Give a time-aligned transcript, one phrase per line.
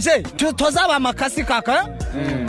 [0.00, 1.84] twanje tu- tuzaba amakasi kaka?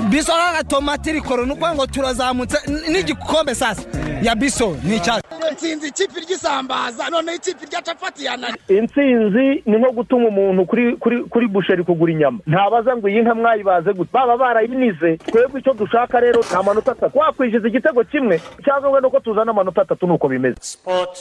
[0.09, 2.57] Biso kaka tomati rikoro ni ukuvuga ngo turazamutse
[2.91, 3.81] n'igikombe sasa.
[4.21, 5.23] Ya biso ni icyacu
[5.53, 11.23] nsinzi ikipe ry'isambaza noneho ikipe rya capati yanani intsinzi ni nko gutuma umuntu kuri kuri
[11.23, 12.40] kuri busheri kugura inyama.
[12.47, 14.10] Ntabaza ngo iyi nka mwayibaze gute?
[14.13, 15.17] Baba barayinize.
[15.17, 20.07] Twebwe icyo dushaka rero ni amanota atatu wakwishyuza igitego kimwe cyangwa nuko tuzana amanota atatu
[20.07, 20.55] nuko bimeze.
[20.62, 21.20] Sport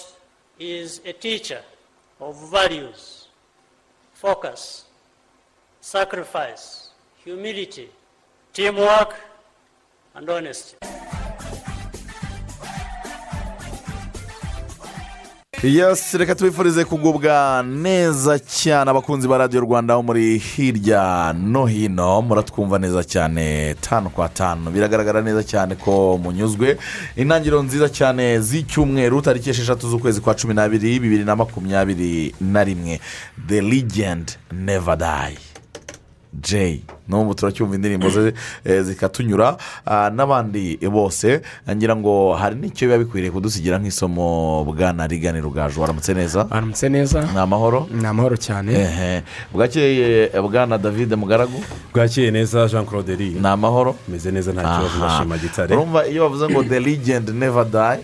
[0.59, 1.61] is a teacher
[2.21, 3.27] of values,
[4.15, 4.87] focus,
[5.83, 6.91] sacrifice,
[7.25, 7.89] humility,
[8.53, 9.15] teamwork,
[10.15, 10.77] and honesty.
[15.63, 22.23] yesi reka tubifurize kugubwa neza cyane abakunzi ba radiyo rwanda aho muri hirya no hino.
[22.23, 24.71] Muratwumva neza cyane tanu kwa tanu.
[24.71, 26.79] Biragaragara neza cyane ko munyuzwe.
[27.17, 33.01] Intangiriro nziza cyane z'icyumweru tariki esheshatu z'ukwezi kwa cumi n'abiri bibiri na makumyabiri na rimwe.
[33.49, 35.52] The legend never die.
[36.41, 38.33] Jay n'ubu turacyumva indirimbo ze
[38.65, 39.57] eh, zikatunyura.
[39.87, 45.81] Ah, n'abandi bose ngira ngo hari n'icyo biba bikwiriye kudusigira nk'isomo bwana rigani rugaju.
[45.81, 46.45] Waramutse neza?
[46.45, 47.21] Baramutse neza?
[47.33, 47.89] Ni amahoro?
[47.93, 48.73] Ni amahoro cyane.
[49.53, 51.61] Bwakeye bwana david mugaragu?
[51.95, 53.97] Bwakeye neza jean claude ri ni amahoro?
[54.09, 54.99] Meze neza nta kibazo Aha.
[54.99, 55.77] ndashima gitare.
[55.77, 58.01] Urumva iyo bavuze ngo the legend never die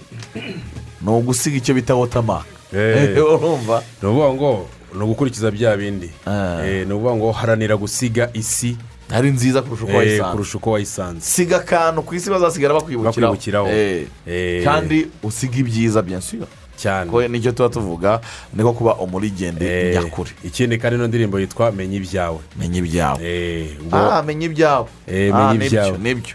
[1.03, 3.17] ni ugusiga icyo bita wotamaka Eh.
[3.35, 3.83] urumva?
[4.03, 6.11] Ni ukuvuga ngo ni ugukurikiza bya bindi.
[6.27, 6.67] Ah.
[6.67, 8.77] Eh, ni ukuvuga ngo haranira gusiga isi.
[9.11, 10.33] Ari nziza kurusha uko eh, wayisanze.
[10.33, 11.21] kurusha uko wayisanze.
[11.21, 13.69] Siga akantu ku isi bazasigara bakwibukiraho.
[13.69, 14.65] Eh.
[14.65, 16.43] Kandi usiga ibyiza byensuye
[16.79, 17.11] cyane.
[17.11, 18.21] Ko ni cyo tuba tuvuga
[18.55, 20.31] niko kuba umurigende Eh, nyakuri.
[20.45, 22.39] ikindi kandi ino ndirimbo yitwa menya ibyawe.
[22.59, 23.19] Menya ibyawe.
[23.23, 24.87] Eh, ubwo ah menya ibyawe.
[25.11, 25.99] Eh, Ah, ni byo, ibyawe.
[25.99, 26.35] ni byo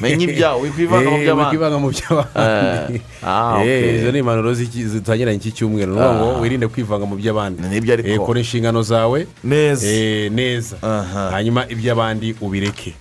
[0.00, 3.00] menya ibyawe wikwivanga mu by'abandi.
[3.24, 3.60] ah,
[3.98, 5.92] izo ni impanuro zitangiranye iki cyumweru.
[5.94, 6.40] Ni ngo Ah.
[6.40, 7.62] wirinde kwivanga mu by'abandi.
[7.68, 8.24] Nibyo ariko.
[8.26, 9.26] Kora inshingano zawe.
[9.44, 9.86] Neza.
[10.30, 10.76] Neza.
[10.82, 11.30] Aha.
[11.30, 12.94] hanyuma iby'abandi ubireke.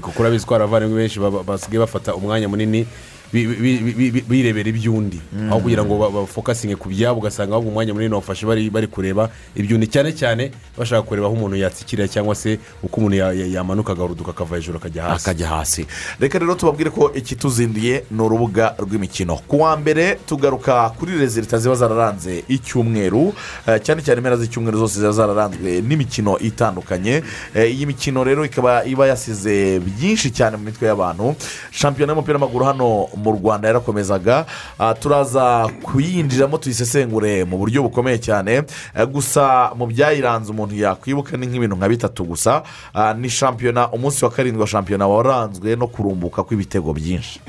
[0.00, 2.86] Kuko urabizi ko hari abavandimwe benshi basigaye bafata umwanya munini
[3.32, 5.20] bi- bi- bi- bi- bi- birebera iby'undi.
[5.50, 9.86] Aho kugira ngo ba- bafokasinge ku byabo ugasanga ahubwo umwanya munini bawufashe bari kureba iby'undi.
[9.86, 14.30] Cyane cyane bashaka kureba aho umuntu yatsikira cyangwa se uko umuntu ya- ya- yamanuka agahuruduka
[14.30, 15.22] akava hejuru akajya hasi.
[15.24, 15.86] Akajya hasi.
[16.20, 19.36] Reka rero tubabwire ko ikituzindiye ni urubuga rw'imikino.
[19.48, 23.34] Ku wa mbere tugaruka kuri rezilita ziba zararanze icyumweru.
[23.66, 27.22] Eh, cyane cyane impera z'icyumweru zose ziba zararanzwe n'imikino itandukanye.
[27.54, 31.34] Eh, iyi mikino rero ikaba iba yasize byinshi cyane mu mitwe y'abantu.
[31.70, 34.46] Shampiyona y'umupira w'amaguru hano mu rwanda yarakomezaga
[34.78, 38.62] Ah, turaza kuyinjiramo tuyisesengure mu buryo bukomeye cyane.
[38.94, 42.62] Eh, gusa mu byayiranze umuntu yakwibuka ni nk'ibintu nka bitatu gusa.
[42.94, 47.40] Ah, ni shampiyona umunsi wa karindwi wa shampiyona waranzwe no kurumbuka kw'ibitego byinshi.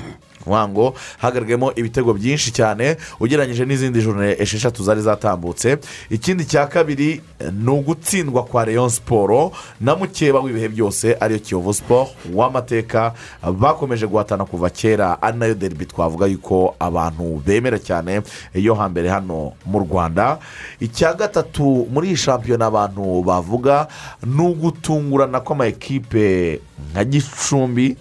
[0.49, 5.77] Kuvuga ngo hagaragayemo ibitego byinshi cyane ugereranyije n'izindi joro esheshatu zari zatambutse.
[6.09, 7.21] Ikindi cya kabiri
[7.53, 9.51] ni ugutsindwa kwa leon siporo
[9.81, 13.13] na mukeba w'ibihe byose ariyo kiyovu siporo w'amateka
[13.59, 15.21] bakomeje guhatana kuva kera.
[15.21, 18.21] Ari na yo deribi twavuga yuko abantu bemera cyane
[18.55, 20.39] iyo hambere hano mu rwanda.
[20.79, 23.87] Icya gatatu muri iyi shampiyona abantu bavuga
[24.25, 26.59] ni ugutungurana kw'amakipe
[26.91, 27.97] nka gicumbi.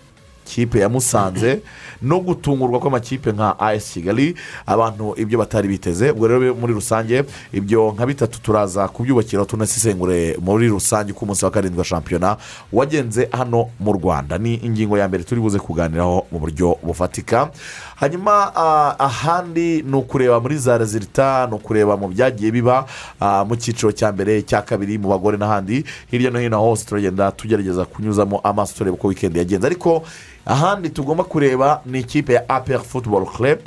[0.48, 1.60] Kipe ya musanze
[2.02, 4.34] no gutungurwa kw'amakipe nka as kigali.
[4.66, 6.10] Abantu ibyo batari biteze.
[6.10, 11.50] Ubwo rero muri rusange ibyo nka bitatu turaza kubyubakira tunasesengure muri rusange uko umunsi wa
[11.50, 12.36] karindwi wa shampiyona
[12.72, 14.38] wagenze hano mu rwanda.
[14.38, 17.50] Ni ingingo ya mbere turi buze kuganiraho mu buryo bufatika.
[17.96, 22.86] Hanyuma ah, ahandi ni ukureba muri za rezilita ni ukureba mu byagiye biba
[23.20, 25.84] ah, mu cyiciro cya mbere cya kabiri mu bagore n'ahandi.
[26.10, 29.66] Hirya no hino hose turagenda tugerageza kunyuzamo amaso tureba uko wikendi yagenze.
[29.66, 30.02] Ariko
[30.48, 33.58] ahandi tugomba kureba ni ikipe ya aperi futuboro club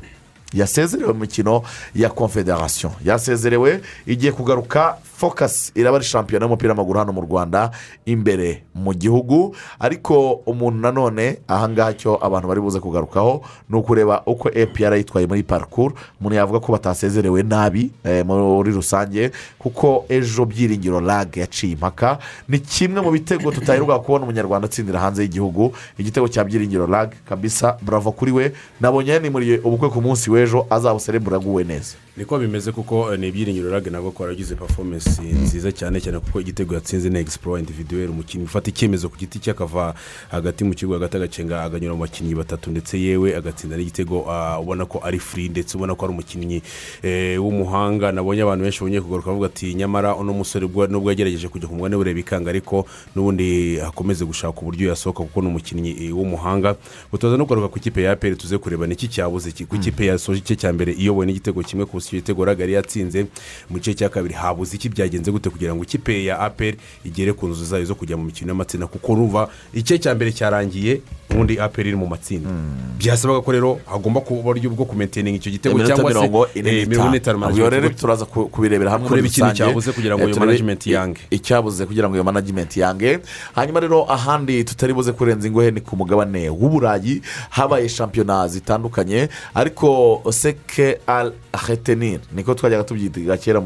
[0.53, 1.63] yasezerewe mu mikino
[1.95, 2.91] ya confederation.
[3.05, 7.71] Yasezerewe igiye kugaruka focus iraba ari shampiyona y'umupira w'amaguru hano mu rwanda
[8.05, 9.55] imbere mu gihugu.
[9.79, 15.43] Ariko umuntu nanone ahangaha cyo abantu bari buze kugarukaho ni ukureba uko epr yitwaye muri
[15.43, 22.17] parcours umuntu yavuga ko batasezerewe nabi eh, muri rusange kuko ejo byiringiro lag yaciye impaka.
[22.49, 25.71] Ni kimwe mu bitego tutaheruka kubona umunyarwanda atsindira hanze y'igihugu.
[25.97, 28.51] Igitego cya byiringiro lag kabisa bravo kuri we.
[28.81, 31.93] Nabonye yanimuriye ubukwe ku munsi w'ejo azabuserebura aguwe neza.
[32.17, 36.41] Niko bimeze kuko eh, ni ibyiringiro rage nabwo ko waragize performance nziza cyane cyane kuko
[36.41, 39.93] igitego yatsinze ni egisipuro individuweri umukinnyi ufata icyemezo ku giti cye akava
[40.31, 42.71] hagati mu kibuga hagati agacenga aganyura mu bakinnyi batatu.
[42.71, 46.61] Ndetse yewe agatsinda n'igitego ah, ubona ko ari furi ndetse ubona ko ari umukinnyi
[47.03, 48.11] eh, w'umuhanga.
[48.11, 51.73] Nabonye abantu benshi bongeye kugaruka bavuga ati nyamara uno musore ubwo- nubwo yagerageje kujya ku
[51.75, 52.85] mugabane ureba ikanga ariko
[53.15, 56.75] n'ubundi hakomeze gushaka uburyo yasohoka kuko ni umukinnyi eh, w'umuhanga.
[57.11, 59.51] Gutoza no kugaruka ku ikipe ya aperi tuze kureba ni iki cyabuze.
[59.65, 62.00] Ku ikipe yasoje igice cya mbere iyobowe n'igitego kimwe ku
[62.45, 63.25] raga yari yatsinze
[63.69, 64.33] mu gice cya kabiri.
[64.33, 68.17] Habuze iki byagenze gute kugira ngo ikipe ya aperi igere ku nzu zayo zo kujya
[68.17, 71.01] mu mikino y'amatsinda kuko ruva igice cya mbere cyarangiye
[71.31, 72.49] ubundi aperi iri mu matsinda.
[72.97, 76.87] Byasabaga ko rero hagomba kuba uburyo bwo kumenteninga icyo gitego cyangwa se mirongo ine eh,
[76.87, 77.99] mirongo n'itanu ubwo rero management.
[77.99, 79.55] turaza ku- kubirebera hamwe muri rusange.
[79.57, 81.21] cyabuze kugira ngo Eh, iyo turebe management i- yange.
[81.31, 83.19] icyabuze kugira ngo iyo management yange.
[83.55, 89.29] Hanyuma rero ahandi tutari buze kurenza ingohe ni ku mugabane w'uburayi habaye shampiyona zitandukanye.
[89.55, 91.33] Ariko seke al
[91.67, 93.61] hetenir niko twajyaga tubyita kera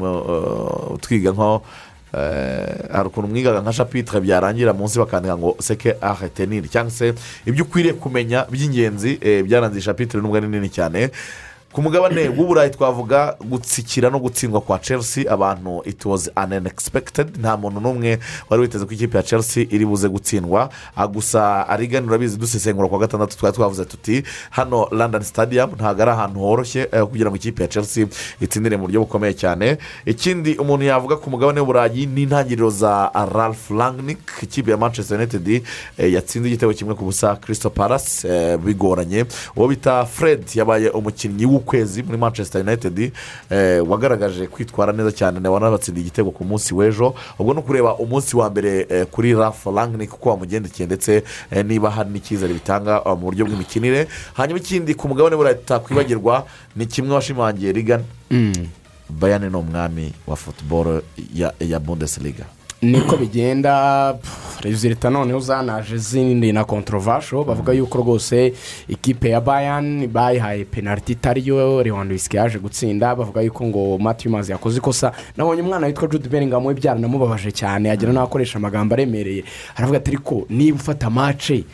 [1.00, 1.62] twiga nko
[2.92, 7.14] hari ukuntu mwigaga nka shapitire byarangira munsi bakandika ngo seke al hetenir cyangwa se
[7.46, 11.10] ibyo ukwiriye kumenya by'ingenzi byaranze shapitire nubwo ari nini cyane
[11.76, 17.80] ku mugabane w'uburayi twavuga gutsikira no gutsindwa kwa chelsea abantu it was unexpected nta muntu
[17.80, 18.18] n'umwe
[18.50, 20.70] wari witeze ko ikipe ya chelsea iri buze gutsindwa.
[20.96, 26.10] Ah, gusa arigani urabizi dusesengura kwa gatandatu twari twavuze tuti hano london stadium ntabwo ari
[26.10, 28.06] ahantu horoshye eh, kugira ngo ikipe ya chelsea
[28.40, 29.76] itsindire mu buryo bukomeye cyane.
[30.06, 35.48] Ikindi umuntu yavuga ku mugabane w'uburayi ni intangiriro za ralph langnick ikipe ya manchester united
[35.98, 39.24] eh, yatsinze igitego kimwe ku busa crystal palace eh, bigoranye.
[39.56, 43.12] Uwo bita fred yabaye umukinnyi w'ukwezi muri manchester united
[43.50, 47.14] eh, wagaragaje kwitwara neza cyane wanabatsindiye igitego ku munsi w'ejo.
[47.38, 51.90] Ubwo ni ukureba umunsi wa mbere eh, kuri ralph langnick uko wamugendekeye ndetse eh, niba
[51.90, 54.06] hari n'icyizere bitanga mu buryo bw'imikinire.
[54.34, 56.46] Hanyuma ikindi ku mugabane w'uburayi tutakwibagirwa
[56.76, 58.04] ni kimwe washimangiye rigani
[59.10, 61.02] bayani ni umwami wa futuboro
[61.34, 62.44] ya, ya bundesliga.
[62.86, 64.14] Niko bigenda
[64.62, 68.52] rezilita noneho zanaje zindi na kontrovasho bavuga yuko rwose
[68.88, 74.78] ikipe ya bayani bayihaye penaliti itariyo rewandowski yaje gutsinda bavuga yuko ngo matiyu mazi yakoze
[74.78, 75.12] ikosa.
[75.36, 79.44] Nabonye umwana witwa jude beringamu we byaranamubabaje cyane agira n'aho akoresha amagambo aremereye.
[79.76, 81.64] Aravuga ati ariko niba ufata mace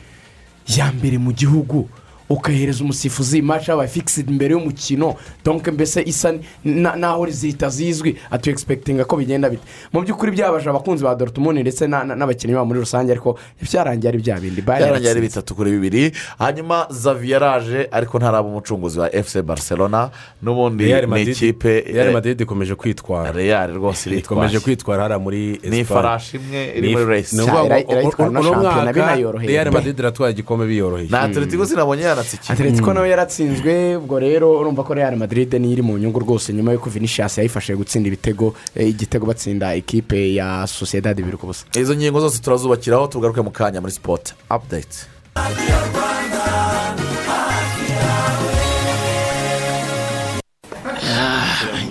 [0.76, 1.88] ya mbere mu gihugu
[2.32, 5.14] ukahereza umusifuzi mace yabaye fikisidi mbere y'umukino.
[5.44, 6.32] Donke mbese isa
[6.64, 9.62] na- naho zihita zizwi atu egispekitinga ko bigenda bite?
[9.93, 14.08] Mu by'ukuri byabaje abakunzi ba dorutmuni ndetse na- na- n'abakinnyi babo muri rusange ariko byarangiye
[14.08, 14.62] ari bya bindi.
[14.62, 16.12] Byarangiye ari bitatu kuri bibiri.
[16.38, 20.11] Hanyuma zavi yaraje ariko ntaraba umucunguzi wa efuse barcelona
[20.43, 23.32] n'ubundi ni ikipe Real Madrid ikomeje kwitwara.
[23.32, 27.62] Real rwose ikomeje kwitwara hariya muri ni ifarashi imwe iri Ni- muri resi ni ukuvuga
[27.62, 29.50] ngo Ira- irayitwara na uno shampiyona mwaka binayoroheye.
[29.52, 34.84] real madrid iratwara igikombe biyoroheye na atletico sinabonye yanatsikiye atletico nawe yaratsinzwe ubwo rero urumva
[34.84, 38.88] ko real madrid niyo iri mu nyungu rwose nyuma y'uko vinicius yayifashije gutsinda ibitego eh,
[38.88, 41.64] igitego batsinda ikipe ya sosiyete bibiri ku busa.
[41.78, 45.06] Izo ngingo zose turazubakiraho tugaruke mu kanya muri sipoti apudeti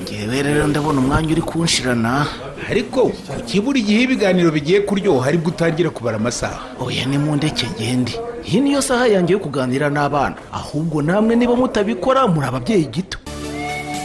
[0.02, 2.28] ngewe rero ndabona umwanya uri kunshirana.
[2.72, 6.60] Ariko kuki buri gihe ibiganiro bigiye kuryoha ari bwo utangira kubara amasaha?
[6.80, 8.14] Oya ni mu ndeke ngende
[8.48, 10.36] iyi niyo saha yanjye yo kuganira n'abana.
[10.54, 13.18] Ahubwo namwe niba mutabikora muri ababyeyi gito.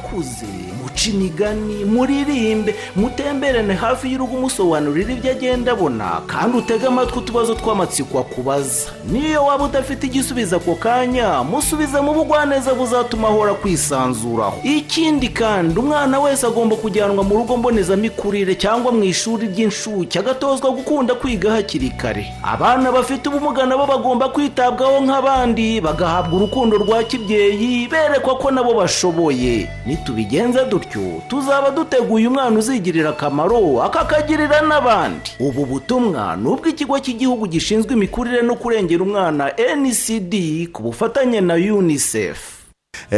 [0.00, 0.46] musakuze
[1.00, 2.74] muce imigani muririmbe.
[2.96, 6.20] Mutemberane hafi y'urugo umusobanurira ibyo agenda abona.
[6.26, 8.90] Kandi utege amatwi utubazo tw'amatsiko akubaza.
[9.08, 16.20] Niyo waba udafite igisubizo ako kanya musubize mu bugwaneza buzatuma ahora kwisanzuraho ikindi kandi umwana
[16.20, 22.26] wese agomba kujyanwa mu rugo mbonezamikurire cyangwa mu ishuri ry'inshuke agatozwa gukunda kwiga hakiri kare.
[22.42, 29.68] Abana bafite ubumuga nabo bagomba kwitabwaho nk'abandi bagahabwa urukundo rwa kibyeyi berekwa ko nabo bashoboye.
[29.86, 35.30] Nitubigenza dutyo tuzaba duteguye umwana uzigirira akamaro akakagirira n'abandi.
[35.40, 40.34] Ubu butumwa ni ubw'ikigo cy'igihugu gishinzwe imikurire no kurengera umwana ncd
[40.72, 42.59] ku bufatanye na unicef.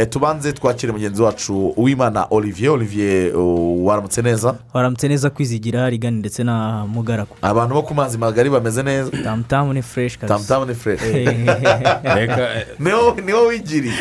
[0.09, 6.43] Tubanze twakire mugenzi wacu uwimana olivier olivier uh, waramutse neza waramutse neza kwizigira rigani ndetse
[6.43, 7.35] na mugaragu.
[7.41, 9.11] Abantu bo ku mazi magari bameze neza.
[9.23, 10.33] Tamutamu ni fureshi kabisa.
[10.35, 11.05] Tamutamu ni fureshi
[12.15, 13.93] reka eh, niwo niwo wigiriye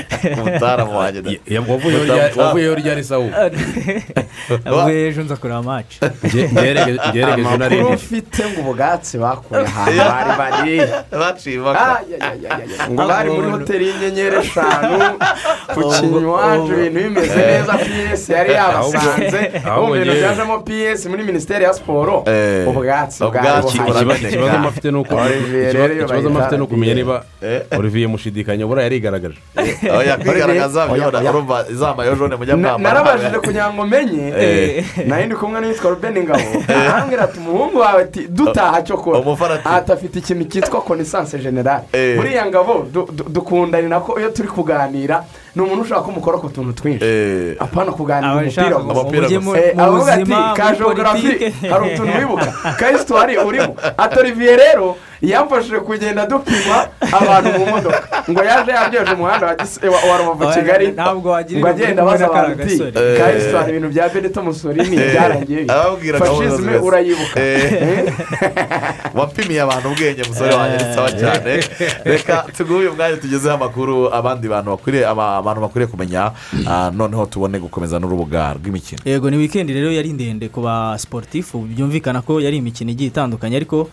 [0.42, 3.30] umutaramu wanjye wavuyeho rya- wavuyeho ryari sawu
[4.64, 5.98] avuye ejo nza kureba amaci
[6.52, 10.92] ngeregeje amakuru unarebye ufite ngo ubwatsi bakuye ahantu bari bari.
[11.10, 12.90] Baciye impaka Ah, ya, ya, ya, ya, ya.
[12.90, 15.18] ngo bari muri hoteli y'inyenyeri eshanu.
[15.74, 19.40] Gukinya iwacu ibintu bimeze neza piyesi yari yabasanze
[19.80, 24.24] mu bintu byajemo piyesi muri minisiteri ya siporo Eh, ubwatsi bwari buhari
[25.98, 27.62] ikibazo mafite ni ukumenya niba Eh.
[27.78, 29.38] olivier mushidikanya buriya yarigaragaje
[29.98, 31.30] oya kwigaragaza Oya, byora oya.
[31.30, 34.84] urumva izamba yo jone mujya mwambara narabajije kugira ngo menye Eh.
[35.06, 39.68] nari ndi kumwe n'uwitwa rubeni ngabo arambwira ati umuhungu wawe ati dutaha cyo kora Umufarati.
[39.68, 42.16] ati afite ikintu cyitwa konesanse generale Eh.
[42.16, 46.48] buriya ngabo du- du- dukundana nako iyo turi kuganira ni umuntu ushaka ko mukora ku
[46.48, 47.04] tuntu twinshi.
[47.04, 49.36] Eh, apana kuganira umupira gusa.
[49.36, 51.52] Eh, mu aravuga ati ka politike.
[51.70, 52.50] hari utuntu wibuka.
[52.78, 59.12] Ka hisitwari urimo ati olivier rero yamfashije kugenda dupima abantu mu modoka ngo yaje yaryoheje
[59.14, 59.46] umuhanda
[60.10, 63.18] wa rubavu kigali ntabwo wagira ngo ibintu agenda uri abaza kubona abantu kari uti agasore.
[63.18, 63.34] ka Eh.
[63.36, 65.60] hisitwari ibintu bya benito musolini byarangiye
[66.18, 67.40] fashisme urayibuka
[69.14, 71.60] wapimiye abantu ubwenge musore wanjye ni sawa cyane
[72.04, 76.32] reka tuguhe uyu mwanya tugezeho amakuru abandi bantu bakwiriye aba- abantu bakwiriye kumenya
[76.68, 81.58] ah, noneho tubone gukomeza n'urubuga rw'imikino yego ni wikendi rero yari ndende ku ba siporutifu
[81.62, 83.88] byumvikana ko yari imikino igiye itandukanye ariko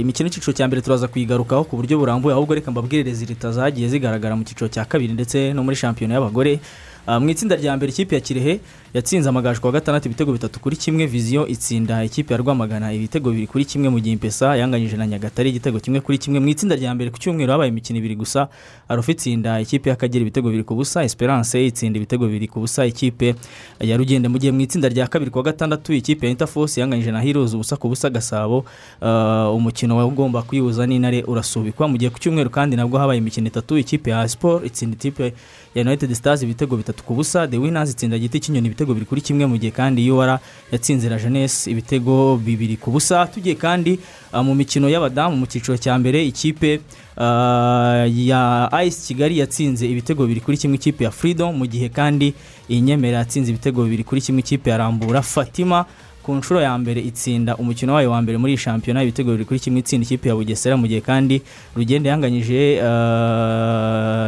[0.00, 4.36] imikino y'icyiciro cya mbere turaza kuyigarukaho ku buryo burambuye ahubwo reka mbabwire rezilita zagiye zigaragara
[4.36, 6.60] mu cyiciro cya kabiri ndetse no muri shampiyona y'abagore.
[7.08, 8.60] Uh, mu itsinda rya mbere ikipe ya kirehe
[8.94, 13.30] yatsinze amagaju ku wa gatandatu ibitego bitatu kuri kimwe viziyo itsinda ikipe ya rwamagana ibitego
[13.30, 16.40] bibiri kuri kimwe mu gihe impesa yanganyije na nyagatare igitego kimwe kuri kimwe.
[16.40, 18.48] Mu itsinda rya mbere ku cyumweru habaye imikino ibiri gusa
[18.88, 23.34] arufa itsinda ikipe y'akagera ibitego bibiri ku busa esperance itsinda ibitego bibiri ku busa ikipe
[23.82, 27.10] ya rugende mu gihe mu itsinda rya kabiri ku wa gatandatu ikipe ya interforce yanganyije
[27.10, 28.62] na heroes ubusa ku busa gasabo
[29.02, 31.88] uh, umukino wari ugomba kwihuza n'intare urasubikwa.
[31.90, 35.34] Mu gihe ku cyumweru kandi nabwo habaye imikino itatu ikipe ya sport itsinda ikipe
[35.74, 39.20] ya united stars ibitego bitatu ku busa the winners itsinda giti cy'inyoni ibitego bibiri kuri
[39.20, 40.38] kimwe mu gihe kandi ur
[40.72, 43.26] yatsinze la jeunesse ibitego bibiri ku busa.
[43.26, 43.98] Tugiye kandi
[44.32, 46.80] uh, mu mikino y'abadamu mu cyiciro cya mbere ikipe
[47.16, 52.34] uh, ya ice kigali yatsinze ibitego bibiri kuri kimwe ikipe ya freedom mu gihe kandi
[52.68, 55.22] iyi nyemera yatsinze ibitego bibiri kuri kimwe ikipe ya rambura.
[55.22, 55.84] Fatima
[56.24, 59.80] ku nshuro ya mbere itsinda umukino wayo wa mbere muri shampiyona ibitego bibiri kuri kimwe
[59.80, 61.42] itsinda ikipe ya bugesera mu gihe kandi
[61.76, 62.86] rugenda yanganyije uh,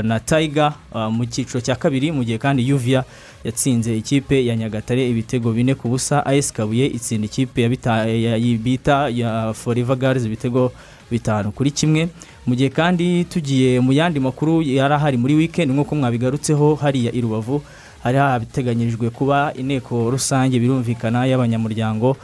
[0.05, 0.75] na tayiga
[1.11, 3.05] mu cyiciro cya kabiri mu gihe kandi yuvia
[3.47, 8.07] yatsinze ikipe ya nyagatare ibitego bine ku busa ayesi kabuye itsinda ikipe bita-
[9.15, 10.73] ya- forever girls ibitego
[11.11, 11.53] bitanu.
[11.55, 12.09] Kuri kimwe
[12.47, 17.21] mu gihe kandi tugiye mu yandi makuru yari ahari muri weekend nk'uko mwabigarutseho hariya i
[17.21, 17.63] rubavu
[18.03, 22.17] hari hateganyirijwe kuba inteko rusange birumvikana y'abanyamuryango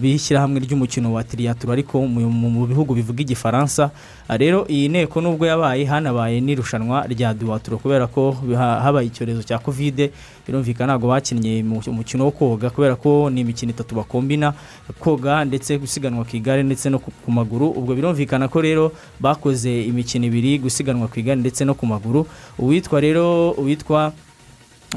[0.00, 3.90] b'ishyirahamwe ry'umukino wa tiriyatura ariko mu bihugu bivuga igifaransa
[4.30, 9.40] Ah, rero iyi nteko nubwo yabaye hanabaye n'irushanwa rya duwaturo kubera ko ha- habaye icyorezo
[9.42, 10.12] cya kovide
[10.44, 12.68] birumvikana ntabwo bakinnye mu- umukino wo koga.
[12.68, 14.52] Kubera ko ni imikino itatu bakombina
[15.00, 17.72] koga ndetse gusiganwa ku igare ndetse no ku maguru.
[17.72, 22.28] Ubwo birumvikana ko rero bakoze imikino ibiri gusiganwa ku igare ndetse no ku maguru.
[22.60, 24.12] Uwitwa rero uwitwa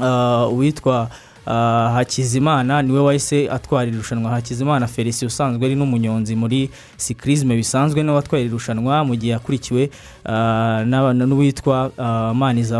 [0.00, 1.08] Ah, uwitwa
[1.46, 8.08] hakizimana ni we wahise atwara irushanwa hakizimana felicien usanzwe ari n'umunyonzi muri sikirizme bisanzwe ni
[8.08, 9.90] we watwaye irushanwa mu gihe yakurikiwe
[10.24, 12.78] ah, n'uwitwa ah, maniza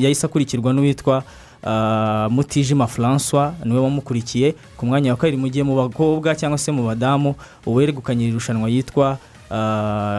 [0.00, 1.22] yahise akurikirwa n'uwitwa
[1.64, 6.58] ah, mutijima francois ni we wamukurikiye ku mwanya wa kabiri mu gihe mu bakobwa cyangwa
[6.58, 7.34] se mu badamu
[7.66, 9.18] uwegukanye iri rushanwa yitwa ah,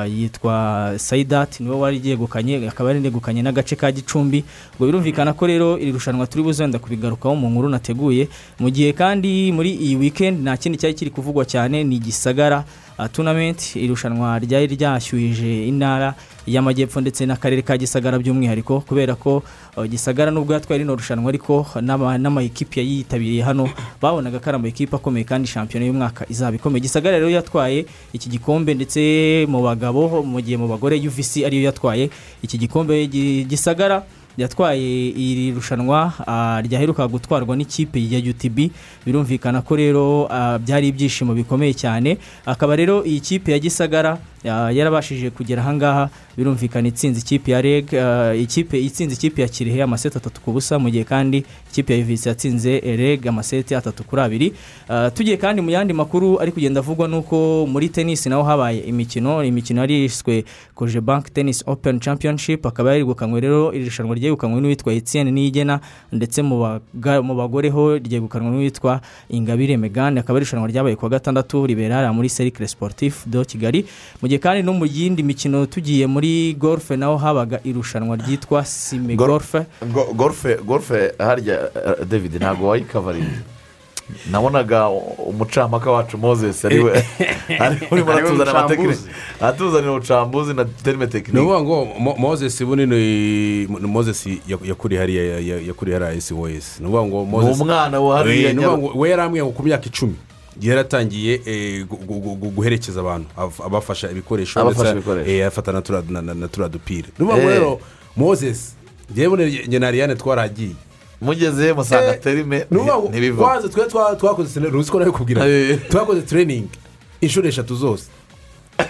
[0.10, 4.44] yitwa sayidati ni we wari yegukanye akaba yari yegukanye n'agace ka gicumbi.
[4.76, 8.28] Ubwo birumvikana ko rero iri rushanwa turi buze wenda kubigarukaho mu nkuru nateguye.
[8.60, 12.64] Mu gihe kandi muri iyi weekend nta kindi cyari kiri kuvugwa cyane ni gisagara.
[13.08, 16.14] Tunamenti irushanwa ryari ryashyuhije intara
[16.48, 19.44] y'amajyepfo ndetse n'akarere ka gisagara by'umwihariko kubera ko
[19.78, 23.70] uh, gisagara nubwo yatwaye rino rushanwa ariko n'ama- n'amayikipe yayitabiriye hano
[24.02, 26.82] babonaga ko ari amayikipe akomeye kandi shampiyona y'umwaka izaba ikomeye.
[26.82, 32.10] Gisagara rero yatwaye iki gikombe ndetse mu bagabo mu gihe mu bagore uvc ariyo yatwaye
[32.42, 33.08] iki gikombe.
[33.08, 34.04] Gi- gisagara
[34.42, 38.72] yatwaye iri rushanwa ah, ryaheruka gutwarwa n'ikipe ya UTB
[39.06, 42.18] birumvikana ko rero ah, byari ibyishimo bikomeye cyane.
[42.46, 44.18] Akaba rero iyi kipe ya Gisagara
[44.48, 49.84] ah, yarabashije kugera ahangaha birumvikana itsinze ikipe ya REG ah, ikipe itsinze ikipe ya Kirehe
[49.84, 54.22] amaseti atatu ku busa mu gihe kandi ikipe ya UVC yatsinze REG amaseti atatu kuri
[54.22, 54.54] abiri.
[54.90, 59.44] Ah, tugiye kandi mu yandi makuru ari kugenda avugwa nuko muri tennis naho habaye imikino
[59.44, 60.44] imikino yari yiswe
[60.76, 65.80] koje bank tennis open championship akaba yarigukanywe rero iri rushanwa ryegukanywe n'uwitwa Etienne Niyigena
[66.12, 71.66] ndetse mu bagore ho ryegukanwe n'uwitwa Ingabire Megan akaba ari irushanwa ryabaye ku wa gatandatu
[71.68, 73.86] ribera muri Cercle Sportif de Kigali.
[74.22, 76.29] Mu gihe kandi no mu yindi mikino tugiye muri
[76.60, 79.56] golf naho habaga irushanwa ryitwa Sime Gol- Golf
[79.94, 83.42] Go- golfe golfe harya eh, david ntabwo wayikavarinze
[84.32, 84.90] nabonaga
[85.30, 86.92] umucampaka wacu moses ari we.
[87.60, 88.88] Ari urimo aratuzanira amatekinike.
[88.88, 89.10] mucambuzi.
[89.42, 95.24] atuzanira ubucambuzi na terime ni tekinike ukuvuga ngo Mo- moses bunini moses ya- yakuriye hariya
[95.24, 98.56] ya- ya- yakuriye hariya esi wesi ni ukuvuga ngo ni moses umwana wa hariya Eh,
[98.56, 100.16] ni we yarambwiye ngo ku myaka icumi.
[100.62, 104.82] Yaratangiye eh, gu- gu- gu- gu- guherekeza abantu ab- abafasha ibikoresho ndetse,
[105.28, 105.82] eh, afata na
[106.48, 107.56] turiya dupira ni ukuvuga ngo Eh.
[107.58, 107.80] rero
[108.18, 108.76] moses
[109.12, 110.76] njyewe njye na ariyane twaragiye
[111.22, 115.12] mugeze musanga Eh, terime ni ukuvuga ngo ntibiva kwanza twe twa- twakoze ruzi ko nawe
[115.12, 115.80] kubwira Eh.
[115.90, 116.70] twakoze tereyiningi
[117.22, 118.06] inshuro eshatu zose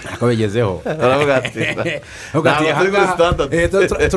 [0.09, 1.59] ariko bigezeho baravuga ati
[2.33, 4.09] Avuga ati, ntabwo turi kuri "Ahangaha, sitandadi eh, tura- tura-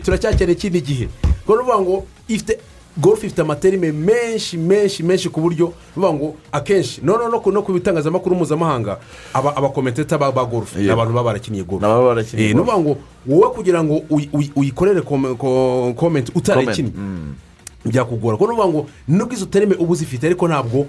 [0.00, 1.08] turacyakeneye ikindi gihe
[1.80, 2.06] ngo
[2.96, 7.72] gorufe ifite amaterime menshi menshi menshi ku buryo bivuga ngo akenshi no no no ku
[7.72, 8.98] bitangazamakuru mpuzamahanga
[9.34, 11.64] aba abakomenteta ba gorufe ni abantu baba barakiniye
[12.50, 12.96] Eh, ni ukuvuga ngo
[13.26, 16.90] wowe kugira ngo uyi- uyi- uyikorere kome- ko- komenti utarayikinnye
[17.84, 18.36] byakugora.
[18.36, 20.86] Kuko ni ukuvuga ngo nubwo izo terime uba uzifite ariko ntabwo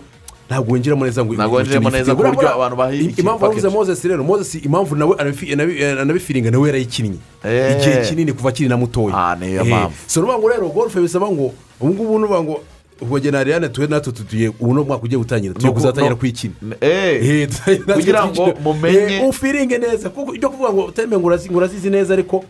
[0.49, 3.67] ntabwo winjiramo neza ngo Ntabwo winjiramo neza ku buryo abantu ikintu impamvu package.
[3.69, 7.75] moses rero moses impamvu nawe anabifi- anabi- anabifiringa nawe yarayikinnye Eh.
[7.81, 9.93] igihe kinini kuva akiri na mutoya Ah, niyo Eh, mpamvu.
[10.07, 12.55] so ni ukuvuga ngo rero golfe bisaba ngo ubu ngubu ni ukuvuga ngo
[13.01, 15.53] ubwo jye na ariyane tuwe natwe tugiye ubu ni umwaka ugiye gutangira.
[15.53, 17.25] Tugiye kuzatangira kuyikina Eh,
[17.67, 20.09] Eh, kugira ngo mumenye- Eh, ufiringe neza.
[20.09, 22.43] Kuko ibyo kuvuga ngo terime ngo urazi- ngo urazizi neza ariko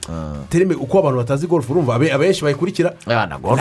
[0.49, 2.93] terime uko abantu batazi golfe urumva abe- abenshi bayikurikira.
[3.07, 3.59] Ah, golf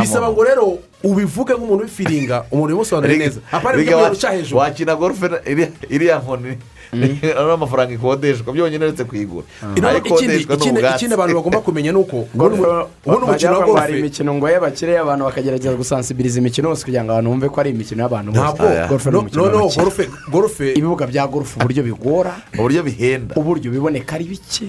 [0.00, 3.40] bisaba ngo rero ubivuge nk'umuntu ubifiringa umuntu ubimusobanurire neza.
[3.52, 4.58] Apana ibyo uca hejuru.
[4.58, 4.92] wakina
[5.46, 6.56] iri- iriya nkoni.
[7.38, 8.52] ari amafaranga ikodeshwa.
[8.52, 9.46] Byonyine uretse kuyigura.
[9.62, 10.96] Aho ikindi ikodeshwa ni ikindi- ubwatsi.
[10.96, 14.98] ikindi abantu bagomba kumenya ni uko ubu- ubundi umukino wa ngo hari imikino ngo y'abakire
[14.98, 18.64] abantu bakagerageza gusansibiriza imikino yose kugira ngo abantu bumve ko ari imikino y'abantu ntabwo.
[18.66, 19.82] Ni noneho w'abakire.
[19.82, 23.34] gorufe gorufe ibibuga bya golf uburyo bigora uburyo bihenda.
[23.36, 24.68] uburyo biboneka ari bike.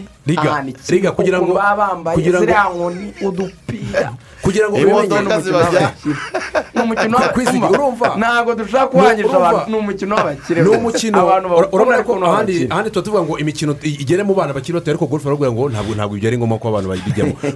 [0.90, 4.14] Riga, kugira ngo- baba bambaye kugira ngo- ziriya nkoni udupira.
[4.42, 5.42] kugira ngo Imodoka ubimenye.
[5.42, 5.94] zibajya-
[6.74, 7.68] ni umukino w'abakire.
[7.70, 8.08] Urumva?
[8.18, 9.50] ntabwo dushaka kuwangisha Urumva?
[9.50, 10.62] abantu ni umukino w'abakire.
[10.64, 11.20] Ni umukino.
[11.72, 15.52] Urabona ko ahandi tuba tuvuga ngo imikino igere mu bana bakiri bato ariko golf baravuga
[15.52, 16.90] ngo ntabwo ntabwo ibyo ari ngombwa ko abantu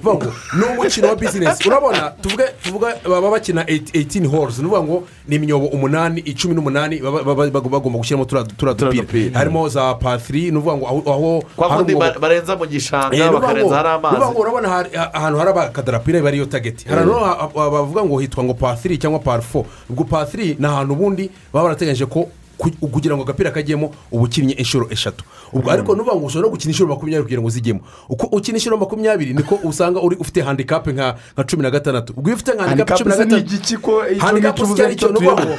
[0.06, 4.60] ngo ni umukino wa bizinesi urabona tuvuge tuvuge baba bakina 18 holes.
[4.60, 9.40] Ni ukuvuga ngo ni imyobo umunani icumi n'umunani bagomba gushyiramo turiya dupira.
[9.40, 13.32] harimo za patiri ni ukuvuga ngo aho aho kwa hari kundi barenza mu gishanga Eh,
[13.32, 14.16] bakarenza hari amazi.
[14.38, 14.68] urabona
[15.14, 18.98] ahantu hari abakadarapira bari iyo tageti hari ahantu ha- ha- bavuga ngo hitwa ngo pasiri
[18.98, 23.92] cyangwa parfo ubwo pasiri ni ahantu ubundi baba barateganyije ko ku- kugira ngo agapira kajyemo
[24.12, 27.50] uba ukinnye inshuro eshatu ubwo ariko nuvuga ngo ushobora no gukina inshuro makumyabiri kugira ngo
[27.50, 31.16] zijyemo uko ukina inshuro makumyabiri niko usanga uri ufite handikapu nka
[31.48, 34.96] cumi na gatandatu ubwo iyo ufite handikapu cumi na gatandatu icyo handikapu si uvuze cyari
[34.96, 35.58] cyo ni cyo ni ukuvuga turimo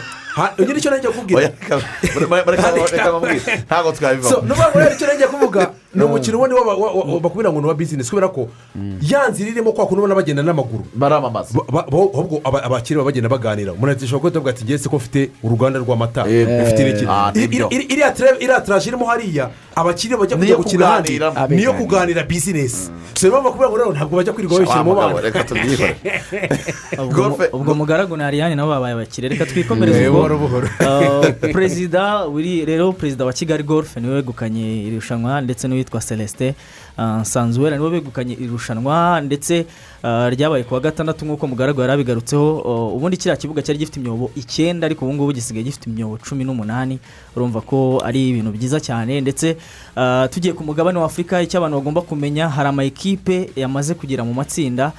[0.57, 1.53] ngo nyine icyo najya kubwira
[3.67, 3.91] ntabwo
[4.43, 5.61] ni ukuvuga ngo rero icyo nagiye kuvuga
[5.97, 8.49] ni umukino wa- bakubwira ngo ni uwa bizinesi kubera ko
[9.01, 10.85] ya nzira irimo kwa kuntu ubona bagenda n'amaguru.
[10.95, 11.51] Baramamaza.
[11.69, 13.73] Ahubwo aba- abakire baba bagenda baganira.
[13.73, 17.05] Umuntu ashobora kuba ati ngiye se ko mfite uruganda rw'amata Eh, ufite n'iki?
[17.09, 21.21] ah, iriya tara- iriya taraje irimo hariya abakire bajya kujya gukina ahandi.
[21.57, 25.21] niyo kuganira bizinesi so niyo mpamvu bakubwira ngo ntabwo bajya kwirirwa wa bishyira mu bana.
[25.21, 25.97] reka tubyihore
[27.57, 29.29] ubwo mugaragu na ariyani nabo babaye abakire.
[29.29, 30.61] Reka twikomereze Eh, ubwo.
[31.53, 32.25] perezida
[32.67, 36.53] rero perezida wa kigali golf ni we wegukanye iri rushanwa ndetse n'uwitwa celestin
[36.99, 39.67] uh, nsanzuwera ni we wegukanye iri rushanwa ndetse
[40.05, 43.97] uh, ryabaye ku wa gatandatu nk'uko mugaragu yari abigarutseho uh, ubundi kiriya kibuga cyari gifite
[44.01, 46.99] imyobo icyenda ariko ubu ngubu gisigaye gifite imyobo cumi n'umunani.
[47.37, 49.57] Urumva ko ari ibintu byiza cyane ndetse
[50.31, 54.93] tugiye ku mugabane wa afurika icyo abantu bagomba kumenya hari amayikipe yamaze kugera mu matsinda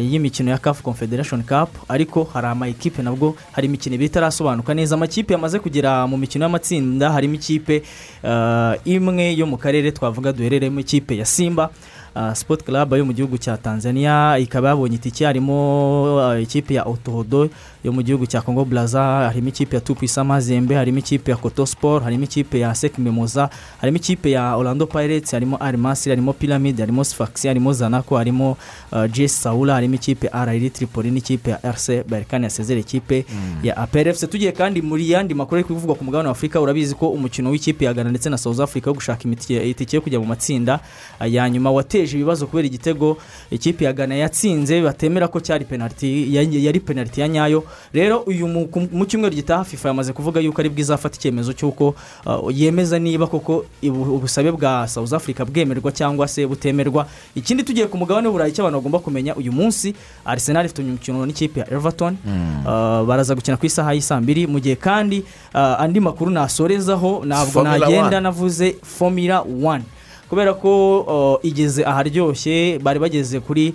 [0.00, 4.94] y'imikino ya CAF Confederation Cup ariko hari ama ekipe nabwo hari imikino ibiri itarasobanuka neza.
[4.94, 7.82] Amakipe yamaze kugera mu mikino y'amatsinda harimo ikipe
[8.24, 11.70] uh, imwe yo mu karere twavuga duherereyemo ikipe ya Simba.
[12.16, 17.50] Uh, Sport Club yo mu gihugu cya Tanzania ikaba yabonye itike harimo ikipe ya Otohodo
[17.84, 21.66] yo mu gihugu cya Congo Brazza harimo ikipe ya Tupisa Mazembe harimo ikipe ya Koto
[21.66, 26.32] Sport harimo ikipe ya Sek Mimoza harimo ikipe ya Orlando Pirates harimo Al Masry harimo
[26.32, 28.56] Pyramid harimo Sfax harimo Zanaco harimo
[28.92, 33.24] uh, GS Saula harimo ikipe ya RR Tripoli n'ikipe ya RC Berkane yasezera ikipe
[33.62, 36.94] ya APR FC tugiye kandi muri yandi makuru ari kuvugwa ku mugabane wa Afurika urabizi
[36.94, 40.20] ko umukino w'ikipe ya Ghana ndetse na South Africa wo gushaka imiti- itike yo kujya
[40.20, 40.80] mu matsinda
[41.20, 43.18] uh, ya nyuma wateje ibibazo kubera igitego
[43.50, 48.48] ikipe ya Ghana yatsinze batemera ko cyari penalty ya- yari penalty ya nyayo rero uyu
[48.92, 51.94] mu cyumweru gitaha FIFA yamaze kuvuga yuko ari bwizafata icyemezo cy'uko
[52.26, 57.06] uh, yemeza niba koko ubusabe bwa South Africa bwemerwa cyangwa se butemerwa.
[57.34, 61.60] Ikindi tugiye ku mugabane w'uburayi icyo abantu bagomba kumenya uyu munsi Arsenal ifite umukino n'ikipe
[61.60, 62.16] ya Everton.
[62.26, 67.62] Uh, baraza gukina ku isaha y'isaa mbiri mu gihe kandi uh, andi makuru nasorezaho ntabwo
[67.62, 69.80] nagenda navuze Formula 1
[70.28, 73.74] kubera ko igeze aharyoshye bari bageze kuri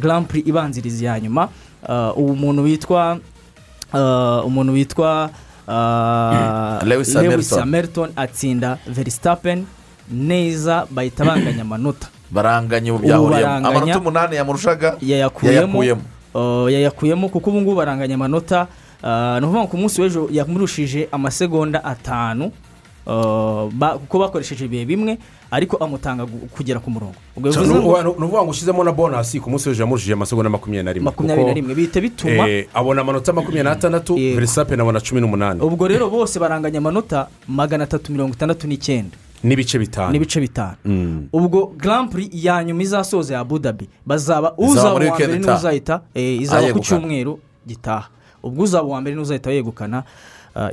[0.00, 1.48] Grand Prix ibanziriza ya nyuma.
[1.88, 3.18] Uh, ubu muntu witwa
[3.92, 5.30] uh, umuntu witwa
[5.68, 8.10] uh, Lewis Lewis Hamilton.
[8.16, 9.66] Atsinda Verstappen
[10.12, 13.68] neza bahita banganya amanota baranganye ubu byahuriyemo baranganya.
[13.68, 15.78] amanota umunani yamurushaga yayakuyemo
[16.34, 18.66] uh, yayakuyemo kuko ubu ngubu baranganya amanota
[19.02, 22.52] uh, ni ukuvuga ngo ku munsi w'ejo yamurushije amasegonda atanu uh,
[23.98, 25.18] kuko bakoresheje ibihe bimwe
[25.50, 27.14] ariko amutanga kugera ku murongo.
[27.36, 31.04] Ni ukuvuga ngo ushyizemo na bonasi ku munsi w'ejo yamurushije amasegonda makumyabiri na rimwe.
[31.04, 31.74] Makumyabiri na rimwe.
[31.74, 34.34] Bihita bituma eh, abona amanota makumyabiri n'atandatu Yego.
[34.34, 35.60] verisapeni abona cumi n'umunani.
[35.60, 39.16] Ubwo rero bose baranganya amanota magana atatu mirongo itandatu n'icyenda.
[39.42, 40.12] N'ibice bitanu.
[40.12, 40.76] N'ibice bitanu.
[40.84, 41.28] Mm.
[41.32, 41.74] ubwo
[42.10, 45.58] prix ya nyuma izasoza ya abudabi bazaba uzaba uwa mbere weekend ni we itaha.
[45.58, 48.08] uzahita eh, izaba ku cyumweru gitaha.
[48.42, 50.04] Ubwo uzaba uwa mbere ni we uzahita yegukana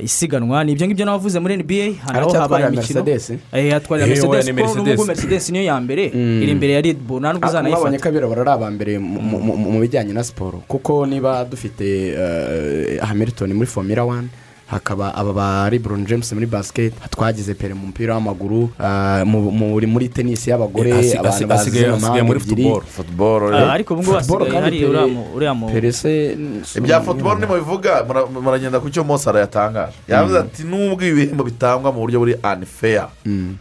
[0.00, 0.64] isiganwa.
[0.64, 1.74] Ni ibyo ngibyo nabavuze muri nba
[2.06, 3.04] hano habaye imikino.
[3.04, 3.30] Mercedes.
[3.52, 4.50] Eh, yatwarira Eh, mercedes.
[4.54, 5.50] kuko n'ubwo Mercedes.
[5.50, 6.04] niyo ya mbere.
[6.42, 7.20] Iri imbere ya red bull.
[7.20, 11.44] Nta nubwo mwabonye uzanayifata ko abirabura ari aba mbere mu- bijyanye na siporo kuko niba
[11.44, 11.84] dufite
[12.18, 14.28] eh, hamilton muri formula wani
[14.70, 19.86] hakaba aba ba lebron james muri basket twagize pere mu mupira w'amaguru ah, mu- muri
[19.86, 22.62] muri tenisi y'abagore Eh, abantu asi- bazi asigaye- amahanga asigaye muri ebyiri.
[22.62, 22.82] football.
[22.86, 26.36] futuboro Ah, ariko ubu ngubu Football hasigaye hari uriya mu- uriya mu pere se
[26.76, 29.92] ibya futuboro nimubivuga mura- muragenda ku cyo mosara yatangaje.
[30.08, 33.08] Yavuze ati nubwo ibihembo bitangwa mu buryo buri anifeya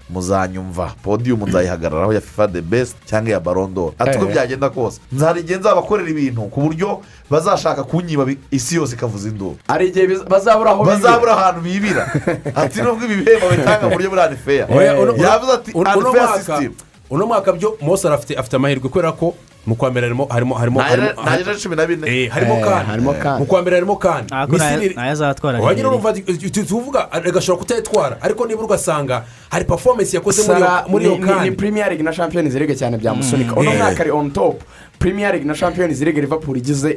[0.10, 0.94] muzanyumva.
[1.04, 4.34] Podiyumu nzayihagararaho ya fifa de besite cyangwa iya barondoro ati uko Eh.
[4.34, 5.00] byagenda kose.
[5.12, 9.58] Nzarigenza nzabakorera ibintu ku buryo bazashaka kunyiba isi yose ikavuza induru.
[9.68, 12.04] Hari igihe bazabura aho bazabura ahantu bibira.
[12.62, 15.82] Ati nubwo ibi bihembo bitanga mu buryo buri anifeya Oya, uno- uno- yavuze ati uno-
[15.82, 16.76] uno anifeya mwaka- sisitemu
[17.10, 19.36] uno mwaka byo mose afite afite amahirwe kubera ko
[19.68, 22.08] mu kwa mbere harimo harimo harimo harimo- cumi na bine.
[22.08, 23.40] Eh, harimo Eh, kandi harimo kandi.
[23.40, 23.96] mu kwa mbere harimo
[24.48, 25.88] Misiri- na yo azatwara Nigeria.
[25.88, 26.14] urumva
[26.68, 30.42] tuvuga agashobora kutayitwara ariko nibura ugasanga hari performance yakoze
[30.88, 33.78] muri iyo- muri ni- premier league na champions league cyane byamusunika uno Yeah.
[33.84, 34.64] mwaka ari on top.
[35.00, 36.96] Premier league na champions league liverpool igize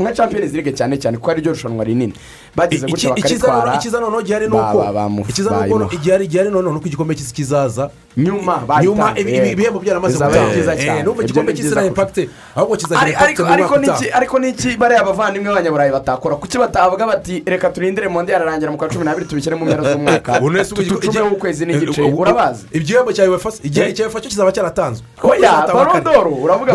[0.00, 2.12] nka champions league cyane cyane kuko ari ryo rushanwa rinini
[2.56, 4.84] bagize gutya bakaritwara ikiza noneho gihari ni uko
[5.28, 9.14] ikiza noneho igihari igihari noneho ni uko igikombe cy'isi kizaza nyuma nyuma
[9.52, 14.16] ibihembo byaramaze gutanga Eh, n'ubwo igikombe cy'isi na impakite ahubwo kizagira impakite mu mwaka utaha
[14.16, 18.88] ariko niki bariya abavandimwe b'abanyaburayi batakora kuki batavuga bati reka turindire monde yararangira mu kwa
[18.88, 22.66] cumi n'abiri tubishyire mu mpera z'umwaka Ubu nese ubwo igikombe- tucumeho ukwezi n'igice Eh, urabazi
[22.72, 26.72] igihembo cya uefa cyo kizaba cyaratanzwe oya barondoro uravuga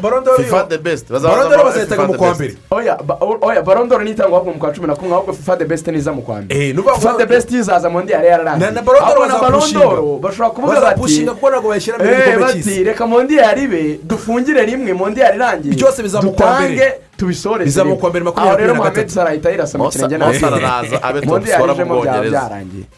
[0.00, 2.98] barondoro barondoro fifa de besite barondoro bazahitaga mu kwa mbere oya
[3.40, 6.22] oya barondoro nitangwa ahubwo mu kwa cumi na kumwe ahubwo fifa de best niza mu
[6.22, 10.84] kwa mbere Eh, fifa de best izaza monde yari yararangiye Na- barondoro bashobora kuvuga bati
[10.84, 15.74] bazapushinga kuko ntabwo bayashyiramo Eh, bati reka mondiyari ibe dufungire rimwe mondiyari irangiye.
[15.74, 16.74] Byose bizaba mu kwa mbere.
[16.74, 19.10] dutange tubisoreze Bizaba mu kwa mbere makumyabiri aho rero na gatatu.
[19.12, 22.50] salah ahita yirasa mu kirenge nawe mosara araza abe scorer mu ijemo byaba bwongereza.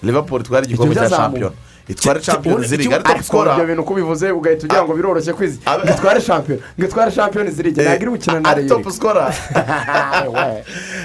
[0.02, 1.54] liverpool itwara igikombe cya shampiyona.
[1.88, 5.90] Itware ki- top ariko scorer ibyo bintu uko ubivuze ugahita ugira ngo biroroshye kwizi ngo
[5.94, 9.32] itware shampiyona ngo itware shampiyona zirige ntabwo iri gukina na ari reyo top scorer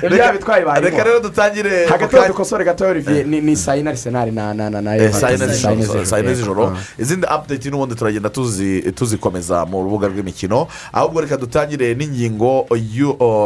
[0.04, 4.32] ibyo yabitwaye reka barimo rero dutangire hagati aho dukosore gato olivier ni ni sayina arisenali
[4.32, 5.20] na na na na Eh, Everton.
[5.22, 6.78] saa yine Saa yine z'ijoro Ah.
[7.02, 12.66] izindi apudeti n'ubundi turagenda tuzi- tuzikomeza mu rubuga rw'imikino ahubwo reka dutangire n'ingingo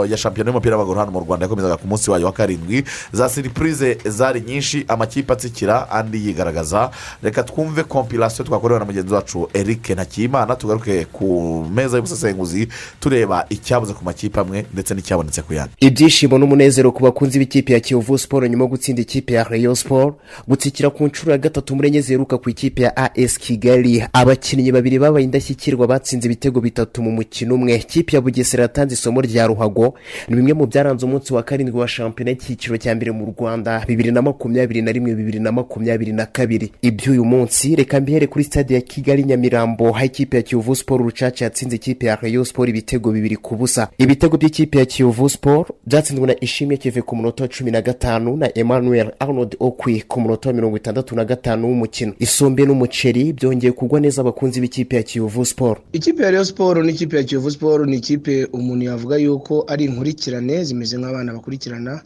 [0.10, 3.98] ya shampiyona y'umupira w'amaguru hano mu rwanda yakomezaga ku munsi wayo wa karindwi za siripurize
[4.06, 6.90] zari nyinshi amakipe atsikira andi yigaragaza
[7.24, 12.68] reka twumve kompirasiyo twakorewe na mugenzi wacu eric ntakiyimana tugaruke ku meza y'ubusesenguzi
[13.00, 15.74] tureba icyabuze ku makipe amwe ndetse n'icyabonetse ku yandi.
[15.80, 20.16] Ibyishimo n'umunezero ku bakunzi b'ikipe ya kiyovu siporo nyuma yo gutsinda ikipe ya reyo siporo
[20.48, 24.04] gutsikira ku nshuro ya gatatu muri enye ziheruka ku ikipe ya as kigali.
[24.14, 27.76] Abakinnyi babiri babaye indashyikirwa batsinze ibitego bitatu mu mukino umwe.
[27.76, 29.94] Ikipe ya bugesera yatanze isomo rya ruhago.
[30.28, 33.84] Ni bimwe mu byaranze umunsi wa karindwi wa shampiyona y'icyiciro cya mbere mu rwanda.
[33.88, 36.72] Bibiri na makumyabiri na rimwe bibiri na makumyabiri na kabiri.
[37.14, 39.88] Iby'uyu munsi reka mbihere kuri stade ya kigali nyamirambo.
[39.96, 43.90] Aho ikipe ya kiyovu siporo rucaca yatsinze ikipe ya reyo siporo ibitego bibiri ku busa.
[43.98, 48.38] Ibitego by'ikipe ya kiyovu siporo byatsinzwe na ishimwe kive ku munota wa cumi na gatanu
[48.38, 52.14] na emmanuel arnold okwi ku munota wa mirongo itandatu na gatanu w'umukino.
[52.20, 57.18] Isombe n'umuceri byongeye kugwa neza abakunzi b'ikipe ya kiyovu siporo ikipe ya Rayon siporo n'ikipe
[57.18, 62.02] ya kiyovu siporo ni ikipe umuntu yavuga yuko ari inkurikirane zimeze nk'abana bakurikirana.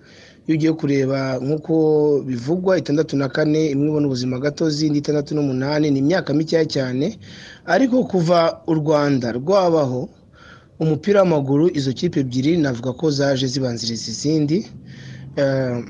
[0.47, 1.73] Iyo ugiye kureba nk'uko
[2.27, 7.19] bivugwa itandatu na kane imwe ibona ubuzima gatozi indi itandatu n'umunani ni imyaka mikeya cyane.
[7.65, 10.09] Ariko kuva u rwanda rwabaho
[10.79, 14.57] umupira w'amaguru izo kipe ebyiri navuga ko zaje zibanziriza izindi.
[15.35, 15.83] Eh,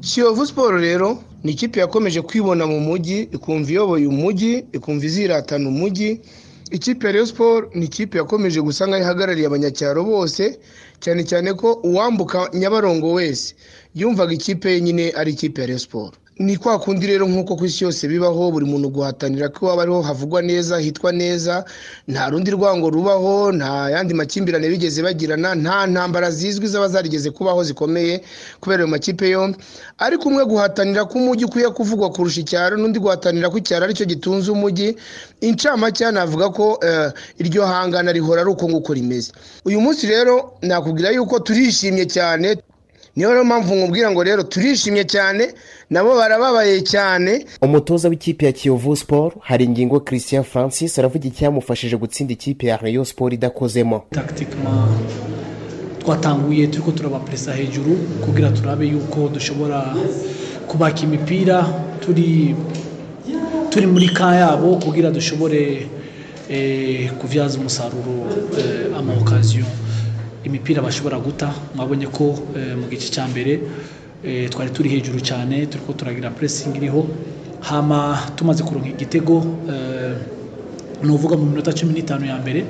[0.00, 6.20] kiyovu siporo rero ni ikipe yakomeje kwibona mu mujyi ikumva iyoboye umujyi ikumva iziratana umujyi.
[6.70, 10.58] Ikipe ya siporo ni ikipe yakomeje gusa nk'aho ihagarariye abanyacyaro bose.
[11.04, 13.54] Cyane cyane ko uwambuka nyabarongo wese
[13.94, 17.84] yumvaga ikipe ye nyine ari ikipe ya siporo ni kwa kundi rero nk'uko ku isi
[17.84, 21.64] yose bibaho buri muntu guhatanira ko waba ariho havugwa neza hitwa neza
[22.08, 27.62] nta rundi rwango rubaho nta yandi makimbirane bigeze bagirana nta ntambara zizwi zaba zarigeze kubaho
[27.64, 28.20] zikomeye
[28.60, 29.58] kubera ayo makipe yombi.
[29.98, 34.04] Ariko umwe guhatanira ko umujyi ukwiye kuvugwa kurusha icyaro n'undi guhatanira ko icyaro ari cyo
[34.10, 34.96] gitunze umujyi
[35.40, 39.30] incamake navuga ko eh, iryo hangana rihora ari uko nguko rimeze.
[39.64, 42.56] Uyu munsi rero nakubwira yuko turishimye cyane
[43.16, 45.54] niyo rero mpamvu nkubwira ngo rero turishimye cyane
[45.90, 47.46] nabo barababaye cyane.
[47.62, 53.04] Umutoza w'ikipe ya kiyovu siporo hari ingingo christian francis aravuga icyamufashije gutsinda ikipe ya rayon
[53.04, 54.04] siporo idakozemo.
[54.10, 54.90] Tactiquement
[55.98, 59.94] twatanguye turi ko turabapresa hejuru kugira turabe yuko dushobora
[60.66, 61.66] kubaka imipira.
[62.00, 62.54] Turi
[63.70, 65.86] turi muri ka yabo kugira dushobore
[66.50, 68.26] eh, kubyaza umusaruro
[68.58, 69.64] eh, ama occasion.
[70.44, 71.52] Imipira bashobora guta.
[71.74, 73.60] Mwabonye ko eh, mu gice cya mbere
[74.24, 77.06] eh, twari turi hejuru cyane turi ko turagira pressing iriho.
[77.60, 80.14] Hama tumaze kuronka igitego eh,
[81.02, 82.64] ni uvuga mu minota cumi n'itanu ya mbere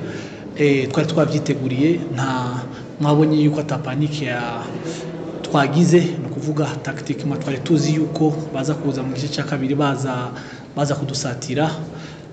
[0.91, 2.63] twari twabyiteguriye nta
[2.99, 4.63] mwabonye yuko atapanike ya
[5.41, 5.99] twagize.
[5.99, 10.31] Ni ukuvuga tactiquement twari tuzi yuko baza kuza mu gice cya kabiri baza
[10.75, 11.69] baza kudusatira.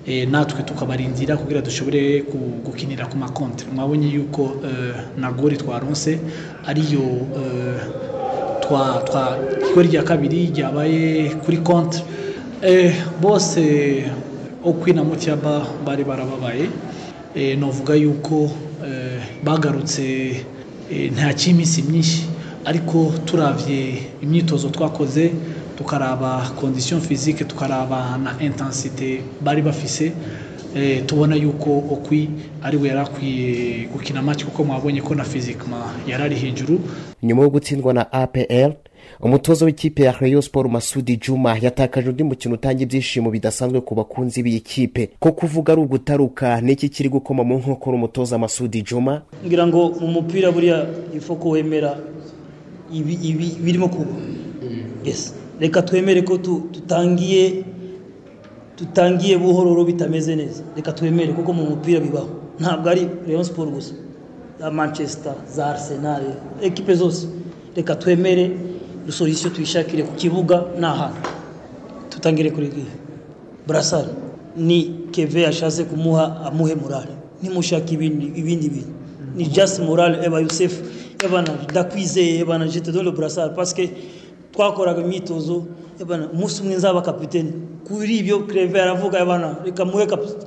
[0.07, 2.23] Eh, natwe tukabarindira kugira dushobore
[2.65, 6.19] gukinira ku makontre mwabonye yuko eh, na gori twaronse
[6.67, 7.05] ariyo
[7.37, 7.81] eh,
[9.71, 12.01] igori rya kabiri ryabaye kuri kontre
[12.61, 14.03] eh, bose
[14.63, 16.69] okwi na mutiyaba bari barababaye.
[17.35, 18.49] Eh, novuga yuko
[18.85, 20.05] eh, bagarutse
[20.91, 22.25] eh, nta cy'iminsi myinshi.
[22.65, 25.33] Ariko turavye imyitozo twakoze
[25.83, 30.11] tukaraba condition physique tukaraba na intensité bari bafise
[30.75, 32.29] eh, tubona yuko okwi
[32.63, 36.79] ari we yari akwiye gukina match kuko mwabonye ko na physiquement yari ari hejuru.
[37.23, 38.73] Nyuma yo gutsindwa na apl
[39.21, 44.43] umutoza w'ikipe ya rayon siporo masudi juma yatakaje undi mukino utanga ibyishimo bidasanzwe ku bakunzi
[44.43, 45.09] b'iyi kipe.
[45.19, 50.07] Ko kuvuga ari ugutaruka n'iki kiri gukoma mu nkokora umutoza masudi juma ngira ngo mu
[50.07, 51.97] mupira buriya ifo ko wemera
[52.93, 54.11] ibi ibi birimo kuba.
[55.03, 55.42] Yes.
[55.59, 57.63] Reka twemere ko tu- tutangiye
[58.77, 60.63] tutangiye buhororo bitameze neza.
[60.75, 62.29] Reka twemere kuko mu mupira bibaho.
[62.59, 63.93] Ntabwo ari Rayon Sport gusa.
[64.59, 66.21] Za Manchester za Arsenal
[66.61, 67.27] ekipe zose.
[67.75, 68.51] Reka twemere
[69.09, 71.29] solution tuyishakire ku kibuga n'ahantu
[72.09, 72.69] tutangire kuri
[73.67, 74.09] Brassard
[74.57, 77.13] ni Keve yashatse kumuha amuhe morale.
[77.41, 78.93] Nimushaka ibindi bintu.
[79.35, 80.81] Ni just morale eba Youssef
[81.25, 83.89] ebana ndakwizeye ebana je te donne le brassard parce que
[84.53, 85.65] twakoraga imyitozo
[86.33, 87.51] umunsi umwe nzaba kapitene
[87.87, 89.83] kuri ibyo Creve aravuga ebana reka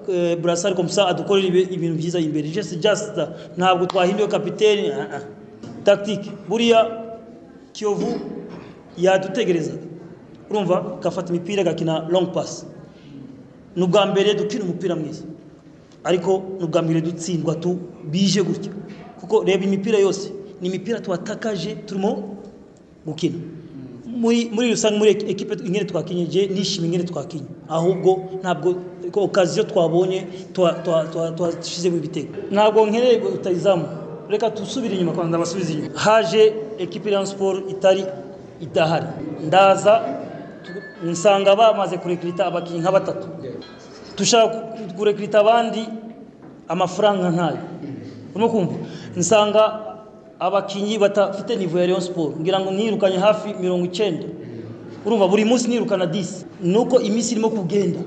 [0.09, 2.49] eh, brassard comme ça adukorere ibi- ibintu byiza imbere.
[2.49, 3.12] Just just
[3.59, 5.23] ntabwo twahinduye kapitene ah, ah.
[5.85, 6.31] tactique.
[6.49, 6.81] Buriya
[7.73, 8.09] Kiyovu
[8.97, 9.83] yadutegerezaga.
[10.51, 12.66] Urumva gafata imipira gakina long pass.
[13.77, 15.23] Ni ubwa mbere dukina umupira mwiza.
[16.05, 17.77] Ariko ni ubwa mbere dutsindwa tu
[18.11, 18.73] bije gutya.
[19.21, 22.37] Kuko reba imipira yose ni imipira tuwatakaje turimo
[23.07, 23.38] gukina.
[24.16, 27.46] Muri rusange muri ekipe ingene twakinye je nishimye ingene twakinye.
[27.68, 28.11] Ahubwo
[28.42, 28.68] ntabwo
[29.14, 32.29] okaziyo twabonye twa- twa- twa- twashizemo ibitego.
[32.50, 33.85] Ntabwo nkeneye utayizamu
[34.29, 35.98] reka tusubire inyuma kwanza basubize inyuma.
[35.98, 36.42] Haje
[36.79, 38.05] ekipe ya sport itari
[38.61, 39.07] idahari.
[39.46, 39.94] Ndaza
[41.05, 43.26] nsanga bamaze kurekrita abakinnyi nka batatu.
[44.16, 44.57] Dushaka
[44.96, 45.83] kurekrita abandi
[46.68, 47.59] amafaranga ntayo
[48.35, 48.74] urimo kumva?
[49.16, 49.62] Nsanga
[50.40, 52.37] abakinnyi batafite nivo ya Rayon Sport.
[52.40, 54.27] Ngira ngo nirukanye hafi mirongo icyenda.
[55.07, 58.01] Urumva buri munsi nirukana disi nuko iminsi irimo kugenda.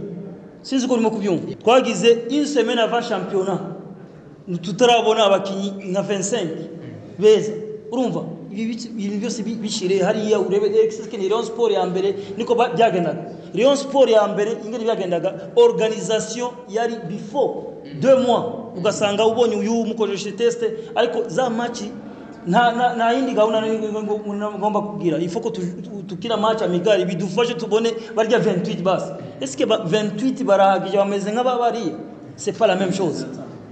[0.62, 1.56] Sinzi ko urimo kubyumva.
[1.63, 3.60] Twagize une semaine avant championnat.
[4.62, 6.48] Tutarabona abakinnyi nka 25
[7.20, 7.52] beza.
[7.92, 13.32] Urumva ibi byose bi- bishire hariya urebe egisike ni Rayon Sport ya mbere niko byagendaga.
[13.56, 17.54] Rayon Sport ya mbere ingene byagendaga organisation yari before
[18.02, 18.44] deux mois.
[18.78, 20.63] Ugasanga ubonye uyu mukoresheje test
[20.96, 21.82] ariko za match
[22.47, 23.62] nta yindi gahunda
[24.60, 29.65] ngomba kubwira ifo ko tu- tu- tukina match amigari bidufashe tubone barya 28 basi eske
[29.65, 31.93] ba 28 barahagije bameze nk'ababariye
[32.36, 33.25] c'est pas la même chose.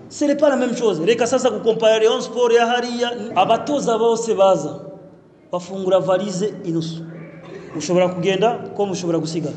[0.10, 1.00] Ce n'est pas la même chose.
[1.06, 4.80] Reka sasa kukompara Rayon Sport ya hariya abatoza bose baza.
[5.52, 7.04] Bafungura varize inusu
[7.78, 9.56] ushobora kugenda ko mushobora gusigara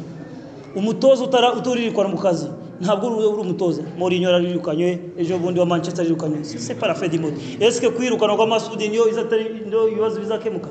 [0.77, 2.47] umutoza utara uturirikwa mu kazi
[2.81, 3.83] ntabwo uri umutoza.
[3.99, 7.87] Mourinho ararirukanywe ejo bundi wa Manchester arirukanywe c'est pas la fin du monde est-ce que
[8.19, 9.45] kwa Masudi niyo izatari
[9.93, 10.69] ibibazo bizakemuka?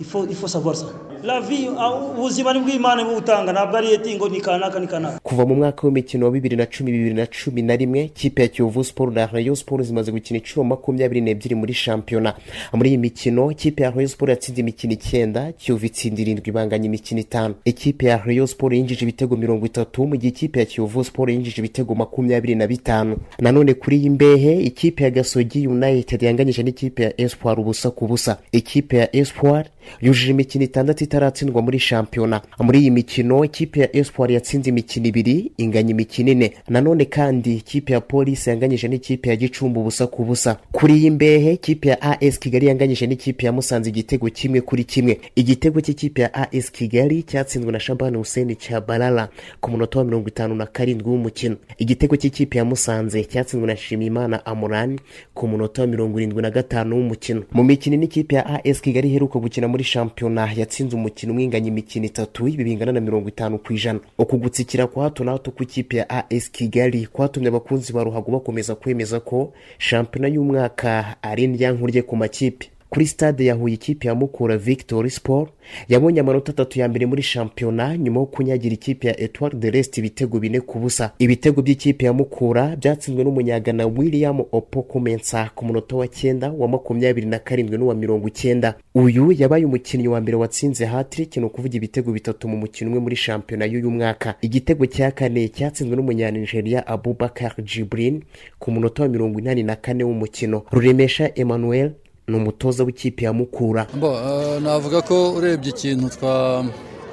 [0.00, 0.86] Il faut il faut savoir ça.
[1.22, 5.18] La vie ah, ubuzima ni bw'imana butanga ntabwo ari eti ngo ni kanaka ni kanaka
[5.22, 8.48] kuva mu mwaka w'imikino wa bibiri na cumi bibiri na cumi na rimwe kipe ya
[8.48, 12.34] kiyovu siporo na rayo siporo zimaze gukina inshuro makumyabiri n'ebyiri muri shampiyona.
[12.72, 17.20] Muri iyi mikino kipe ya rayo siporo yatsinze imikino icyenda kiyovu itsinda irindwi ibanganya imikino
[17.20, 17.54] itanu.
[17.64, 21.60] Ikipe ya rayo siporo yinjije ibitego mirongo itatu mu gihe ikipe ya kiyovu siporo yinjije
[21.60, 23.16] ibitego makumyabiri na bitanu.
[23.38, 28.38] Nanone kuri iyi mbehe ikipe ya gasogi united yanganyije n'ikipe ya espoir ubusa ku busa.
[28.52, 29.64] Ikipe ya espoir
[30.00, 32.40] yujuje imikino itandatu itaratsindwa muri shampiyona.
[32.60, 36.52] Muri iyi mikino ikipe ya espoir yatsinze imikino ibiri inganya imikino ine.
[36.68, 40.56] Nanone kandi ikipe ya polisi yanganyije n'ikipe ya gicumbi ubusa ku busa.
[40.72, 45.20] Kuri iyi mbehe ikipe ya as kigali yanganyije n'ikipe ya musanze igitego kimwe kuri kimwe.
[45.36, 49.28] Igitego cy'ikipe ya as kigali cyatsinzwe na shabani hussein cyabarara
[49.60, 51.56] ku munota wa mirongo itanu na karindwi w'umukino.
[51.78, 55.00] Igitego cy'ikipe ya musanze cyatsinzwe na shimimana amurani
[55.34, 57.42] ku munota wa mirongo irindwi na gatanu w'umukino.
[57.52, 61.68] Mu mikino ine ikipe ya as kigali iheruka gukina muri shampiyona yatsinze umukino umwe inganya
[61.68, 64.00] imikino itatu ibi bingana na mirongo itanu ku ijana.
[64.18, 68.74] Uku gutsikira kwa hato na hato kw'ikipe ya as kigali kwatumye abakunzi ba ruhago bakomeza
[68.74, 72.70] kwemeza ko shampiyona y'umwaka ari indyankurye ku makipe.
[72.92, 75.50] Kuri stade ya huye ikipe ya mukura victory sport
[75.88, 79.98] yabonye amanota atatu ya mbere muri shampiyona nyuma yo kunyagira ikipe ya etoile de rest
[79.98, 81.12] ibitego bine ku busa.
[81.18, 87.26] Ibitego by'ikipe ya mukura byatsinzwe n'umunyagana william opoko mensa ku munota wa cyenda wa makumyabiri
[87.26, 88.74] na karindwi n'uwa mirongo icyenda.
[88.94, 93.16] Uyu yabaye umukinnyi wa mbere watsinze hatrik ni ukuvuga ibitego bitatu mu mukino umwe muri
[93.16, 94.34] shampiyona y'uyu mwaka.
[94.40, 98.22] Igitego cya kane cyatsinzwe n'umunyanigeriya abubakar jibrin
[98.58, 100.62] ku munota wa mirongo inani na kane w'umukino.
[100.70, 101.90] Ruremesha emmanuel
[102.28, 103.86] ni umutoza w'ikipe ya mukura.
[104.02, 106.64] Eh, navuga ko urebye ikintu twa-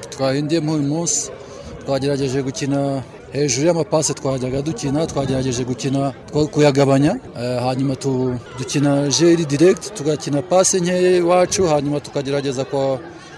[0.09, 1.31] twahindiyemo uyu munsi.
[1.85, 6.13] Twagerageje gukina hejuru y'amapasi twajyaga dukina twagerageje gukina
[6.53, 7.19] kuyagabanya.
[7.39, 7.95] Eh, hanyuma
[8.59, 12.63] dukina jeri direct tugakina pasi nkeya iwacu hanyuma tukagerageza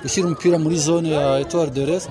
[0.03, 2.09] gushyira umupira muri zone ya etoile de rest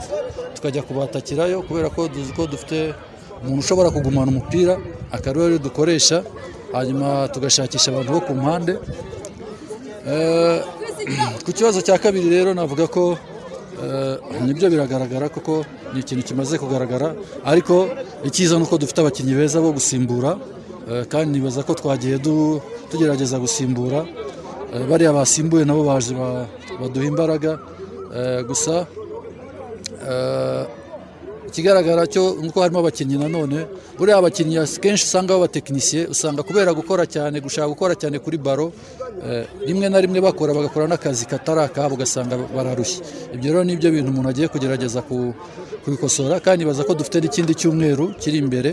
[0.55, 2.95] tukajya kubatakirayo kubera ko duzi ko dufite
[3.43, 4.79] umuntu ushobora kugumana umupira
[5.13, 6.23] akaba dukoresha.
[6.73, 8.79] Hanyuma tugashakisha abantu bo ku mpande
[11.45, 13.19] ku kibazo cya kabiri rero navuga ko
[13.83, 17.15] eh, ni byo biragaragara kuko ni ikintu kimaze kugaragara.
[17.45, 17.89] Ariko
[18.25, 20.37] icyiza ni uko dufite abakinnyi beza bo gusimbura
[20.91, 22.19] eh, kandi nibaza ko twagiye
[22.91, 24.07] tugerageza gusimbura.
[24.75, 26.47] Eh, bariya basimbuye nabo baje ba-
[26.81, 27.59] baduha imbaraga.
[28.17, 28.87] Eh, gusa
[30.11, 30.65] eh,
[31.49, 33.67] ikigaragara cyo nuko harimo abakinnyi nanone
[33.99, 39.00] buriya abakinnyi kenshi usanga b'abatekinisiye usanga kubera gukora cyane gushaka gukora cyane kuri baro eh,
[39.69, 43.01] rimwe na rimwe bakora bagakora n'akazi katari akabo ugasanga bararushye.
[43.35, 45.35] Ibyo rero ni byo bintu umuntu agiye kugerageza ku-
[45.85, 48.71] kubikosora kandi baza ko dufite n'ikindi cyumweru kiri imbere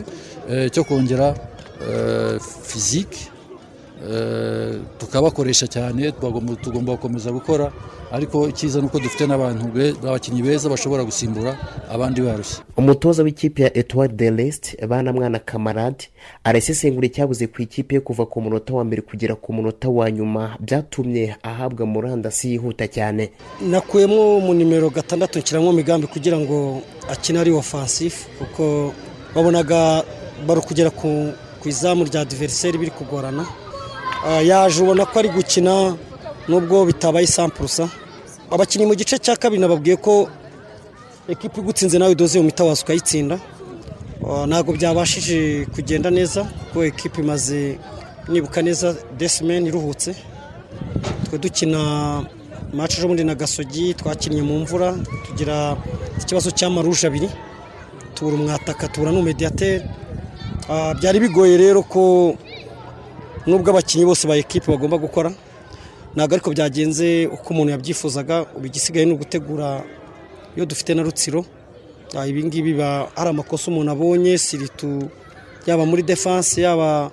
[0.50, 1.36] eh, cyo kongera
[1.84, 3.37] eh, fizike eh,
[5.00, 6.12] tukabakoresha cyane
[6.62, 7.72] tugomba gukomeza gukora
[8.12, 11.58] ariko icyiza ni uko dufite n'abantu be- abakinnyi beza bashobora gusimbura
[11.92, 12.64] abandi barushye.
[12.78, 16.08] Umutoza w'ikipe ya etoile de l'est bana mwana kamarade
[16.44, 20.56] arasesengura icyabuze ku ikipe ye kuva ku munota wa mbere kugera ku munota wa nyuma
[20.60, 23.32] byatumye ahabwa murandasi yihuta cyane.
[23.62, 28.94] Nakuyemo mu nimero gatandatu nshyiramo migambi kugira ngo akine ari ofansifu kuko
[29.36, 30.04] babonaga
[30.48, 31.34] bari kugera ku
[31.66, 33.44] izamu rya diveriseri biri kugorana.
[34.50, 35.96] Yaje ubona ko ari gukina
[36.50, 37.90] nubwo bitabaye sampurusa
[38.52, 40.30] abakinnyi mu gice cya kabiri nababwiye ko
[41.28, 43.38] ekipa igutsinze nawe idoze mu mitawazi ukayitsinda
[44.28, 47.78] Ah, ntabwo byabashije kugenda neza kuko ekipa imaze
[48.28, 50.10] nibuka neza desimeni iruhutse.
[51.30, 51.80] Twe dukina
[52.74, 55.78] maci ejo bundi na gasogi twakinnye mu mvura tugira
[56.22, 57.30] ikibazo cy'amaruje abiri.
[58.16, 59.86] Tubura umwataka tubura n'umediyateri
[60.70, 62.34] Ah, byari bigoye rero ko
[63.48, 65.30] nubwo abakinnyi bose ba ekipe bagomba gukora
[66.16, 68.36] ntabwo ariko byagenze uko umuntu yabyifuzaga
[68.68, 69.84] igisigaye ni ugutegura
[70.56, 71.46] iyo dufite na rutsiro.
[72.16, 75.10] Ah, ibi ngibi biba hari amakosa umuntu abonye siritu
[75.68, 77.12] yaba muri defanse yaba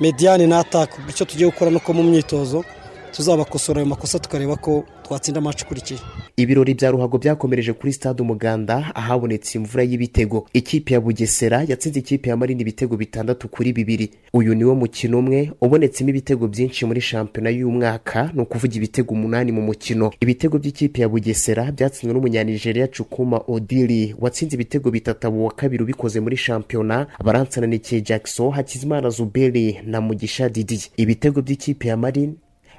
[0.00, 2.64] mediyane na ataka icyo tugiye gukora nuko mu myitozo
[3.12, 6.00] tuzabakosora ayo makosa tukareba ko twatsinda amacu ikurikiye
[6.36, 10.46] ibirori bya ruhago byakomereje kuri stade umuganda ahabonetse imvura y'ibitego.
[10.52, 14.10] Ikipe ya bugesera yatsinze ikipe ya marine ibitego bitandatu kuri bibiri.
[14.32, 19.62] Uyu niwo mukino umwe ubonetsemo ibitego byinshi muri shampiyona y'umwaka ni ukuvuga ibitego umunani mu
[19.62, 20.10] mukino.
[20.20, 24.14] Ibitego by'ikipe ya bugesera byatsinzwe n'umunyanigeriya cukuma odili.
[24.20, 30.48] Watsinze ibitego bitatu abo wa kabiri ubikoze muri shampiyona baransananikiye jackson hakizimana zuberi na mugisha
[30.48, 30.80] didi.
[30.96, 32.32] Ibitego by'ikipe ya marine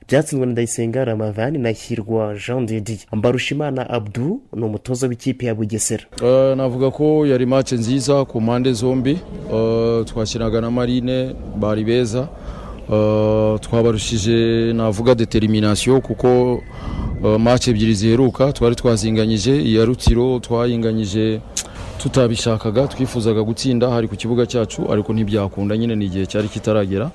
[0.10, 3.00] byatsinzwe na ndayisenga ramadhan na hirwa jean didi.
[3.14, 6.04] Mbarushimana abdu ni umutoza w'ikipe ya bugesera.
[6.24, 9.18] Eh, navuga ko yari match nziza ku mpande zombi.
[9.54, 12.28] Eh, twakinaga na marine bari beza.
[12.94, 16.62] Eh, twabarushije navuga determination kuko
[17.40, 19.62] match ebyiri ziheruka twari twazinganyije.
[19.62, 21.42] Iya rutiro twayinganyije.
[21.98, 25.78] Tutabishakaga twifuzaga gutsinda hari ku kibuga cyacu ariko ntibyakunda.
[25.78, 27.12] Nyine ni igihe cyari kitaragera.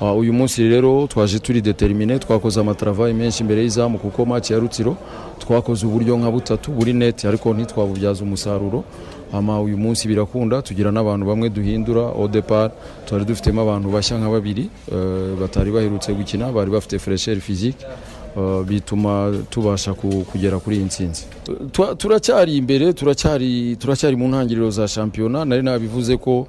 [0.00, 4.58] Uh, uyu munsi rero twaje turi determine twakoze amataravayi menshi imbere y'izamu kuko match ya
[4.58, 4.96] rutsiro
[5.38, 8.84] twakoze uburyo nka butatu buri net ariko ntitwabubyaza umusaruro.
[9.32, 12.72] Ama uyu munsi birakunda tugira n'abantu bamwe duhindura au départ
[13.06, 17.84] twari dufitemo abantu bashya nka babiri eh, batari baherutse gukina bari bafite fresher physique.
[17.84, 18.19] Uh,
[18.66, 21.24] bituma tubasha ku- kugera kuri iyi ntsinzi.
[21.72, 25.44] Twa- turacyari imbere turacyari mu ntangiriro za shampiyona.
[25.44, 26.46] Nari nabivuze ko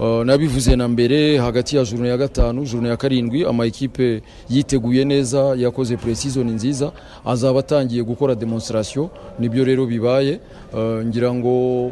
[0.00, 5.04] uh, nabivuze na mbere hagati ya jurune ya gatanu jurune ya karindwi ama ekipe yiteguye
[5.04, 6.92] neza yakoze pre-season nziza
[7.24, 9.08] azaba atangiye gukora demonstration.
[9.38, 10.40] Nibyo rero bibaye.
[10.72, 11.90] Uh, ngira ngo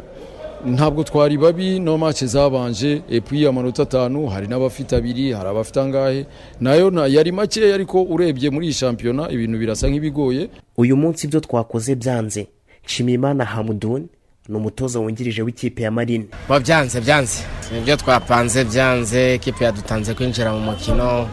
[0.65, 6.25] ntabwo twari babi no match zabanje epuwi amanota atanu hari n'abafite abiri hari abafite angahe.
[6.59, 10.49] Nayo na- yari makeya ariko urebye muri iyi shampiyona ibintu birasa nk'ibigoye.
[10.77, 12.47] Uyu munsi ibyo twakoze byanze.
[12.85, 14.07] Nshimiyimana hamudun
[14.49, 16.25] ni umutoza wungirije w'ikipe ya marine.
[16.49, 17.43] Ba byanze byanze.
[17.77, 19.33] Ibyo twapanze byanze.
[19.33, 21.27] Ekipe yadutanze kwinjira mu mukino.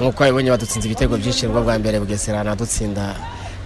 [0.00, 3.16] Nk'uko wabibonye badutsinze ibitego byinshi bwa mbere bugesera anadutsinda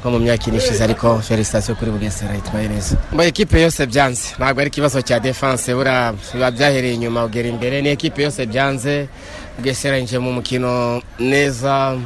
[0.04, 2.96] nko mu myaka ine ishize ariko felicitasiyo kuri bugesera yitwaye neza.
[3.12, 4.36] Mba ekipe yose byanze.
[4.38, 7.80] Ntabwo ari ikibazo cya defanse buriya biba byahereye inyuma ugera imbere.
[7.82, 9.08] Ni ekipe yose byanze.
[9.56, 11.96] Bugesera yinjiye mu mukino neza.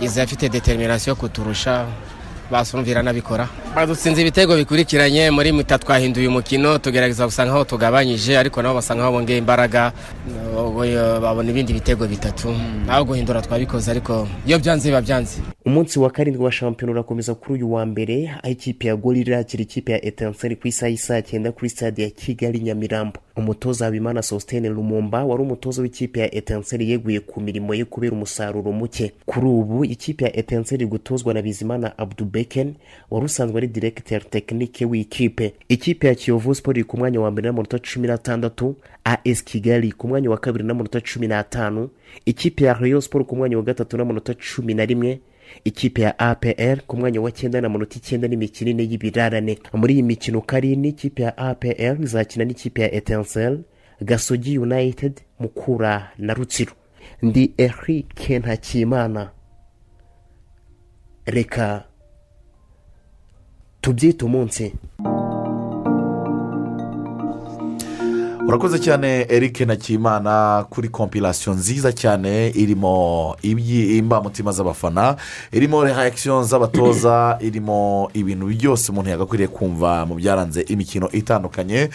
[0.00, 1.84] Iza afite determination kuturusha.
[2.50, 3.48] Basumvira n'abikora.
[3.74, 9.12] Badutsinze ibitego bikurikiranye muri mita twahinduye umukino tugerageza gusa nkaho tugabanyije ariko nabo basa nkaho
[9.12, 9.92] bongeye imbaraga.
[10.84, 12.54] Eh, babona ibindi bitego bitatu.
[12.86, 15.42] Naho guhindura twabikoze ariko iyo byanze biba byanze.
[15.66, 18.28] Umunsi wa karindwi wa shampiyona urakomeza kuri uyu wa mbere.
[18.42, 22.10] Aho ikipe ya goli irakira ikipe ya etanseri ku isaha y'isaa cyenda kuri stade ya
[22.10, 23.18] kigali nyamirambo.
[23.36, 28.72] Umutoza habimana sositene lumumba wari umutoza w'ikipe ya etanseri yeguye ku mirimo ye kubera umusaruro
[28.72, 29.12] muke.
[29.26, 31.98] Kuri ubu ikipe ya etanseri gutozwa na bizimana
[32.38, 32.74] abdubeken
[33.10, 35.54] wari usanzwe ari diregiteri tekinike w'ikipe.
[35.68, 40.08] Ikipe ya kiyovu siporo iri ku mwanya wa mbere n'amanota cumi n'atandatu as kigali ku
[40.08, 41.90] mwanya wa kabiri n'amanota cumi n'atanu
[42.26, 45.20] ikipe ya rayon siporo ku mwanya wa gatatu n'amanota cumi na rimwe
[45.64, 49.58] ikipe ya apr ku mwanya wa cyenda n'amanota icyenda n'imikino ine y'ibirarane.
[49.72, 53.60] Muri iyi mikino karindwi ikipe ya apr izakina n'ikipe ya etincelle
[54.00, 56.72] gasogi united mukura na rutsiro.
[57.22, 59.30] Ndi erike ntakimana.
[61.26, 61.84] Reka
[63.84, 64.72] tubyite umunsi
[68.48, 75.16] urakoze cyane eric nakimana kuri kompilasiyo nziza cyane irimo imbamutima z'abafana
[75.52, 77.14] irimo reakisiyo z'abatoza
[77.48, 81.88] irimo ibintu byose umuntu yagakwiriye kumva mu byaranze imikino itandukanye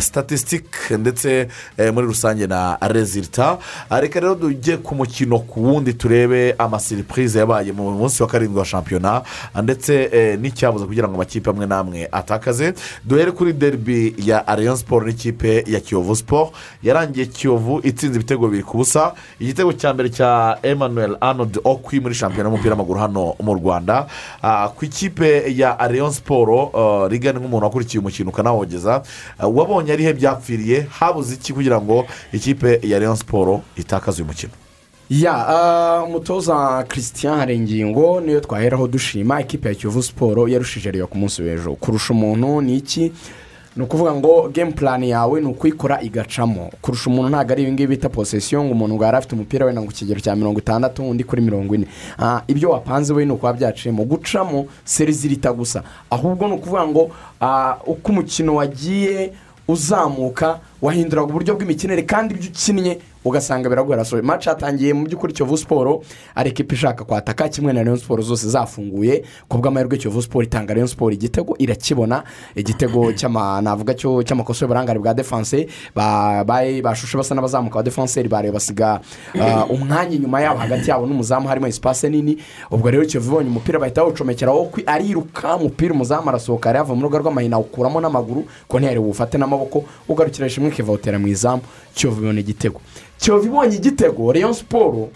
[0.00, 3.58] sitatisitike ndetse eh, muri rusange na rezilita
[3.90, 8.64] reka rero tujye ku mukino ku wundi turebe amasiripurize yabaye mu munsi wa karindwi wa
[8.64, 9.22] shampiyona
[9.62, 12.74] ndetse eh, n'icyabuze kugira ngo amakipe amwe n'amwe atakaze.
[13.04, 15.95] Duhere kuri derby ya rayon siporo n'ikipe ya kiyovu.
[16.14, 19.14] Siporo yarangiye kiyovu itsinze ibitego bibiri ku busa.
[19.40, 24.06] Igitego cya mbere cya emmanuel arnold okwi muri shampiyona y'umupira w'amaguru hano mu rwanda.
[24.42, 29.02] Ah, ku ikipe ya rayon siporo ah, rigana nk'umuntu wakurikiye umukino ukanawogeza.
[29.38, 30.86] Ah, wabonye arihe byapfiriye?
[30.90, 34.52] Habuze iki kugira ngo ikipe ya rayon siporo itakaze uyu mukino?
[35.10, 41.18] Ya ah, umutoza christian harengingo niyo twaheraho dushima ikipe ya kiyovu siporo yarushije rero ku
[41.18, 41.74] munsi w'ejo.
[41.74, 43.12] Kurusha umuntu ni iki?
[43.76, 46.70] Ni ukuvuga ngo game plan yawe ni ukuyikora igacamo.
[46.82, 49.88] Kurusha umuntu ntabwo ari ibingibi bita posesiyo ngo umuntu ngo yari afite umupira wenda ku
[49.92, 51.86] kigero cya mirongo itandatu undi kuri mirongo ine.
[52.18, 54.04] Ah, ibyo wapanze we ni ukuba byaciyemo.
[54.04, 55.82] Gucamo serizirita gusa.
[56.10, 57.10] Ahubwo ni ukuvuga ngo
[57.40, 59.32] ah, uko umukino wagiye
[59.68, 65.56] uzamuka wahinduraga uburyo bw'imikinire kandi ibyo ukinnye ugasanga biraguhera so match yatangiye mu by'ukuri kiyovu
[65.58, 66.02] siporo
[66.34, 70.74] ari ekipa ishaka kwataka kimwe na rayon siporo zose zafunguye ku bw'amahirwe kiyovu siporo itanga
[70.74, 72.22] rayon siporo igitego irakibona
[72.54, 73.12] igitego
[73.62, 79.00] navuga cy'amakosa y'uburangare bwa defanse ba- ba- bashushe basa n'abazamuka ba defanseri bareba basiga
[79.40, 82.38] ah, umwanya inyuma yabo hagati yabo n'umuzamu harimo esipase nini.
[82.70, 87.56] Ubwo rero kiyovu ibonye umupira bahita bawucomekeraho ariruka umupira umuzamu arasohoka yava mu rugo rw'amahina
[87.56, 91.62] awukuramo n'amaguru ko ntiyari buwufate n'amaboko ugarukira rimwe kivawutera mu izamu.
[91.94, 92.80] Kiyovu ibona igitego.
[93.18, 95.08] Kiyovu ibonye igitego rayon siporo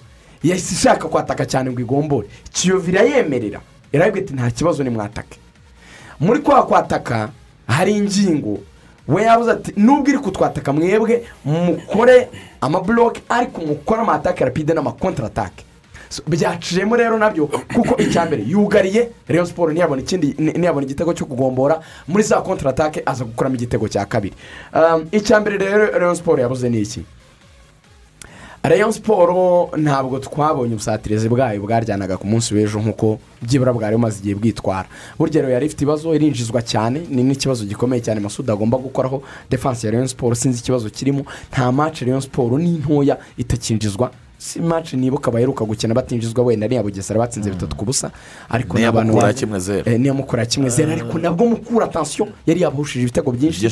[0.43, 3.61] yahise ishaka kwataka cyane ngo igombore kiyovu irayemerera.
[3.93, 5.39] Irabwira iti nta kibazo ni mwatake
[6.21, 7.29] muri kwa kwataka
[7.67, 8.59] hari ingingo.
[9.09, 12.29] We yabuze ati nubwo iri kutwataka mwebwe mukore
[12.61, 15.65] amaburoke ariko mukore amatake rapide n'amakontaratake
[16.27, 21.27] byaciyemo rero na byo kuko icya mbere yugariye rayon siporo ntiyabona ikindi ntiyabona igitego cyo
[21.27, 24.35] kugombora muri za kontaratake aza gukuramo igitego cya kabiri.
[24.75, 27.03] Um, icya mbere rero rayon siporo yabuze ni iki?
[28.63, 34.35] Rayon siporo ntabwo twabonye ubusatirizi bwayo bwaryanaga ku munsi w'ejo nk'uko byibura bwari bumaze igihe
[34.35, 34.89] bwitwara.
[35.19, 39.23] Burya rero yari ifite ibibazo irinjizwa cyane ni n'ikibazo gikomeye cyane masudi agomba gukoraho.
[39.51, 41.25] Defanse ya rayon siporo sinzi ikibazo kirimo.
[41.53, 44.11] Nta mace rayon siporo ni ntoya itakinjizwa.
[44.39, 48.11] Si mace nibuka baheruka gukina batinjizwa wenda niya bugesera batsinze bitatu ku busa
[48.49, 49.91] ariko N'iya n'abantu Mukura kimwe zero.
[49.93, 50.93] Eh, niya mukura ya kimwe zero.
[50.93, 53.65] Ariko nabwo mukura atansiyo yari yabahushije ibitego byinshi.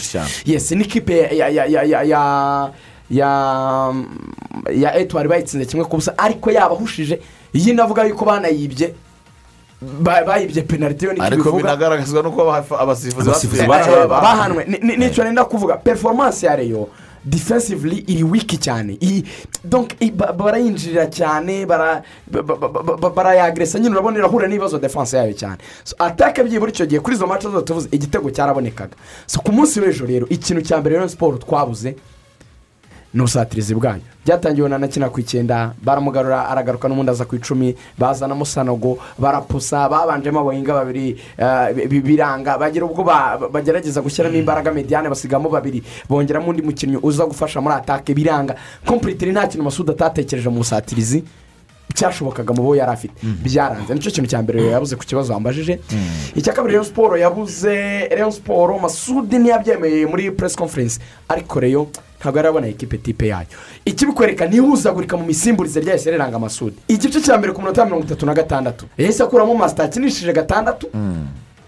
[0.47, 2.71] Yesi n'ikipe ya ya ya ya
[3.11, 3.95] ya
[4.75, 7.21] ya etuwari bayitsinze kimwe ku busa ariko yabahushije
[7.55, 8.95] iyi navuga yuko banayibye
[10.01, 12.41] ba- bayibye penaliti yo ariko bivuga binagaragazwa n'uko
[12.81, 13.31] abasifuzi
[13.67, 14.07] bahanwe.
[14.09, 14.65] ba- bahanwe.
[14.69, 15.77] Ni- ni- ni cyo nenda kuvuga.
[15.77, 16.89] Performance ya reyo
[17.25, 18.99] defensively iri wiki cyane.
[20.37, 23.79] Barayinjirira cyane bara- ba- ba- ba- ba- barayagresa.
[23.79, 25.59] Nyine urabona irahura n'ibibazo defense yayo cyane.
[25.85, 28.97] So atake byibura icyo gihe kuri izo mace zose tuvuze igitego cyarabonekaga.
[29.27, 31.97] So ku munsi w'ejo rero ikintu cya mbere rero siporo twabuze
[33.15, 38.45] ni ubusatirizi bwayo byatangiwe na nakina ku icyenda baramugarura aragaruka n'ubundi aza ku icumi bazanamo
[38.45, 45.09] sanogo barapusa babanjemo abahinga babiri eh, bi- biranga bagira ubwo ba- bagerageza gushyiramo imbaraga mediane
[45.09, 45.83] basigamo babiri.
[46.09, 48.55] Bongeramo undi mukinnyi uza gufasha muri atake biranga.
[48.85, 51.25] Kompuritiri nta kintu masudi atatekereje mu busatirizi
[51.95, 53.17] cyashobokaga mu bo yari afite.
[53.25, 55.81] Byaranze ni cyo kintu cya mbere yabuze ku kibazo wambajije.
[56.37, 61.01] Icya kabiri Rayon siporo yabuze Rayon siporo masudi ntiyabyemeye muri press conference.
[61.29, 61.89] Ariko reyo
[62.21, 63.47] ntabwo yari abona ekipe tipe yayo.
[63.85, 68.35] Ikibikwereka ntihuzagurika mu misimburize ryahise riranga amasudi igice cya mbere ku minota mirongo itatu na
[68.35, 68.87] gatandatu.
[68.99, 70.87] Yahise akuramo masita yakinishije gatandatu.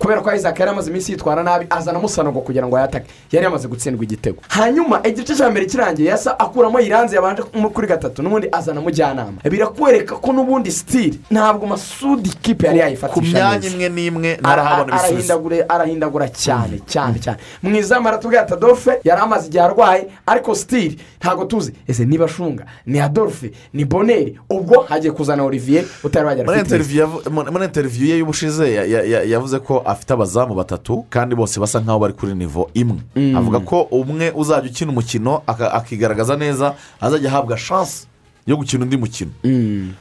[0.00, 3.06] Kubera ko isaac yari amaze iminsi yitwara nabi azanamo sanogo kugira ngo ayatake.
[3.32, 4.40] Yari yamaze gutsindwa igitego.
[4.48, 9.38] Hanyuma igice cya mbere kirangiye yasa akuramo iranze yabanje kuri gatatu n'ubundi azana mujyanama.
[9.50, 14.42] Birakwereka ko n'ubundi sitiri ntabwo masudi kipe yari ku yayifatisha myanya neza imwe n'imwe Ara-
[14.42, 17.38] narahabona ibisubizo arahindagura cyane cyane cyane.
[17.62, 21.72] Mu izamu aratubwira ati adolphe yari amaze igihe arwaye ariko sitiri ntabwo tuzi.
[21.88, 26.26] Ese niba shunga ni adolphe ni boneri ubwo hagiye kuzana olivier utari
[26.60, 31.34] interiviyu yavu- muri- interiviyu ye y'ubushize ya- ya- ya- yavuze ko afite abazamu batatu kandi
[31.34, 32.98] bose basa nkaho bari kuri nivo imwe.
[33.16, 33.36] Mm.
[33.36, 38.06] avuga ko umwe uzajya ukina umukino akigaragaza neza azajya ahabwa shansi
[38.46, 39.30] yo gukina undi mukino.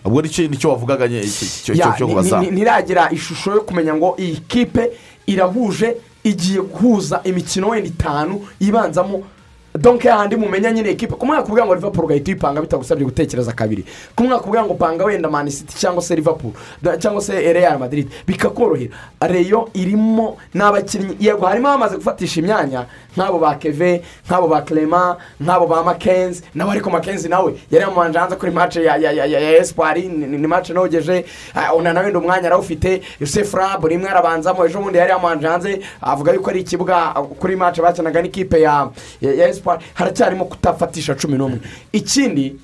[0.06, 1.08] Ubwo ni cyo ni cyo wavugaga
[1.64, 1.74] cyo
[2.42, 4.90] ni- ntiragira ishusho yo kumenya ngo iyi kipe
[5.28, 9.24] irahuje igiye guhuza imikino wenda itanu ibanzamo
[9.76, 13.86] donke hahandi mumenya nyine ekipe ku mwaka ubwira ngo liverpool ugahita uyipanga bitagusabye gutekereza kabiri.
[14.16, 16.16] Ku mwaka ubwira ngo panga wenda man city cyangwa se
[16.82, 18.08] da- cyangwa se real madrid.
[18.28, 18.92] Bikakorohera.
[19.22, 22.86] Reyo irimo n'abakinnyi yego harimo abamaze gufatisha imyanya
[23.18, 28.20] nk'abo ba keve nk'abo ba clement nk'abo ba makenzi nawe ariko makenzi nawe yari yamubanje
[28.20, 31.26] hanze kuri mace ya espoir ni mace nogeje.
[31.56, 36.34] Ah, unana wenda umwanya arawufite yosef rab rimwe arabanzamo ejo bundi yari yamubanje hanze avuga
[36.34, 38.90] yuko ari ikibuga ah, kuri mace bakinaga n'ikipe ya
[39.22, 39.80] espoir.
[39.94, 41.60] Haracyarimo kutafatisha cumi n'umwe.
[41.92, 42.56] Ikindi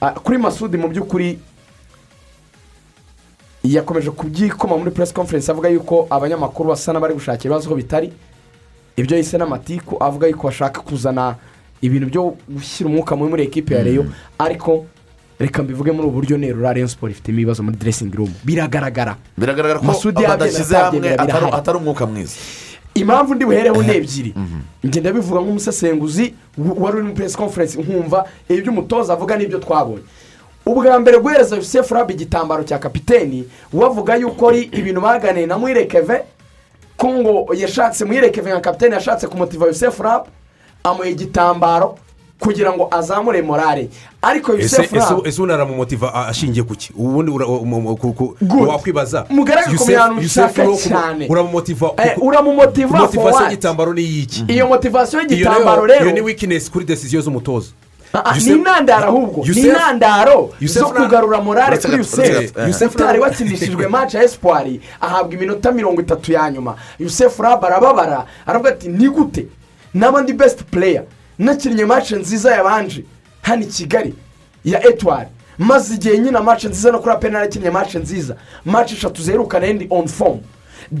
[0.00, 1.38] ah, kuri masudi mu by'ukuri
[3.64, 8.12] yakomeje kubyikoma muri press conference avuga yuko abanyamakuru basa n'abari gushakira ibibazo bitari.
[8.96, 11.34] Ibyo yise n'amatiku avuga yuko bashaka kuzana
[11.82, 14.04] ibintu byo gushyira umwuka mubi muri ekipe ya reyo
[14.38, 14.86] ariko
[15.38, 18.30] reka mbivuge muri ubu buryo nerura reyo siporo ifitemo ibibazo muri dressing room.
[18.44, 19.16] Biragaragara.
[19.38, 19.86] Biragaragara ko
[20.28, 22.36] badashyize hamwe atari- umwuka mwiza.
[22.94, 24.34] Impamvu ndi buhereho ni ebyiri.
[24.86, 30.04] Ngenda bivuga nk'umusesenguzi wari uri muri press conference nkumva ibyo umutoza avuga n'ibyo twabonye.
[30.66, 36.22] Ubwa mbere guhereza yosef rabi igitambaro cya kapiteni wavuga yuko ari ibintu baganiye na mwirekeve
[37.02, 40.28] ko ngo yashatse mwirekeve nka kapiteni yashatse kumutiva yosef rabi
[40.84, 41.98] amuha igitambaro
[42.38, 43.88] kugira ngo azamure morale.
[44.22, 46.92] Ariko ese yosef ese rabi ese unaramumotiva a- ashingiye ku ki?
[46.96, 47.30] Ubundi
[48.66, 49.26] wakwibaza?
[49.30, 51.26] Mugaragare ku Yusef- bintu Yusef ushaka uro kumu- cyane.
[51.28, 56.20] uramumotiva Eh, uramumotiva for motivasiyo y'igitambaro ni iyiki iyo motivasiyo Iyo y'igitambaro rero- iyo ni
[56.20, 57.70] wikinesi kuri desiziyo z'umutoza.
[58.44, 62.68] Ni intandaro ahubwo ni intandaro zo kugarura morale kuri gato, uretse yusef gato.
[62.68, 64.66] yusef utari wakinishijwe match ya espoir
[65.00, 66.76] ahabwa iminota mirongo itatu ya nyuma.
[66.98, 69.46] Yusef rab arababara aravuga ati ni gute?
[69.94, 71.02] N'abandi best player.
[71.38, 73.04] Nakinnye match nziza yabanje
[73.42, 74.14] hano i kigali
[74.64, 75.28] ya etwari.
[75.58, 78.36] Maze igihe nyine match nziza no kuri apena narakinnye match nziza.
[78.64, 80.38] Match eshatu zerukana endi on form.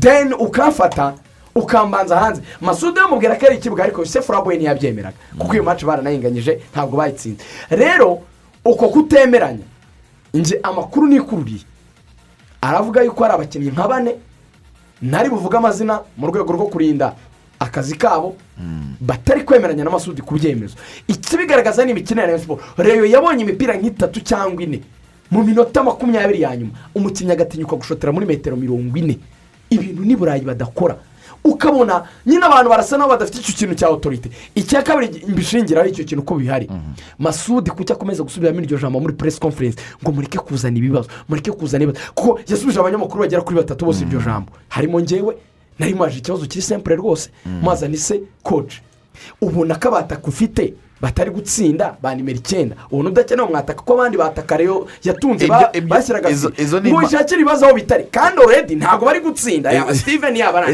[0.00, 1.14] Then ukafata
[1.54, 2.42] ukambanza hanze.
[2.60, 5.16] Masudi yamubwira ko ari ikibuga ariko yosef raboye ntiyabyemeraga.
[5.38, 7.44] Kuko iyo match baranayinganyije ntabwo bayitsinze.
[7.70, 8.20] Rero
[8.64, 9.64] uko kutemeranya
[10.36, 11.64] nge amakuru nikururiye
[12.60, 14.12] aravuga yuko hari abakinnyi nka bane
[15.02, 17.12] ntari buvuge amazina mu rwego rwo kurinda
[17.58, 18.36] akazi kabo
[19.00, 20.76] batari kwemeranya n'amasudi ku byemezo.
[21.08, 24.80] Ikibigaragaza ni imikinire ya siporo reyo yabonye imipira nk'itatu cyangwa ine.
[25.30, 29.18] Mu minota makumyabiri ya nyuma umukinnyi agatinyuka gushotera muri metero mirongo ine.
[29.70, 30.96] Ibintu ni burayi badakora.
[31.44, 36.22] Ukabona nyine abantu barasa n'aho badafite icyo kintu cya otorite icya kabiri mbishingiraho icyo kintu
[36.22, 36.70] ko bihari.
[37.18, 39.78] Masudi kuki akomeza gusubiramo iryo jambo muri press conference?
[40.02, 42.04] Ngo mureke kuzana ibibazo mureke kuzana ibibazo.
[42.14, 44.52] Kuko yasubije abanyamakuru bagera kuri batatu bose iryo jambo.
[44.68, 45.36] Harimo ngewe
[45.78, 47.30] nari maje ikibazo kiri sempure rwose.
[47.62, 48.80] Mazana ise koci
[49.40, 52.76] ubona ko abataka ufite batari gutsinda ba nimero icyenda.
[52.90, 55.46] Ubona udakeneye umwataka ko abandi bataka rero yatunze
[55.88, 58.04] bashyiraga ngo wishakire ibibazo aho bitari.
[58.10, 59.72] Kandi oredi ntabwo bari gutsinda.
[59.72, 60.70] Yaba steven yaba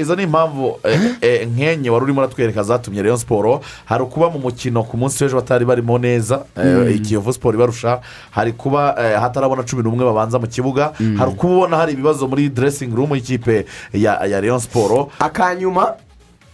[0.00, 4.38] izo ni- impamvu eh, eh, nk'enye wari urimo uratwereka zatumye rayon siporo hari ukuba mu
[4.38, 6.90] mukino ku munsi w'ejo batari barimo neza eh, Mm.
[6.94, 8.00] ikiyovu siporo ibarusha.
[8.30, 10.92] Hari kuba hatarabona cumi n'umwe babanza mu kibuga.
[11.18, 15.94] Hari kuba ubona hari ibibazo muri dressing room y'ikipe ya rayon siporo akanyuma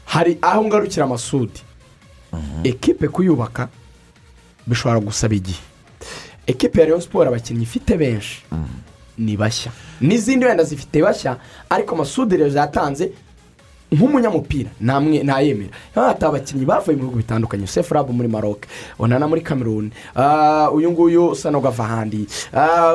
[0.05, 1.63] hari aho ngarukira amasudi
[2.65, 3.69] ekipe kuyubaka
[4.67, 5.61] bishobora gusaba igihe.
[6.47, 8.43] Ekipe ya rayon siporo abakinnyi ifite benshi.
[9.19, 9.73] Ni bashya.
[10.01, 11.37] N'izindi wenda zifite bashya
[11.71, 13.13] ariko amasudi rero yatanze
[13.93, 14.71] nk'umunyamupira.
[14.81, 17.67] Namwe ntayemera hata abakinnyi bavuye mu bihugu bitandukanye.
[17.67, 18.67] Sefu rabu muri maroc
[18.99, 22.95] onana muri cameroon ah, uyu nguyu usa n'ugava ahandi Ah,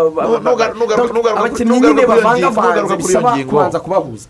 [1.37, 4.27] abakinnyi nyine bavangavanze bisaba kubanza kubahuza.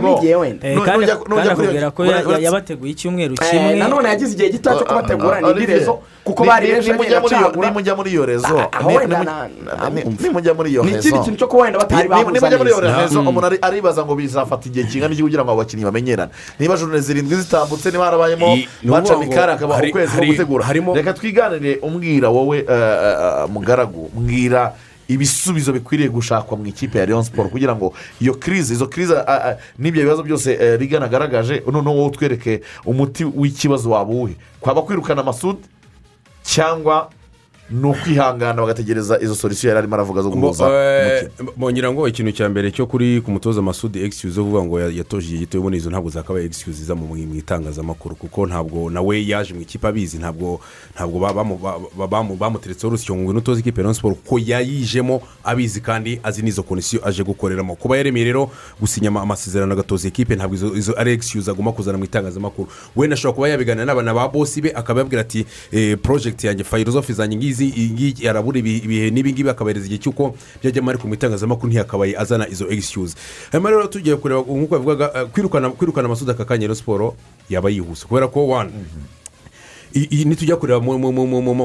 [0.00, 0.68] Ngingo, igihe wenda.
[0.68, 3.74] Eh, kandi akubwira ko ya- ya- yabateguye icyumweru Eh, kimwe.
[3.78, 6.90] nanone yagize igihe gito cyo kubategura ni indi Olivier, rezo kuko ni- bari ni- benshi
[6.92, 7.68] nimujya muri iyo- cagura.
[7.68, 8.56] nimujya muri iyo rezo.
[8.72, 11.08] Ah, ni- ni- nimujya muri iyo Ni rezo.
[11.08, 13.20] ikindi kintu cyo kuba wenda batari Ni- bahuza nimujya muri iyo rezo.
[13.20, 16.32] Umuntu ari- aribaza ngo bizafata igihe kingana iki kugira ngo abo bakinnyi bamenyerane.
[16.58, 20.64] Niba jone zirindwi zitambutse niba harabayemo ni baca mikari akaba ukwezi ko gutegura.
[20.94, 24.72] reka twiganire umbwira wowe eh, eh, eh, mugaragu mbwira
[25.08, 29.28] ibisubizo bikwiriye gushakwa mu ikipe ya leon siporo kugira ngo iyo kirize izo kirize ah,
[29.28, 35.20] ah, n'ibyo bibazo byose rigana agaragaje noneho wowe utwereke umuti w'ikibazo waba uwuhe kwaba kwirukana
[35.20, 35.60] amasudi
[36.44, 37.10] cyangwa
[37.70, 40.64] ni ukwihangana bagategereza izo solisiyo yari arimo aravuga zo guhuza
[41.56, 45.26] bongera ngo ikintu cya mbere cyo kuri ku mutoza masudi egisikuzi uvuga ngo ya- yatoje
[45.26, 49.60] igihe gito ubona izo ntabwo zakabaye egisikuzi ziza mu itangazamakuru kuko ntabwo nawe yaje mu
[49.64, 50.60] ikipe abizi ntabwo
[50.94, 55.22] ntabwo ba- bamu- ba- ba- bamu- bamuteretseho urusyo ngo utoze ikipe ya siporo kuko yayijemo
[55.44, 57.74] abizi kandi azi n'izo kondisiyo aje gukoreramo.
[57.76, 58.50] Kuba yaremeye rero
[58.80, 62.68] gusinya ama- amasezerano agatoza ikipe ntabwo izo ari egisikuzi agomba kuzana mu itangazamakuru.
[62.96, 67.12] Wenda ashobora kuba yabiganira n'abana ba bosi be akaba yabwira ati eh, porojegiti yanjye filozofi
[67.12, 71.68] zanjye ngizi ngiyi arabura ibi- ibihe n'ibi ngibi akabahereza igihe cy'uko byajyamo ariko mu itangazamakuru
[71.70, 73.14] ntiyakabaye azana izo egisikuzi
[73.52, 77.14] hanyuma rero tugiye kureba nk'uko bavugaga eh, kwirukana amasudi aka kanya rero siporo
[77.50, 78.72] yaba yihuse kubera ko wani
[80.24, 80.98] nitujya kureba mu-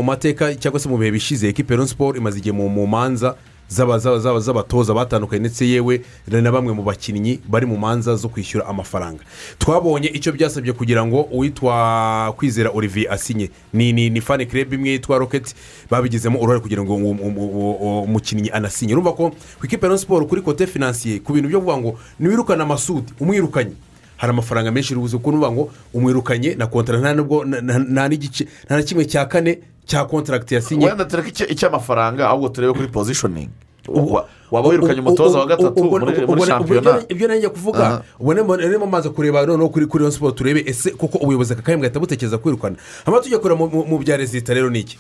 [0.04, 3.36] mateka cyangwa se mu bihe bishize ekipe ya siporo imaze igihe mu manza
[3.70, 9.24] z'abatoza batandukanye ndetse yewe na bamwe mu bakinnyi bari mu manza zo kwishyura amafaranga.
[9.60, 13.50] Twabonye icyo byasabye kugira ngo uwitwa kwizera olivier asinye.
[13.74, 15.56] Ni ni ni fani kirebe imwe yitwa roketi
[15.90, 16.96] babigizemo uruhare kugira ngo
[18.04, 18.94] umukinnyi anasinye.
[18.94, 22.64] Urumva ko ku ikipe ya siporo kuri kote finansiye ku bintu byo kuvuga ngo niwirukane
[22.64, 23.72] amasudi umwirukanye
[24.20, 25.64] hari amafaranga menshi urubuze kuko nuvuga ngo
[25.96, 27.14] umwirukanye na kontara nta
[27.64, 27.80] na-
[28.84, 33.50] kimwe cya kane cya kontaragiti yasinye wenda tureke icy'amafaranga ahubwo turebe kuri pozishoningi
[33.90, 35.84] Wa- waba wirukanye umutoza wa gatatu
[36.28, 38.04] muri shampiyona ibyo- nanjye kuvuga Aha.
[38.20, 42.00] ubwo rero maze kureba noneho kuri kuri siporo turebe ese kuko ubuyobozi aka kanya bugahita
[42.00, 44.98] butekereza kwirukana hanyuma tujya kureba mu- bya rezita rero ni Iki-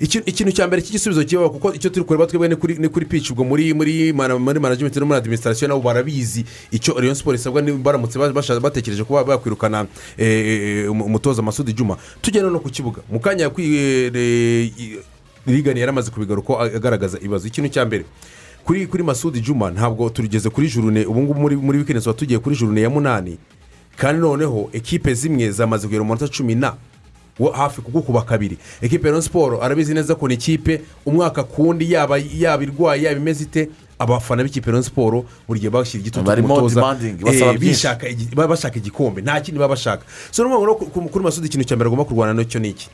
[0.00, 3.72] ikintu cya mbere cy'igisubizo kibaho kuko icyo turi kureba twebwe ni kuri pici ubwo muri
[3.74, 8.18] muri mana- muri manajimenti no muri adiminisitirasiyo nabo barabizi icyo rayon siporo isabwa baramutse
[8.60, 9.86] batekereje kuba bakwirukana
[10.18, 13.00] eh, eh, umu- umutoza masudi juma tujya no ku kibuga.
[13.10, 15.00] Mu kanya kwi- eh,
[15.46, 17.48] rigani yari amaze kubigaruka agaragaza ibibazo.
[17.48, 18.04] Ikintu cya mbere
[18.64, 22.56] kuri kuri masudi juma ntabwo turigeze kuri jurune ubu ngubu muri wikendi tuba tugiye kuri
[22.56, 23.38] jurune ya munani.
[23.96, 26.74] Kandi noneho ekipe zimwe zamaze kugera mu manota cumi na
[27.52, 28.58] hafi kugukuba kabiri.
[28.82, 33.44] Ekipe ya siporo arabizi neza ko ni ikipe umwaka kundi yaba yaba irwaye yaba imeze
[33.44, 33.68] ite
[33.98, 36.80] abafana b'ikipe ya siporo buri gihe bashyira igitutu ku mutoza.
[37.24, 39.22] basaba eh, baba bashaka igikombe.
[39.22, 40.02] Nta kindi baba bashaka.
[40.30, 42.60] So ni ukuvuga ngo rero ku- kuri masudi ikintu cya mbere agomba kurwana na cyo
[42.60, 42.88] ni iki?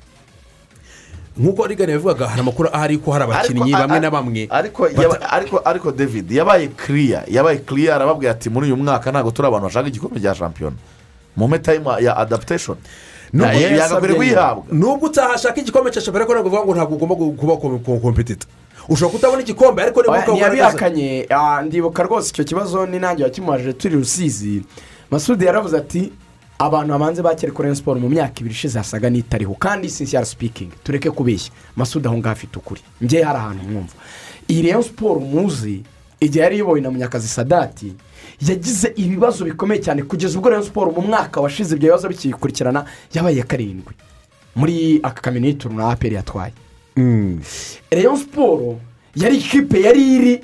[1.39, 4.47] Nk'uko rigani yabivugaga hari amakuru ahari ko hari abakinnyi bamwe na bamwe.
[4.51, 4.85] ariko
[5.31, 9.67] ariko ariko david yabaye kiriya yabaye kiriya arababwira ati muri uyu mwaka ntabwo turi abantu
[9.67, 10.77] bashaka igikombe cya shampiyona
[11.37, 12.77] mu metayimu ya adaptation.
[12.77, 13.12] Nubwo
[13.81, 14.65] yagakwiye kuyihabwa.
[14.73, 18.47] Nubwo utahashaka igikombe cya shampiyona ariko ntabwo bivuga ngo ntabwo ugomba kuba kom- kom- kompetita
[18.89, 21.27] ushobora kutabona igikombe ariko niba ntiyabihakanye.
[21.31, 24.63] Ah, ndibuka rwose icyo kibazo ni nanjye wakimuhaje turi rusizi.
[25.11, 26.13] Masudi yaravuze ati
[26.59, 29.55] abantu bamanze bakere kuri siporo mu myaka ibiri ishize hasaga n'itariho.
[29.59, 31.53] Kandi sincere sipikingi tureke kubeshya.
[31.77, 32.81] Masudi aho ngaho afite ukuri.
[33.01, 33.95] Njye hari ahantu mwumva.
[34.49, 35.83] Iyi Rayon siporo muzi
[36.21, 37.93] igihe yari iyobowe na munyakazi sadati
[38.49, 42.85] yagize ibibazo bikomeye cyane kugeza ubwo Rayon siporo mu mwaka washize ibyo bibazo bikikurikirana
[43.15, 43.95] yabaye karindwi.
[44.57, 46.53] Muri aka kaminuza na aperi yatwaye.
[47.91, 48.79] Rayon siporo
[49.17, 50.35] yari ikipe yari iri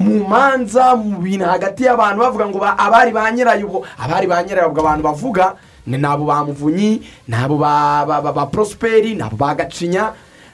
[0.00, 4.42] mu manza mu bintu hagati y'abantu bavuga ngo ba- abari ba nyirayo ubwo abari ba
[4.42, 5.54] nyirayo ubwo abantu bavuga
[5.86, 10.12] ni nabo ba muvunyi nabo ba ba- ba- ba prosperi nabo ba gacinya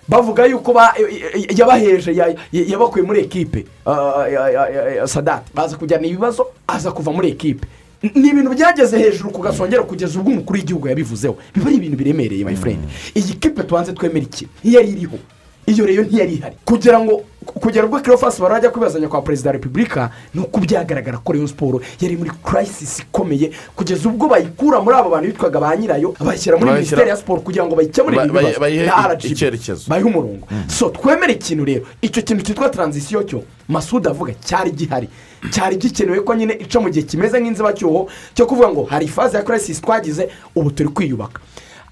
[0.09, 0.95] bavuga yuko ba-
[1.59, 3.65] yabaheje ya- ya- yabakuye muri ekipe.
[3.87, 7.67] Ah, ya- sadati baza kujyana ibibazo aza kuva muri ekipe.
[8.15, 11.37] Ni ibintu byageze hejuru ku gasongero kugeza ubwo umukuru w'igihugu yabivuzeho.
[11.55, 12.79] Biba ari ibintu biremereye my friend.
[13.15, 14.47] Iyi kipe tubanze twemera iki?
[14.65, 15.19] Ntiyari iriho.
[15.67, 16.57] Iyo rero ntiyari ihari.
[16.65, 21.33] Kugira ngo kugera ubwo kirofasi barajya kubazanya kwa perezida wa repubulika ni uko byagaragara ko
[21.33, 26.15] rayon siporo yari muri kirayisisi ikomeye kugeza ubwo bayikura muri abo bantu bitwaga ba nyirayo
[26.21, 29.23] bayishyira muri minisiteri ya siporo kugira ngo bayikemurire Ba- ibibazo na RGB.
[29.91, 30.47] bayihe umurongo.
[30.69, 31.87] So twemere ikintu rero.
[32.03, 35.09] Icyo kintu cyitwa taranzisiyo cyo masuda avuga cyari gihari.
[35.51, 39.43] Cyari gikenewe ko nyine ica mu gihe kimeze nk'inzibacyuho cyo kuvuga ngo hari ifaze ya
[39.43, 41.39] kirayisisi twagize ubu turi kwiyubaka.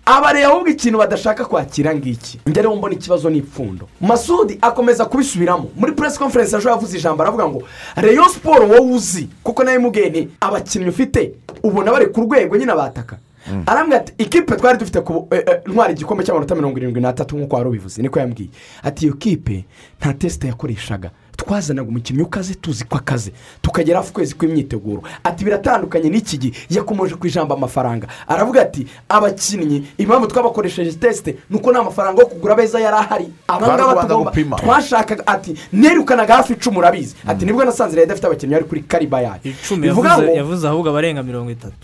[0.06, 2.40] Abareba ahubwo ikintu badashaka kwakira ngiki.
[2.46, 5.70] Njye rero mbona ikibazo ni ipfundo masudi akomeza kubisubiramo.
[5.76, 7.62] Muri press conference ejo yavuze ijambo aravuga ngo
[7.96, 11.32] reyo siporo wowe uzi kuko nawe mubwiye nti abakinnyi ufite
[11.62, 13.18] ubona bari ku rwego nyine abataka.
[13.66, 17.56] Arambwira ati ikipe twari dufite ku eh, eh, ntwara igikombe cy'amanota mirongo irindwi n'atatu nk'uko
[17.56, 18.02] wari ubivuze.
[18.02, 18.48] Niko yambwiye.
[18.82, 19.64] Ati iyo kipe
[20.00, 21.10] nta tesite yakoreshaga.
[21.36, 23.32] Twazanaga umukinnyi ukaze tuzi ko akaze
[23.62, 25.02] tukagera hafi ukwezi kw'imyiteguro.
[25.24, 28.06] Ati biratandukanye n'iki gihe yakomeje ku ijambo amafaranga.
[28.28, 33.28] Aravuga ati abakinnyi impamvu twabakoresheje tesite ni uko nta mafaranga yo kugura beza yari ahari.
[33.48, 37.14] Abangaba tugomba twashakaga ati nerukanaga hafi icumi urabizi.
[37.26, 39.40] Ati ni bwo nasanze leta ifite abakinnyi bari kuri kariba yayo
[40.34, 41.74] yavuze ahubwo abarenga mirongo itatu.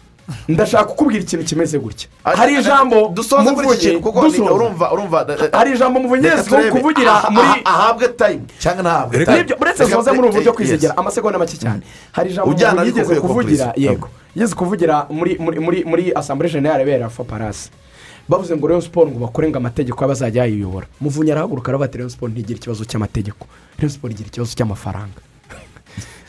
[0.49, 2.09] Ndashaka kukubwira ikintu kimeze gutya.
[2.25, 3.79] Hari ijambo dusoze kuri iki?
[3.79, 4.53] Kintu kuko dusoza.
[4.53, 6.71] urumva urumva hari ijambo yezweho turebe.
[6.71, 10.57] kuvugira muri aha- ahabwe tayimu cyangwa ntahabwe tayimu Nibyo, uretse soze muri ubu buryo yes.
[10.57, 11.83] kwizegera amasegonda make cyane.
[12.13, 14.09] Hari ijambo yigeze kuvugira yego.
[14.35, 17.71] Yigeze kuvugira muri muri muri muri asambure jenera bera faparasi
[18.29, 22.31] bavuze ngo reyo siporo ngo bakore ngo amategeko y'abazajya yayiyobora muvunyi arahaguruka ati reyo siporo
[22.33, 23.47] ntigira ikibazo cy'amategeko.
[23.79, 25.19] Reyo siporo igira ikibazo cy'amafaranga.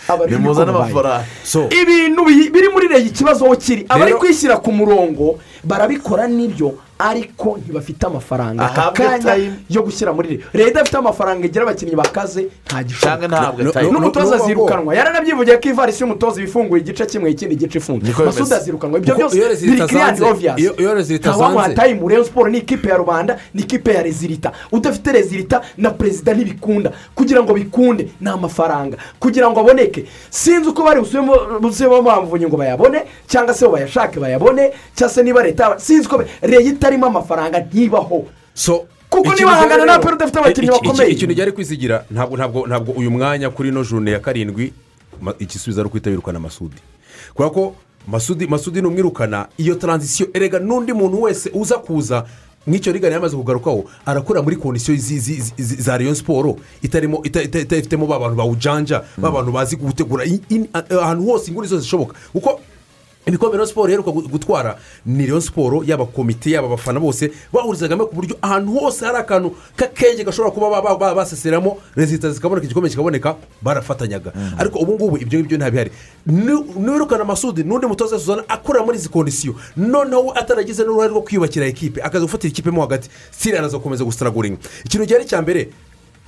[0.08, 0.30] Babaye.
[0.72, 1.26] amafaranga.
[1.70, 7.57] ibintu bi- biri muri reyo ikibazo aho kiri abari kwishyira ku murongo barabikora n'ibyo ariko
[7.57, 8.66] ntibafite amafaranga.
[8.66, 9.36] Aka kanya
[9.70, 14.95] yo gushyira muri reyo idafite amafaranga igira abakinnyi bakaze nta gishoboka n'umutoza azirukanwa.
[14.95, 18.99] yaranabyivugiye ko ivarisi y'umutoza ifunguye igice kimwe ikindi gice ifunze masuda azirukanwa.
[18.99, 23.93] Ibyo byose biri kiriyani oviyasi ntawamuha tayimu reyo siporo ni ikipe ya rubanda ni ikipe
[23.93, 26.91] ya rezilita udafite rezilita na perezida ntibikunda.
[27.16, 28.97] Kugira ngo bikunde ni amafaranga.
[29.20, 30.05] Kugira ngo aboneke.
[30.30, 35.80] Sinzi uko bari busubemo bamuvunye ngo bayabone cyangwa se bayashake bayabone cyangwa se niba leta
[35.80, 38.26] sinzi uko reyo itarimo amafaranga ntibaho.
[38.54, 41.12] So kuko niba hangana na peri udafite abakinnyi bakomeye.
[41.12, 44.74] ikintu ryari kwisigira ntabwo ntabwo ntabwo uyu mwanya kuri ino jone ya karindwi
[45.39, 46.80] igisubizo ari ukwita yirukana masudi.
[47.34, 47.76] Kubera ko
[48.08, 52.26] masudi masudi numwirukana iyo taranzisiyo erega n'undi muntu wese uza kuza
[52.68, 54.97] nk'icyo rigana yamaze kugarukaho arakorera muri kondisiyo
[55.58, 60.26] za reyo siporo itarimo ita- ita- itafitemo ba bantu bawujanja ba bantu bazi gutegura
[61.02, 62.14] ahantu hose inguni zose zishoboka.
[62.34, 62.60] Kuko
[63.26, 68.05] ibikombe rero siporo iheruka gu- gutwara ni rero siporo yaba komite yaba abafana bose bahurizagamo
[68.05, 72.65] ku buryo ahantu hose hari akantu k'akenge gashobora kuba ba- ba- ba- baseseramo rezita zikaboneka
[72.65, 74.32] igikombe kikaboneka barafatanyaga.
[74.57, 75.91] Ariko ubu ngubu ibyo ngibyo ntabihari
[76.26, 81.65] Ni- niwirukana amasudi n'undi mutoza suzana akorera muri izi kondisiyo noneho ataragize n'uruhare rwo kwiyubakira
[81.65, 83.09] ekipe akaza gufatira ikipe mo hagati.
[83.32, 85.69] Siriya araza gukomeza gusitaraguringa ikintu gihari cya mbere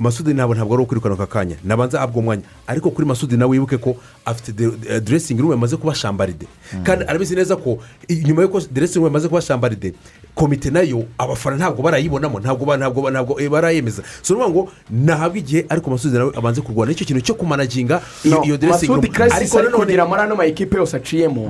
[0.03, 1.55] masudi ntabwo ntabwo ari ukwirukana aka kanya.
[1.63, 3.95] Nabanza ahabwa umwanya ariko kuri masudi nawe wibuke ko
[4.25, 6.47] afite de- dressing room yamaze kuba shambaride
[6.83, 7.79] kandi arabizi neza ko
[8.09, 9.93] nyuma y'uko dressing room yamaze kuba shambaride
[10.35, 12.39] komite na yo abafana ntabwo barayibonamo.
[12.39, 14.03] Ntabwo ntabwo eh, barayemeza.
[14.21, 16.91] So ni ukuvuga ngo nahabwe igihe ariko masudi nawe abanze kurwana.
[16.91, 18.97] Icyo kintu cyo kumanaginga iyo No, iyo dressing room.
[18.99, 21.47] masudi karasisi ari nanone- kugira muri ano ma ekipe yose aciyemo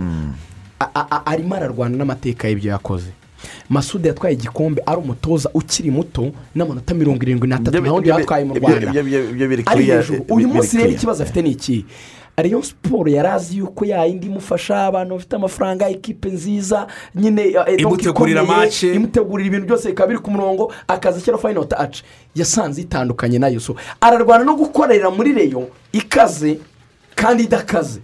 [0.79, 3.11] a- arimo ararwana n'amateka y'ibyo yakoze.
[3.69, 7.81] Masudi yatwaye igikombe ari umutoza ukiri muto n'amanota mirongo irindwi n'atatu.
[7.81, 8.89] Naho ibyo- yatwaye mu rwanda.
[9.65, 10.25] ari hejuru.
[10.29, 11.85] uyu munsi rero ikibazo afite ni iki?
[12.37, 18.43] Ariyo siporo yari azi yuko yayindi imufasha abantu bafite amafaranga ekipe nziza nyine eh, Imutegurira
[18.43, 18.83] match.
[18.83, 22.03] imutegurira ibintu byose bikaba biri ku murongo akaza ashyiraho fayino taci
[22.35, 26.57] yasanze itandukanye na yo so ararwana no gukorera muri reyo ikaze.
[27.15, 27.99] Kandi idakaze.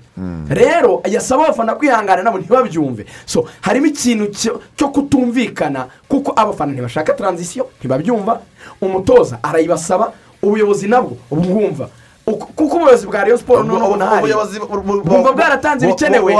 [0.49, 3.05] Rero yasaba abafana kwihangana nabo ntibabyumve.
[3.25, 8.39] So harimo ikintu cyo- kutumvikana kuko abafana ntibashaka taranzisiyo ntibabyumva.
[8.81, 11.89] Umutoza arayibasaba ubuyobozi nabwo Uko-
[12.33, 13.95] kuko ubuyobozi bwa reyo siporo noneho
[14.81, 16.31] bu- bwumva bwaratanze ibikenewe.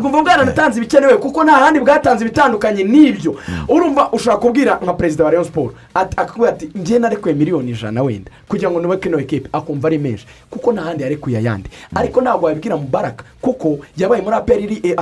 [0.00, 3.36] bwumva bwaratanze ibikenewe kuko nta handi bwatanze ibitandukanye n'ibyo.
[3.68, 8.30] Urumva ushobora kubwira nka perezida wa reyo siporo akakubwira ati ngiye narekuye miliyoni ijana wenda
[8.48, 11.70] kugira ngo nubake ino ekipe akumva ari menshi kuko nta handi yarekuye ayandi.
[11.94, 14.96] Ariko ntabwo wabibwira mubaraka kuko yabaye muri aperi eh,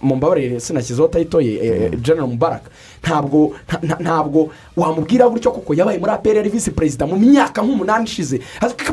[0.00, 2.70] mu mbabarire sinashyizeho tayito ye eh, general mubaraka
[3.06, 7.62] ntabwo nta- nta- ntabwo wamubwira gutyo kuko yabaye muri aperi ari visi perezida mu myaka
[7.62, 8.40] nk'umunani ishize.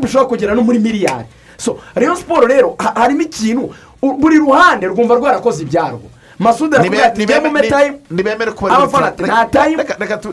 [0.02, 1.26] Bishobora kugera no muri miliyari.
[1.58, 6.13] So rayon siporo rero ha- harimo ikintu buri ruhande rwumva rwarakoze ibyarwo.
[6.40, 9.84] Masudi arakubwira ati njye mu metayimu ntibemere ko bari muri nta tayimu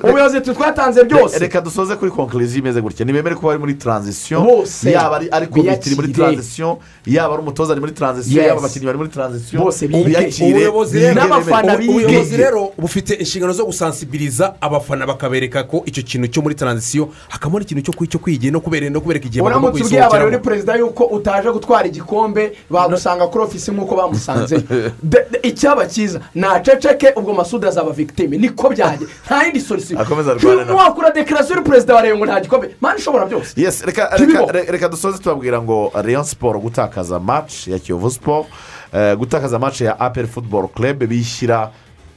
[0.03, 1.39] ubuyobozi twatanze byose.
[1.39, 3.05] reka dusoze kuri konkuriziyo imeze gutya.
[3.05, 4.91] Ntibemere ko bari muri taranzisiyo Bose.
[4.91, 8.87] yaba ari ari komite iri muri taranzisiyo yaba ari umutoza ari muri taranzisiyo yaba abakinnyi
[8.87, 11.15] bari muri taranzisiyo Bose biyakire.
[11.15, 11.91] n'abafana bige.
[11.91, 17.59] ubuyobozi rero bufite inshingano zo gusansibiliza abafana bakabereka ko icyo kintu cyo muri taranzisiyo hakabamo
[17.59, 21.49] n'ikintu cyo kwi- cyo kwigira no kubereka igihe bagomba uramutse ubwiye kuyisohokeramo perezida yuko utaje
[21.53, 24.57] gutwara igikombe bagusanga kuri ofisi nk'uko bamusanze.
[25.03, 28.37] De- de- icyaba cyiza naceceke ubwo masudi azaba victime.
[28.39, 32.41] Niko byagiye nta yindi solisiyo Akomeze arwane na- wakora dekarasiyo uri perezida wa ngo nta
[32.41, 32.67] gikombe.
[32.81, 33.53] Mpande ishobora byose.
[33.61, 38.47] Yes reka reka re- reka dusoze tubabwira ngo rayon siporo gutakaza match ya kiyovu siporo
[38.93, 41.71] eh, gutakaza match ya aperi futuboro club bishyira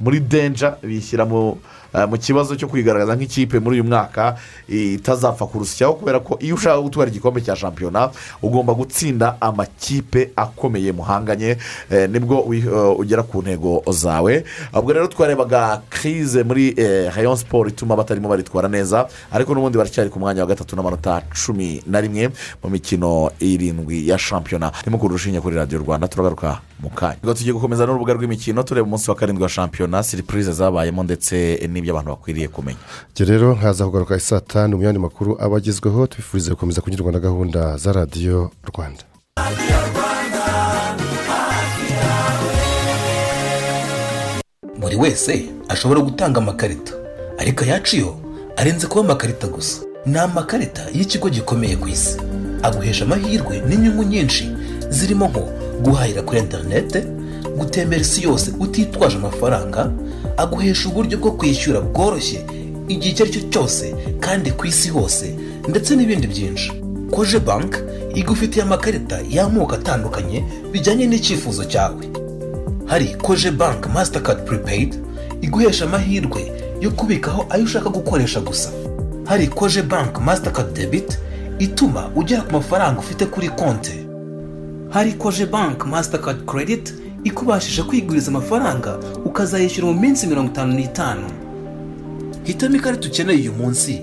[0.03, 1.57] muri denja bishyira mu
[1.95, 4.35] eh, mu kibazo cyo kwigaragaza nk'ikipe muri uyu mwaka
[4.67, 8.11] itazapfa kurusyaho kubera ko iyo ushaka gutwara igikombe cya shampiyona
[8.43, 11.55] ugomba gutsinda amakipe akomeye muhanganye
[11.91, 14.43] eh, ni bwo eh, ugera ku ntego zawe.
[14.73, 16.75] Ubwo rero twarebaga kirize muri
[17.15, 21.79] rayon siporo ituma batarimo baritwara neza ariko n'ubundi baracyari ku mwanya wa gatatu n'amanota cumi
[21.87, 22.29] na rimwe
[22.63, 24.71] mu mikino irindwi ya shampiyona.
[24.85, 26.59] Nimukuru urushinge kuri radiyo rwanda turagaruka.
[26.79, 31.03] Mu kanya ubwo tugiye gukomeza n'urubuga rw'imikino tureba umunsi wa karindwi wa shampiyona siripurize zabayemo
[31.03, 32.79] ndetse n'ibyo abantu bakwiriye kumenya.
[33.11, 37.19] Njye rero nkaza kugaruka saa tanu mu yandi makuru aba agezweho tubifurize gukomeza kunyurwa na
[37.19, 39.03] gahunda za radiyo rwanda.
[44.79, 46.93] Buri wese ashobora gutanga amakarita.
[47.37, 48.15] Ariko ayaciyo
[48.57, 49.81] arenze kuba amakarita gusa.
[50.05, 52.17] Ni amakarita y'ikigo gikomeye ku isi.
[52.63, 54.51] Aguhesha amahirwe n'inyungu nyinshi
[54.89, 55.43] zirimo nko
[55.81, 57.03] guhahira kuri interinete
[57.57, 59.91] gutembera isi yose utitwaje amafaranga
[60.37, 62.45] aguhesha uburyo bwo kwishyura bworoshye
[62.87, 65.35] igihe icyo ari cyo cyose kandi ku isi hose
[65.69, 66.71] ndetse n'ibindi byinshi.
[67.11, 67.77] Koje banki
[68.15, 72.03] igufitiye amakarita y'amoko atandukanye bijyanye n'icyifuzo cyawe.
[72.85, 74.97] Hari koje banki masitakadi puripeyidi
[75.41, 76.51] iguhesha amahirwe
[76.81, 78.69] yo kubikaho ayo ushaka gukoresha gusa.
[79.25, 81.17] Hari koje banki masitakadi debiti
[81.59, 84.02] ituma ugera ku mafaranga ufite kuri konti.
[84.93, 91.27] Hari koje banki masitakadi kerediti ikubashije kwiguriza amafaranga ukazayishyura mu minsi mirongo itanu n'itanu
[92.43, 94.01] hitamo ikarita ukeneye uyu munsi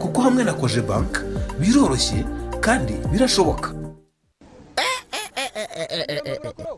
[0.00, 1.20] kuko hamwe na koje banki
[1.60, 2.24] biroroshye
[2.60, 3.68] kandi birashoboka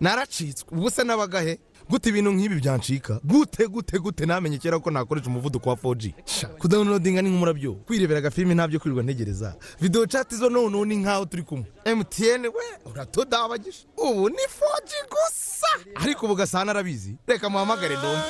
[0.01, 1.59] naracitswe ubu se n'abagahe
[1.91, 3.21] gute ibintu nk'ibi byancika.
[3.25, 7.73] Gute gute gute namenye kera ko nakoresha umuvuduko wa 4G Sha, kudawunilodinga ni nk'umurabyo.
[7.75, 9.55] Kwirebera agafilimi ntabyo kwirirwa ntegereza.
[9.81, 11.67] Videwo cati zo noneho ni nk'aho turi kumwe.
[11.85, 15.67] Emutiyene we uratudabagisha ubu ni 4G gusa.
[15.95, 17.17] Ariko ubu gasana arabizi.
[17.27, 18.23] Reka muhamagare nombe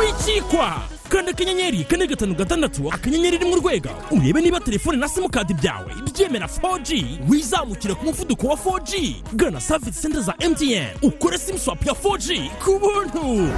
[0.00, 0.82] wikikwa!
[1.08, 6.46] Kanda akanyenyeri kane gatanu gatandatu akanyenyeri rimwe urwego urebe niba telefone na simukadi byawe byemera
[6.46, 11.94] 4G wizamukire ku muvuduko wa 4G gana savisi senta za MTN ukore simu swapu ya
[11.94, 13.52] 4G ku buntu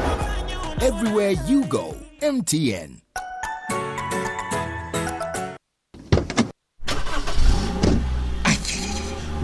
[0.80, 1.94] everywhere you go
[2.32, 2.90] mtn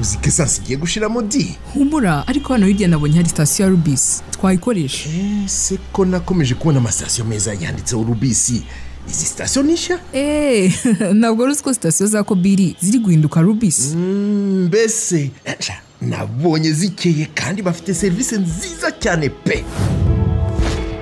[0.00, 4.22] uzi ko esansi igiye gushiramo di humura ariko hano hirya nabonye hari sitasiyo ya rubisi
[4.30, 5.08] twayikoresha
[5.44, 8.62] ese ko nakomeje kubona amasitasiyo meza yanditseho rubisi
[9.08, 9.98] izi sitasiyo ni nshya?
[10.14, 10.72] Eee
[11.18, 15.30] ntabwo ruzi ko sitasiyo za kobiri ziri guhinduka rubisi mbese?
[15.58, 15.74] Sha,
[16.04, 19.64] nabonye zikeye kandi bafite serivisi nziza cyane pe.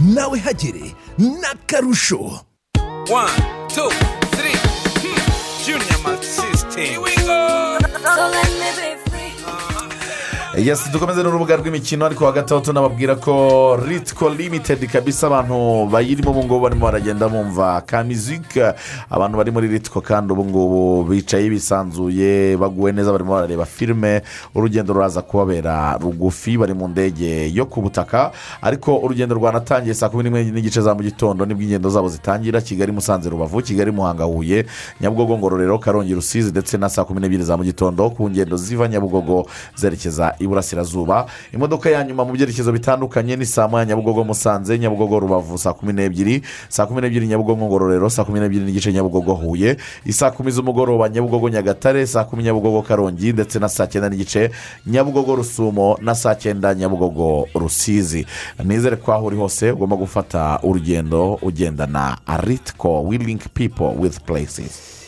[0.00, 2.44] Nawe hagere n'akarusho
[3.10, 3.30] One,
[3.68, 3.90] two,
[4.36, 4.54] three.
[5.02, 5.64] Hmm.
[5.64, 7.00] Junior Multisystem.
[10.64, 16.44] Yesi dukomeze n'urubuga rw'imikino ariko hagati aho tunababwira ko ritiko limitedi kabisa abantu bayirimo ubu
[16.44, 18.74] ngubu barimo baragenda bumva ka mizike
[19.10, 24.22] abantu bari muri ritiko kandi ubu ngubu bicaye bisanzuye baguwe neza barimo barareba filime
[24.54, 28.30] urugendo ruraza kubabera rugufi bari mu ndege yo ku butaka.
[28.62, 32.60] Ariko urugendo rwanatangiye saa kumi n'imwe n'igice za mu gitondo ni bwo ingendo zabo zitangira.
[32.60, 34.66] Kigali musanze rubavu kigali muhanga huye
[35.00, 38.10] nyabugogo ngororero karongi rusizi ndetse na saa kumi n'ebyiri za mu gitondo.
[38.10, 39.46] Ku ngendo ziva nyabugogo
[39.76, 45.20] zerekeza i y'iburasirazuba imodoka ya nyuma mu byerekezo bitandukanye ni saa moya nyabugogo musanze nyabugogo
[45.20, 46.42] rubavu saa kumi n'ebyiri.
[46.68, 49.76] Saa kumi n'ebyiri nyabugogo ngororero saa kumi n'ebyiri n'igice nyabugogo huye.
[50.04, 54.50] Isaa kumi z'umugoroba nyabugogo nyagatare saa kumi nyabugogo karongi ndetse na saa cyenda n'igice
[54.86, 58.26] nyabugogo rusumo na saa cyenda nyabugogo rusizi.
[58.64, 64.99] Nizere ko aho uri hose ugomba gufata urugendo ugendana ritiko wilingi pipo withi purayisisi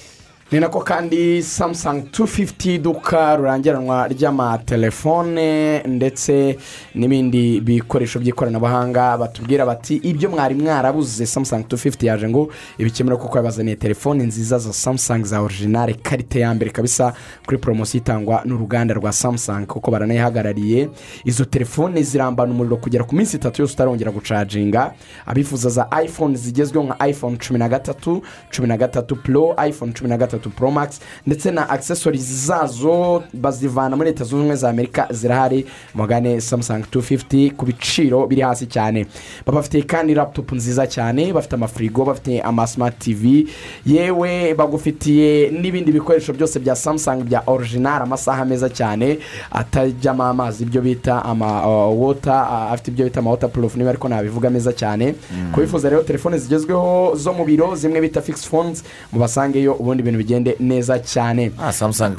[0.52, 6.58] ni nako kandi samusangi 250 iduka rurangiranwa ry'amatelefone ndetse
[6.94, 12.48] n'ibindi bikoresho by'ikoranabuhanga batubwira bati ibyo mwari mwarabuze samusangi 250 yaje ngo
[12.78, 17.14] ibikemura kuko yabazaniye telefone nziza za samusangi za orijinale karite ya mbere kabisa
[17.46, 20.88] kuri poromosiyo itangwa n'uruganda rwa samusangi kuko baranayihagarariye
[21.24, 24.92] izo telefone zirambana umuriro kugera ku minsi itatu yose utarongera gucaginga
[25.26, 28.22] abifuza za iphone zigezweho nka iphone cumi na gatatu
[28.56, 33.96] cumi na gatatu pro iphone cumi na gatatu pro max ndetse na accessories zazo bazivana
[33.96, 35.66] muri leta zunze ubumwe za amerika zirahari.
[35.94, 39.06] Mugane samusangi 250 ku biciro biri hasi cyane.
[39.46, 43.46] Babafitiye kandi laptop nziza cyane bafite amafirigo bafite amasmart tv
[43.86, 49.18] yewe bagufitiye n'ibindi bikoresho byose bya samusangi bya orijinari amasaha meza cyane.
[49.50, 53.90] Atajyamo amazi ibyo bita ama uh, wota uh, afite ibyo bita ama wota purufu niba
[53.90, 55.14] ariko nabivuga meza cyane.
[55.54, 60.18] Ku bifuza rero telefone zigezweho zo mu biro zimwe bita fixed phones mubasangeyo ubundi ibintu
[60.32, 61.50] bigende neza cyane.
[61.72, 62.16] Samusangi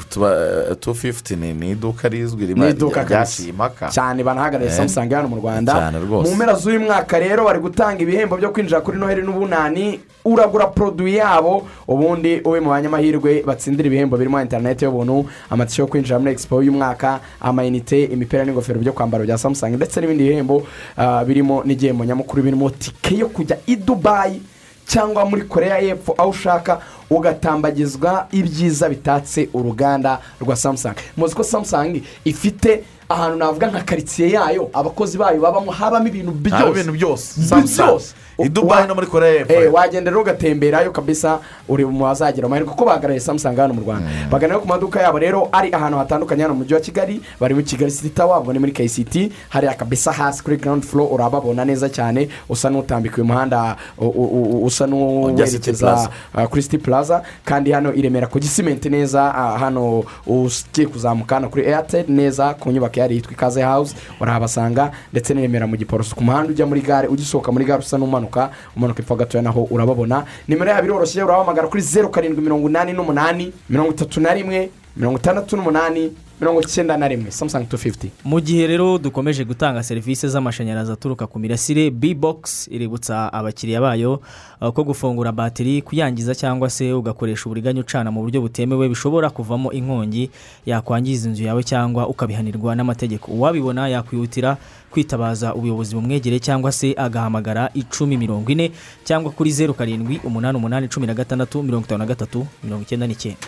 [0.80, 3.42] tu fifuti ni iduka rizwi ryaciye kabisa.
[3.48, 4.76] impaka cyane banahagarariye Eh.
[4.76, 5.90] samusangi hano mu rwanda.
[5.92, 10.00] Mu mpera z'uyu mwaka rero bari gutanga ibihembo byo kwinjira kuri noheli n'ubunani.
[10.24, 16.18] Uragura poroduwi yabo ubundi ube mu banyamahirwe batsindira ibihembo birimo interineti y'ubuntu amatike yo kwinjira
[16.18, 21.62] muri expo y'umwaka amayinite imipira n'ingofero byo kwambara bya samusangi ndetse n'ibindi bihembo ah, birimo
[21.64, 24.40] n'igihembo nyamukuru birimo tike yo kujya i dubayi
[24.86, 26.80] cyangwa muri koreya y'epfo aho ushaka
[27.10, 34.70] ugatambagizwa ibyiza bitatse uruganda rwa samusangi muzi ko samusangi ifite ahantu navuga nka karitsiye yayo
[34.72, 36.92] abakozi bayo babamo habamo ibintu byose.
[36.92, 37.40] byose.
[37.40, 37.86] Bi- Samsung.
[37.86, 38.14] byose.
[38.38, 39.52] I Dubai no muri Korea y'Epfo.
[39.52, 41.38] Eh, wagenda rero ugatemberayo kabisa
[41.68, 44.10] uri mu bazagira amahirwe kuko bahagarariye samusangi hano mu rwanda.
[44.30, 47.64] Bagana ku maduka yabo rero ari ahantu hatandukanye hano mu mujyi wa kigali bari muri
[47.66, 52.28] kigali tower ubwo ni muri kct hariya kabisa hasi kuri ground floor urababona neza cyane
[52.48, 57.22] usa n'utambika uyu muhanda u- u- u- usa n'uwerekeza uh, kuri city plaza.
[57.44, 62.54] Kandi hano i remera ku gisimenti neza uh, hano ugiye kuzamuka hano kuri airtel neza
[62.58, 66.14] ku nyubako yari yitwa ikaze house urahabasanga ndetse n'i remera mu giporoso.
[66.14, 70.24] Ku muhanda ujya muri gare ugisohoka muri gare usa n'umanuka umanuka epfo gatoya naho urababona.
[70.48, 75.18] Nimero yabo iroroshye urabahamagara kuri zeru karindwi mirongo inani n'umunani mirongo itatu na rimwe mirongo
[75.18, 80.28] itandatu n'umunani mirongo icyenda na rimwe samusangi tu fifuti mu gihe rero dukomeje gutanga serivisi
[80.28, 84.20] z'amashanyarazi aturuka ku mirasire b-box iributsa abakiriya bayo
[84.60, 89.72] uh, ko gufungura batiri kuyangiza cyangwa se ugakoresha uburiganya ucana mu buryo butemewe bishobora kuvamo
[89.72, 90.30] inkongi
[90.66, 93.32] yakwangiza inzu yawe cyangwa ukabihanirwa n'amategeko.
[93.32, 94.56] Uwabibona yakwihutira
[94.90, 98.70] kwitabaza ubuyobozi bumwegereye cyangwa se agahamagara icumi mirongo ine
[99.04, 103.06] cyangwa kuri zeru karindwi umunani umunani cumi na gatandatu mirongo itanu na gatatu mirongo icyenda
[103.06, 103.38] n'icyenda.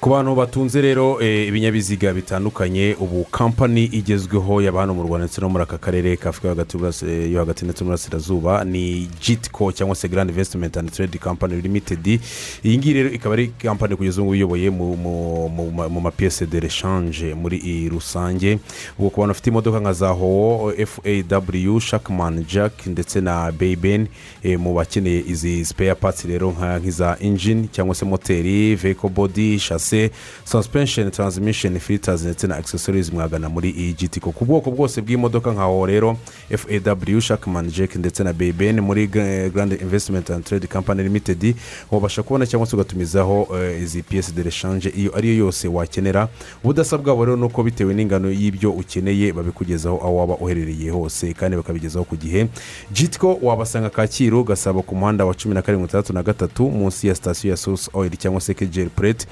[0.00, 5.40] Ku bantu batunze rero eh, ibinyabiziga bitandukanye ubu kampani igezweho yaba hano mu rwanda ndetse
[5.40, 10.08] no muri aka karere ka afurika yo hagati eh, ndetse n'uburasirazuba ni jitiko cyangwa se
[10.08, 12.20] grand investment and trade company limited.
[12.64, 16.46] Iyi ngiyi rero ikaba ari kampani kugeza ubu iyoboye mu- mu- mu ma- mu mapiyese
[16.46, 18.58] de reshanje muri rusange.
[18.98, 24.06] Ubwo ku bantu bafite imodoka nka za howo faw shakman jack ndetse na beyben
[24.58, 30.10] mu bakeneye izi spare parts rero nk'iza engine cyangwa se moteri vehicle body chassis
[30.44, 35.62] suspension transmission filters ndetse na accessories mwagana muri iyi gtco ku bwoko bwose bw'imodoka nka
[35.64, 36.16] howo rero
[36.56, 41.54] faw shakman jack ndetse na beyben muri Gra- grand investment and trade company limited
[41.90, 46.28] wabasha kubona cyangwa se ugatumizaho eh, izi piyesi de reshanje iyo ariyo yose wakenera.
[46.64, 51.56] Ubudasa bwabo rero ni uko bitewe n'ingano y'ibyo ukeneye babikugezaho aho waba uherereye hose kandi
[51.56, 52.48] bakabigezaho ku gihe.
[52.92, 57.14] Jitiko wabasanga kacyiru gasabo ku muhanda wa cumi na karindwi itandatu na gatatu munsi ya
[57.14, 59.26] sitasiyo ya sosi oyiri cyangwa se kejeri purete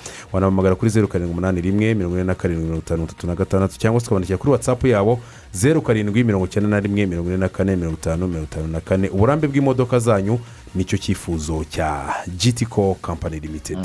[0.45, 3.79] wanahamagara kuri zeru karindwi umunani rimwe mirongo ine na karindwi mirongo itanu itatu na gatandatu
[3.79, 5.21] cyangwa se ukabandikira kuri watsapu yabo
[5.53, 8.81] zeru karindwi mirongo icyenda na rimwe mirongo ine na kane mirongo itanu mirongo itanu na
[8.81, 9.09] kane.
[9.09, 10.39] Uburambe bw'imodoka zanyu
[10.75, 12.05] ni cyo cyifuzo cya
[12.39, 13.79] gtco company limited.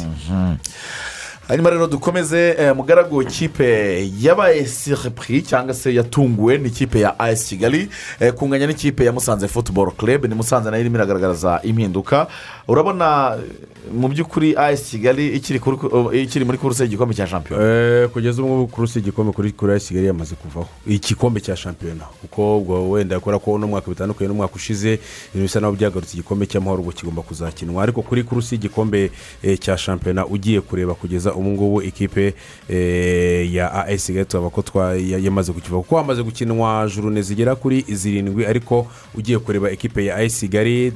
[1.47, 7.89] Hanyuma rero dukomeze eh, mugaragu w'ikipe yabaye siripuri cyangwa se yatunguwe n'ikipe ya ayesi kigali.
[8.19, 12.27] Eh, kunganya n'ikipe ya musanze futuboro club ni musanze na yo irimo iragaragaza impinduka.
[12.67, 13.37] Urabona
[13.93, 18.99] mu by'ukuri ayesi kigali ikiri muri kuruse y'igikombe cya shampiyona Eh, kugeza ubu ngubu kurusi
[18.99, 20.67] igikombe kuri ayisi kigali yamaze kuvaho.
[20.87, 24.93] Igikombe cya shampiyona kuko ubwo wenda kubera ko uno mwaka bitandukanye n'umwaka ushize
[25.33, 27.83] ibintu bisa naho byagarutse igikombe cy'amahoro ubwo kigomba kuzakinwa.
[27.83, 29.11] Ariko kuri kurusi y'igikombe
[29.43, 32.33] eh, cya shampiyona ugiye kureba kugeza ubu ngubu ikipe
[32.69, 35.81] eh, ya ayisi kigali turabona ko yamaze kukivaho.
[35.83, 40.91] Kuko hamaze gukinwa jurune zigera kuri zirindwi ariko ugiye kureba ikipe ya ayisi kigali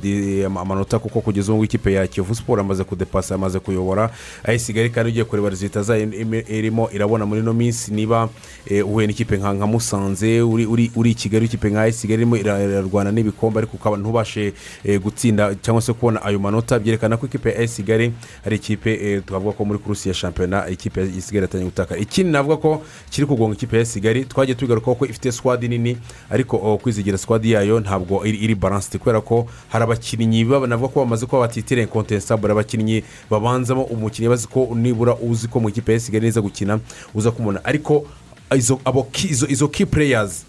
[0.45, 4.09] amanota kuko kugeza ubu ngubu ikipe ya kiyovu siporo amaze kudepasa amaze kuyobora.
[4.43, 6.07] Ayisi kigali kandi ugiye kureba rezita zayo
[6.49, 8.29] irimo irabona muri ino minsi niba
[8.69, 13.57] eh, uhuye n'ikipe nka musanze uri i kigali ikipe nka kigali irimo ira- irarwana n'ibikombe
[13.59, 14.53] ariko ukaba ntubashe
[14.83, 16.79] eh, gutsinda cyangwa se kubona ayo manota.
[16.79, 18.13] Byerekana ko ikipe ya kigali
[18.45, 21.97] ari ikipe eh, twavuga ko muri kurusi ya shampiyona ikipe kigali yatangiye gutaka.
[21.97, 25.97] Ikindi navuga ko kiri kugonga ikipe ya kigali twagiye tubigarukaho ko ifite swadi nini
[26.29, 31.25] ariko oh, kwizigira swadi yayo ntabwo iri balansiti kubera ko hari abakinnyi navuga ko bamaze
[31.25, 36.25] kuba batitire inkontestabure abakinnyi babanzamo umukinnyi bazi ko nibura uzi ko mu ikipe ayisi kigali
[36.25, 36.79] neza gukina
[37.13, 37.59] uza kumubona.
[37.63, 38.07] Ariko
[38.55, 40.45] izo ki- pureyazi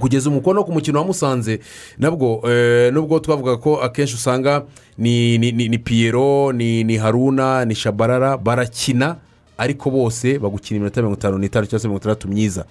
[0.00, 1.60] kugeza umukono ku mukino wa musanze
[1.98, 4.62] nabwo eh, nubwo twavuga ko akenshi usanga
[4.98, 9.16] ni ni ni, ni piyero ni ni haruna ni shabarara barakina
[9.58, 12.64] ariko bose bagukina iminota mirongo itanu n'itanu cyangwa se mirongo itandatu myiza.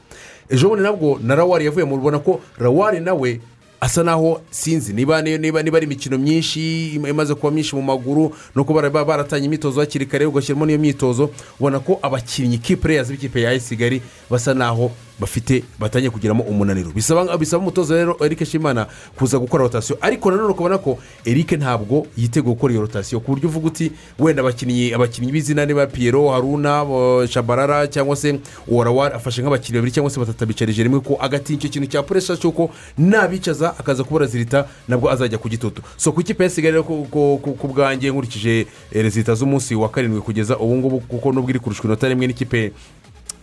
[0.50, 3.40] Ejo bundi nabwo na rawari yavuye mu rubona ko rawari nawe
[3.82, 8.74] asa naho sinzi niba niba niba ari imikino myinshi imaze kuba myinshi mu maguru nuko
[8.74, 13.60] bara- baratanye imyitozo hakiri kare ugashyiramo n'iyo myitozo ubona ko abakinnyi ki pureyazi b'ikipe ya
[13.60, 16.92] kigali basa naho bafite batangiye kugiramo umunaniro.
[16.92, 22.56] Bisaba umutoza rero eric shimana kuza gukora rotasiyo ariko nanone ukabona ko eric ntabwo yiteguye
[22.56, 26.86] gukora iyo rotasiyo ku buryo uvuga uti wenda abakinnyi abakinnyi b'izina niba piyero haruna
[27.28, 31.70] shabarara cyangwa se uwarawari afashe nk'abakinnyi babiri cyangwa se batatu abicarije rimwe ko agatinya icyo
[31.70, 35.82] kintu cya puresha cy'uko nabicaza akaza kuba razirita nabwo azajya ku gitutu.
[35.98, 38.60] So ku ikipe yasigaye rero ku bwanjye nkurikije
[38.92, 42.72] eh, rezita z'umunsi wa karindwi kugeza ubu ngubu kuko nubwo iri kurushwa inota rimwe n'ikipe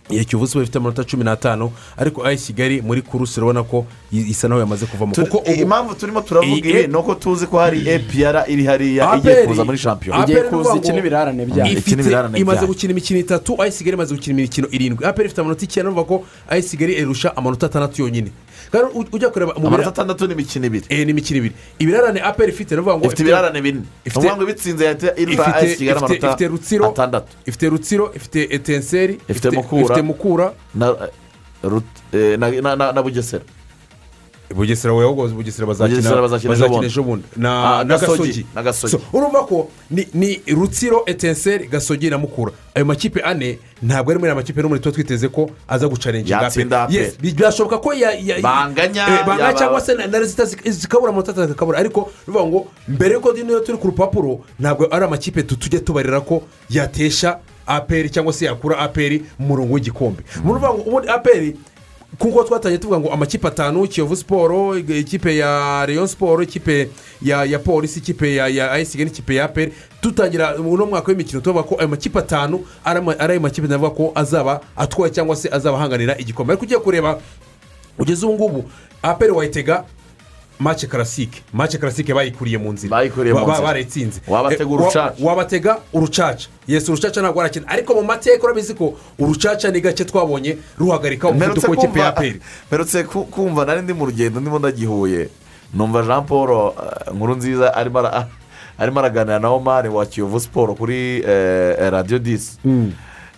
[0.09, 4.47] ya kiyovu siporo ifite amanota cumi n'atanu ariko ayi kigali muri kurusi urabona ko isa
[4.47, 5.13] naho yamaze kuvamo.
[5.15, 9.63] Kuko impamvu turimo turavuga iyi ni uko tuzi ko hari epr iri hariya igiye kuza
[9.65, 10.23] muri shampiyona.
[10.23, 14.15] APR ni ukuvuga ngo ikina ifite- ibirarane imaze byayo gukina imikino itatu ayi kigali imaze
[14.15, 15.05] gukina imikino irindwi.
[15.05, 18.31] Aperi ifite amanota icyenda nuvuga ko ayi kigali irusha amanota atandatu yonyine.
[19.11, 22.81] Ujya kureba amanota atandatu ni imikino ibiri eh, ni imikino ibiri ibirarane aperi ifite ni
[22.81, 26.27] ukuvuga ngo ifite ibirarane bine ni ukuvuga ngo ibitsinze yahita ifite- ayisi kigali amanota
[26.87, 29.13] atandatu ifite rutsiro ifite etenseri
[29.83, 30.53] ifite mukura
[32.13, 32.37] eh,
[32.93, 33.43] na bugesera
[34.55, 36.01] bugesera wowe ahubwo bugesera bazakina
[36.85, 37.25] ejo bundi.
[37.79, 37.83] Ah,
[38.55, 42.51] na Gasogi, urumva ko ni rutsiro etenseri gasogi na mukura.
[42.75, 45.87] Ayo makipe ane ntabwo ari muri aya makipe n'umwe tuba twiteze ko aza
[46.37, 46.47] APR.
[46.95, 51.31] Yes, bi- byashoboka ko ya- ya- Banganya, eh, cyangwa se na rezita zik- zikabura amanota
[51.31, 51.79] atatu zikabura.
[51.79, 56.21] Ariko bivuga ngo mbere yuko niyo turi ku rupapuro ntabwo ari amakipe tu- tujya tubarira
[56.21, 60.23] ko yatesha aperi cyangwa se yakura aperi mu murongo w'igikombe.
[60.43, 61.55] Mu ruvuga ngo ubundi aperi
[62.17, 66.89] kuko twatangiye tuvuga ngo amakipe atanu kiyovu siporo ikipe ya leon siporo ikipe
[67.21, 71.63] ya ya polisi ikipe ya ya ayisi n'ikipe ya aperi dutangira uno mwaka w'imikino tuvuga
[71.63, 76.17] ko ayo makipe atanu ari ayo makipe navuga ko azaba atwaye cyangwa se azaba ahanganira
[76.17, 76.53] igikombe.
[76.53, 77.19] Ariko ugiye kureba
[77.99, 78.63] ugeze ubu ngubu
[79.01, 79.83] aperi wayitega
[80.59, 82.97] mace karasike mace karasike bayikuriye mu nzira.
[83.61, 84.21] Barayitsinze.
[84.27, 85.13] Wabatega Eh, urucaca.
[85.23, 86.47] wabatega urucaca.
[86.67, 91.71] Yesi urucaca ntabwo warakina ariko mu mateka urabizi ko urucaca ni gake twabonye ruhagarika umuvuduko
[91.71, 95.29] w'ikipe ya aperi mperutse ku- kumva nari ndi mu rugendo ndimo ndagihuye.
[95.73, 97.99] Numva jean paul eh, nkuru nziza arimo
[98.79, 102.57] arimo araganira na omari wa kiyovu siporo kuri eh, radiyo disi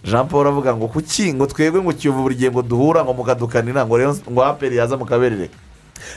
[0.03, 1.34] jean paul avuga ngo kuki?
[1.34, 4.97] Ngo twebwe ngo kiyovu buri gihe ngo duhura ngo mukadukanira ngo rero ngo aperi yaza
[4.97, 5.53] mukaberereka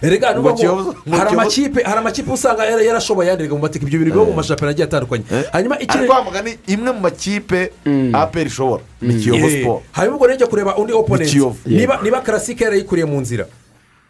[0.02, 4.32] rega hari amakipe hari amakipe usanga yara- yarashoboye yandika mu mateka ibyo bintu biba mu
[4.32, 5.24] mashampiyona agiye atandukanye.
[5.52, 7.70] Hanyuma ikindi ariko wa mugani imwe mu makipe
[8.12, 8.82] aperi ishobora.
[9.02, 13.20] Ni kiyovu Eh, siporo hanyuma ubwo rero kureba undi oponenti niba niba karasike yarayikuriye mu
[13.20, 13.46] nzira.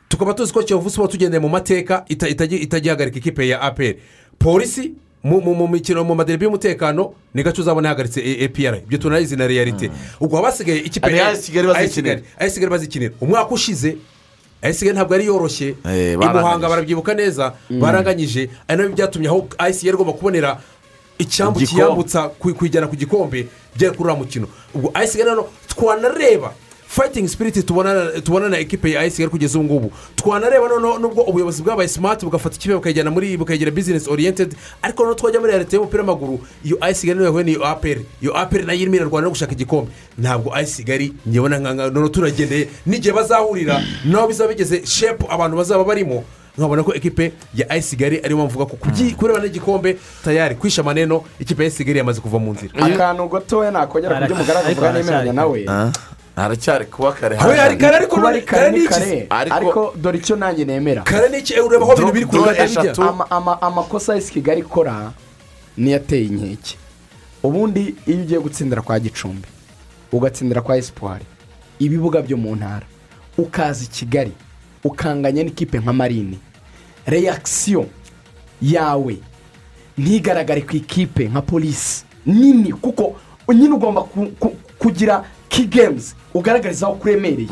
[0.08, 3.98] Tukaba tuzi ko kiyovu siporo tugendeye mu mateka ita- itajya itajya ihagarika ikipe ya aperi
[4.38, 4.92] polisi
[5.24, 10.36] mu mikino mu maderebe y'umutekano ni gace uzabona ihagaritse epr ibyo tunayizi na reyalite ubwo
[10.36, 11.06] haba hasigaye ikipe.
[12.38, 13.12] AS Kigali bazikinira.
[13.20, 13.96] Umwaka ushize
[14.78, 15.68] Kigali ntabwo yari yoroshye.
[15.84, 16.40] Eh, i baranganyije.
[16.40, 18.50] muhanga barabyibuka neza baranganyije.
[18.68, 20.60] Ari na byo byatumye aho Kigali igomba kubonera
[21.18, 23.46] icyambu kiyambutsa ku- kuyijyana ku gikombe
[23.76, 24.46] byari kuri uriya mukino.
[24.74, 26.52] Ubwo Kigali rero twanareba
[26.92, 29.92] fayitingi sipiriti tubona na ekipe ya AS Kigali kugeza ubu ngubu.
[30.16, 35.18] Twanareba noneho nubwo ubuyobozi bwabaye simati bugafata ikipe bukayijyana muri bukayigira bizinesi oriyentedi ariko noneho
[35.18, 38.72] twajya muri leta y'umupira w'amaguru iyo AS Kigali niyo yahuye n'iyo aperi iyo aperi na
[38.72, 39.90] yo irimo irarwana no gushaka igikombe.
[40.18, 46.24] Ntabwo Kigali njyewe nka noneho turagendeye n'igihe bazahurira naho bizaba bigeze shepu abantu bazaba barimo
[46.58, 48.76] nkabona ko ekipe ya ayisi kigali ariyo mpamvu ko
[49.16, 50.54] kureba n'igikombe tayari.
[50.54, 52.72] Kwisha amaneno ikipe ya ayisi kigali yamaze kuva mu nzira.
[52.76, 55.64] Akantu gatoya nakongera ku byo mugaragaza Ariko uvuga nemeranya nawe.
[56.36, 58.40] Haracyari kuba kare Aho yari kare ariko ni
[58.86, 59.26] kare.
[59.30, 61.02] Ariko- dore icyo nanjye nemera.
[61.02, 61.60] Kare ni iki?
[61.60, 65.12] Ureba aho ibintu biri kugana ama- amakosa y'isi kigali ikora
[65.76, 66.76] niyo ateye inkeke.
[67.42, 69.48] Ubundi iyo ugiye gutsindira kwa gicumbi
[70.12, 71.24] ugatsindira kwa esipuwari
[71.78, 72.86] ibibuga byo mu ntara
[73.38, 74.32] ukaza i kigali
[74.84, 76.38] ukanganya n'ikipe nka marine.
[77.06, 77.86] Reyakisiyo
[78.62, 79.16] yawe
[79.98, 83.16] ntigaragare ku ikipe nka polisi nini kuko
[83.54, 87.48] nyine ugomba ku- ku- kugira ki gemuzi ugaragarizaho ko uremereye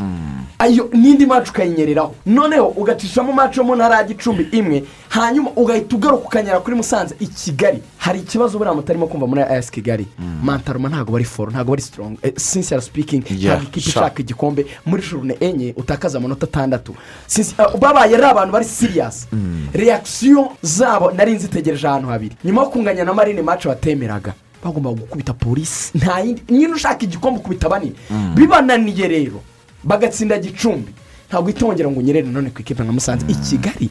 [0.58, 2.14] ayo n'indi macu ukayinyereraho.
[2.26, 7.14] Noneho ugacishamo macu yo mu ntara ya gicumbi imwe hanyuma ugahita ugaruka ukanyara kuri musanze.
[7.20, 10.06] I kigali hari ikibazo buriya mutarimo kumva muri ayesi kigali.
[10.42, 13.90] Mantaruma ntabwo bari foro ntabwo bari sitorongo sincere sipikingi Yeah, ntabwo ikipe sha.
[13.90, 14.66] ishaka igikombe.
[14.86, 16.94] Muri jurune enye utakaza amanota atandatu.
[17.26, 19.26] Since- uh, babaye ari abantu bari siriyasi
[19.72, 22.36] reakisiyo zabo nari nzitegereje ahantu habiri.
[22.44, 27.40] Nyuma yo kunganya na marine mace batemeraga bagomba gukubita polisi nta yindi nyine ushaka igikombe
[27.40, 27.94] ukubita banini
[28.34, 29.40] bibananiye rero.
[29.84, 30.92] Bagatsinda gicumbi.
[31.30, 33.86] Ntabwo itongera ngo unyerere none ku ikipe nka musanze i kigali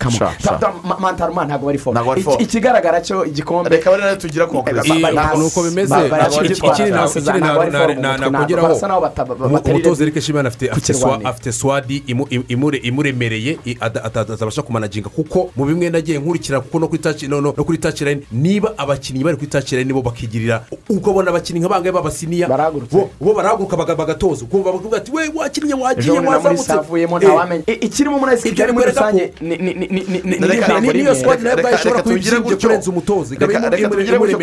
[1.00, 1.96] mantaruma ntabwo bari foro.
[2.44, 4.46] ikigaragara cyo igikombe reka bari na yo tugira
[5.02, 5.94] ba- ni uko bimeze
[6.36, 6.62] Ikindi-
[8.32, 8.68] nakongeraho
[9.72, 10.50] umutoza erike shimana
[11.30, 13.58] afite swadi imu- imu- imure- imuremereye
[14.04, 17.78] atabasha kumanaginga kuko mu bimwe nagiye nkurikira kuko no kuri taci no no- no kuri
[17.78, 22.48] taci layini niba abakinnyi bari kuri taci layini bo bakigirira ukabona abakinnyi nk'abangahe b'abasiniya
[23.22, 26.74] bo barahaguruka baga- bagatoza ukumva bakavuga ati we wakinnye wagiye wazamutse
[27.30, 29.34] Eh, I- ikirimo muri Ibyo kigali muri rusange.
[29.42, 31.16] ni ni ni ni ni ni Reka- ijambo ni- niyo rimwe.
[31.16, 33.36] squad na yo ubwayo ishobora kuba ibyimbye kurenza umutoza.
[33.36, 33.54] Ikaba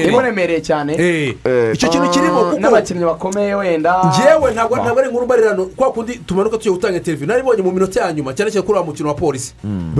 [0.08, 0.60] imuremereye.
[0.60, 0.92] cyane.
[0.98, 1.34] Eh,
[1.74, 3.92] icyo kintu kirimo kuko n'abakinnyi bakomeye wenda.
[4.04, 5.66] Ngewe ntabwo ntabwo ari inkuru mbarirano.
[5.76, 8.84] Kwa kundi tumanuka tugiye gutanga televiziyo naribonye mu minota ya nyuma cyane cyane kuri wa
[8.84, 9.54] mukino wa polisi.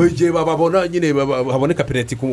[0.07, 2.27] Igihe babona nyine baba- haboneka penaliti ku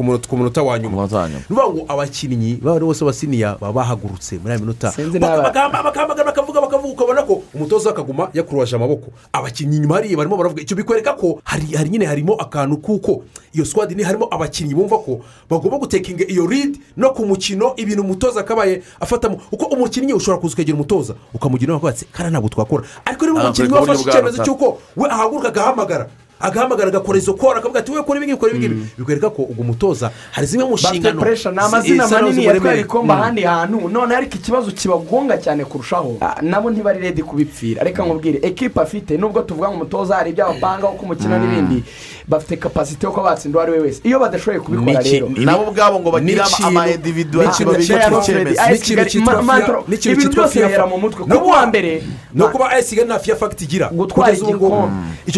[0.00, 1.06] munota- wa nyuma.
[1.06, 4.90] Ni ukuvuga ngo abakinnyi baba bose basiniya baba bahagurutse muri aya minota.
[4.92, 9.10] Sinzi Baka- n'aba- bakamba- bakambagana bakavuga bakavuga ukabona ko umutoza akaguma yakuruwaje amaboko.
[9.32, 13.22] Abakinnyi inyuma hariya barimo baravuga icyo bikwereka ko hari nyine harimo akantu kuko
[13.52, 18.02] iyo squad ni harimo abakinnyi bumva ko bagomba gutekinga iyo lead no ku mukino ibintu
[18.02, 19.36] umutoza akabaye afatamo.
[19.50, 22.84] Kuko umukinnyi ushobora kuza ukegera umutoza ukamugira inama ati kariya ntabwo twakora.
[23.04, 26.06] Ariko niba umukinnyi wafashe icyemezo cy'uko we ahaguruka agahamagara.
[26.40, 30.10] Agahamagara agakora izo kora akavuga ati we kora ibingibi kora ibingibi bikwereka ko ubwo mutoza
[30.30, 33.20] hari zimwe mu bafite nshingano puresha ni zi- amazina manini yatwaye ibikombe Mm.
[33.20, 38.38] ahandi hantu none ariko ikibazo kibagonga cyane kurushaho Ah, nabo ntibari redi kubipfira reka nkubwire
[38.42, 41.82] ekipa afite nubwo tuvuga ngo umutoza hari ibyo abapanga uko umukino n'ibindi
[42.28, 46.00] bafite kapasite yo kuba batsinda uwo ari we wese iyo badashoboye kubikora rero nabo ubwabo
[46.00, 48.62] ngo bagire ama- ama individuality babishyire ku cyemezo.
[48.70, 52.02] n'ikintu cyitwa fiya- n'ikintu ibintu cyitwa byose bihera mu mutwe kuba uwa mbere
[52.34, 54.92] no kuba ayisiga nta fiya fagiti igira gutwara igikombe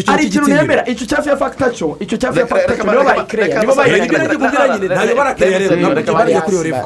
[0.06, 2.90] ari ikintu nemera icyo cya fiya fagita cyo icyo cya fiya Reka- fagita reka- cyo
[2.92, 6.80] nibo bayikereya nibo bayikereya reka- reka- ntayo barakiriya rero, ntabwo bajya revo.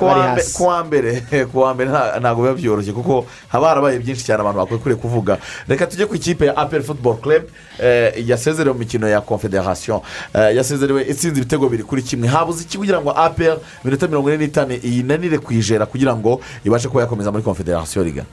[0.57, 1.11] kuwa mbere
[1.53, 5.39] kuwa mbere nta- ntabwo biba byoroshye kuko haba harabaye byinshi cyane abantu bakwiye kuvuga.
[5.69, 7.43] Reka tujye ku ikipe ya apel football club
[7.79, 10.01] eh, yasezerewe mu mikino ya confederation.
[10.35, 12.29] Eh, yasezerewe itsinze ibitego biri kuri kimwe.
[12.29, 17.03] Habuze iki kugira ngo apel minota mirongo ine n'itanu iyinanire kuyijera kugira ngo ibashe kuba
[17.03, 18.25] yakomeza muri confederation riga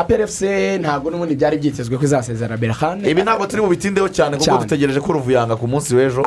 [0.00, 5.00] aperefuse ntabwo n'ubundi byari byitezwe ko izasezera berahane ibi ntabwo turi bubitindeho cyane kuko dutegereje
[5.00, 6.22] ko uruvuyanga ku munsi w'ejo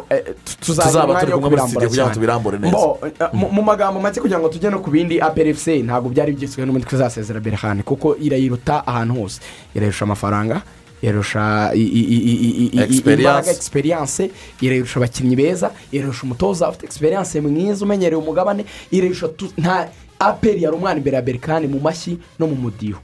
[0.60, 2.78] tuzaba tuzaba umwanya turi kumwe muri studio kugira ngo tubirambure neza.
[3.22, 6.88] Eh, mu- magambo make kugira ngo tujye no ku bindi aperefuse ntabwo byari byitezwe n'ubundi
[6.88, 9.40] ko izasezera berahane kuko irayiruta ahantu hose.
[9.76, 10.62] Irayirusha amafaranga
[11.02, 14.32] irarusha imbaraga egisperiyanse
[14.62, 18.66] irayirusha abakinnyi beza irarusha umutoza ufite egisperiyanse mwiza umenyereye umugabane.
[18.92, 19.90] Irayirusha tu- nta
[20.20, 23.00] aperi yari umwana imbere ya berikani mu mashyi no mu mudiho.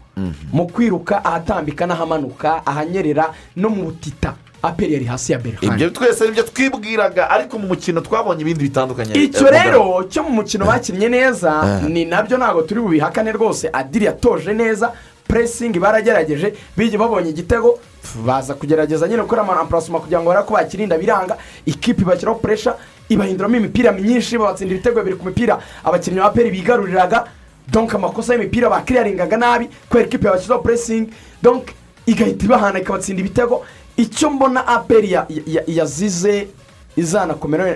[0.54, 4.34] Mu kwiruka ahatambika n'ahamanuka ahanyerera no mu butita.
[4.62, 8.64] Aperi yari hasi ya berikani ibyo twese ni byo twibwiraga ariko mu mukino twabonye ibindi
[8.64, 9.14] bitandukanye.
[9.14, 11.82] Icyo Eh, rero cyo mu mukino bakinnye neza Ah.
[11.88, 13.70] ni na byo ntabwo turi bubihakane rwose.
[13.74, 14.92] Adiri yatoje neza
[15.28, 17.80] puresingi baragerageje bijya babonye igitego
[18.26, 21.38] baza kugerageza nyine gukora amapurasoma kugira ngo barebe ko bakirinda biranga.
[21.66, 22.76] Ikipe ibashyiraho puresha
[23.10, 25.60] ibahinduramo imipira myinshi babatsinda ibitego bibiri ku mipira.
[25.86, 27.28] Abakinnyi ba peri bigaruriraga
[27.72, 31.10] donk amakosa y'imipira bakiriyaringaga nabi kubera ikipe yabashyizeho puresingi
[31.44, 31.64] donk
[32.06, 33.66] igahita ibahana ikabatsinda ibitego
[33.98, 36.48] icyo mbona aperi ya- ya- yazize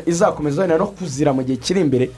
[0.05, 2.09] izakomeza wenda no kuzira mu gihe kiri imbere.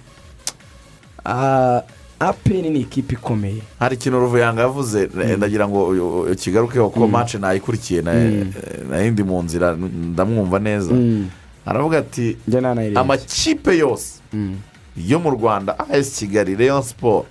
[1.25, 1.81] Ah,
[2.19, 3.61] aperi ni ikipe ikomeye.
[3.79, 7.11] Hari ikintu ruvuyanga yavuze eh, ndagira ngo kigarukeho kuko Mm.
[7.11, 8.53] mace nayikurikiye na- Mm.
[8.55, 9.75] eh, nari ndi mu nzira
[10.11, 10.93] ndamwumva neza.
[10.93, 11.27] Mm.
[11.65, 12.37] aravuga ati
[12.99, 14.19] amakipe yose
[14.97, 17.25] yo mu rwanda as kigali leon siporo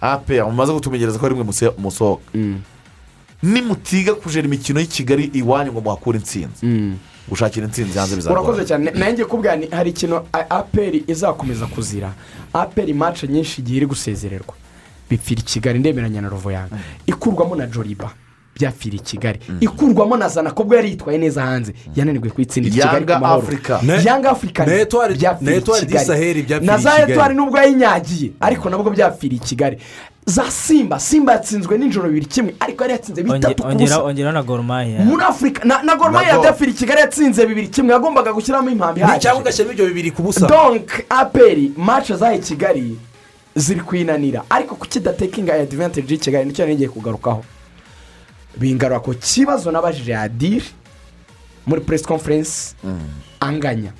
[0.00, 1.44] apr mumaze kutumenyereza ko ari mwe
[1.78, 2.22] musohoka
[3.42, 6.96] nimutiga kujera imikino y'i kigali iwanyu ngo muhakure intsinzi.
[7.28, 8.40] Gushakira intsinzi hanze bizagora.
[8.40, 8.90] Urakoze cyane.
[8.90, 12.12] Nanjye kubwira ni hari ikintu aperi izakomeza kuzira.
[12.52, 14.54] Aperi mace nyinshi igihe iri gusezererwa.
[15.10, 16.76] Bipfira i kigali ndemeranya na rovoyanga
[17.06, 18.10] ikurwamo na joriba
[18.56, 19.38] byapfira i kigali.
[19.60, 21.74] Ikurwamo na zana kubwo yari yitwaye neza hanze.
[21.96, 23.46] Yananirwe kuyitsindira i kigali Yanga ku mahoro.
[24.04, 27.12] Yanga afurika na Etoile- na Etoile du Sahel byapfiriye na i za Kigali.
[27.12, 29.78] etuwari nubwo yayinyagiye ariko nabwo byapfiriye i kigali.
[30.26, 34.32] Za simba simba yatsinzwe nijoro bibiri kimwe ariko yari yatsinze bitatu ku ongera busa ongera
[34.32, 36.44] na goromaya muri afurika na, na goromaya Na Gor.
[36.44, 39.32] yadafira i kigali yatsinze bibiri kimwe yagombaga gushyiramo cyangwa ihagije.
[39.40, 42.98] ugashyiramo ibyo bibiri ku busa donk aperi mace i kigali
[43.56, 44.42] ziri kwinanira.
[44.50, 47.44] Ariko kuki idatekinga adivantage y'i kigali ni cyo ngiye kugarukaho?
[48.56, 50.64] Bingarura ku kibazo nabajije adiri
[51.66, 52.74] muri press conference
[53.40, 53.92] anganya.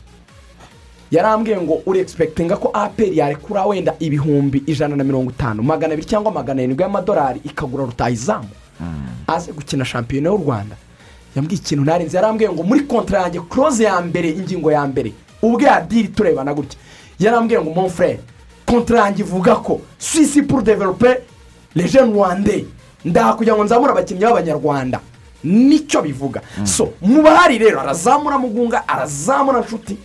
[1.10, 6.08] Yarambwiye ngo uri egispekitinga ko aperi yarekura wenda ibihumbi ijana na mirongo itanu magana abiri
[6.08, 8.48] cyangwa magana arindwi y'amadolari ikagura rutayizamu
[9.26, 10.76] aze gukina shampiyona y'u rwanda.
[11.36, 15.12] Yambwiye ikintu ntarenze yarambwiye ngo muri kontra yanjye kuroze ya mbere ingingo ya mbere
[15.42, 16.78] ubwe adiri turebana gutya.
[17.18, 18.20] Yarambwiye ngo mon frere
[18.66, 21.20] kontra yanjye ivuga ko sisi pour develope
[21.74, 22.66] leje rwande
[23.04, 25.00] ndaha kugira ngo nzamure abakinnyi b'abanyarwanda.
[25.44, 26.40] Nicyo bivuga.
[26.64, 29.96] So mu bahari rero arazamura mugunga arazamura nshuti.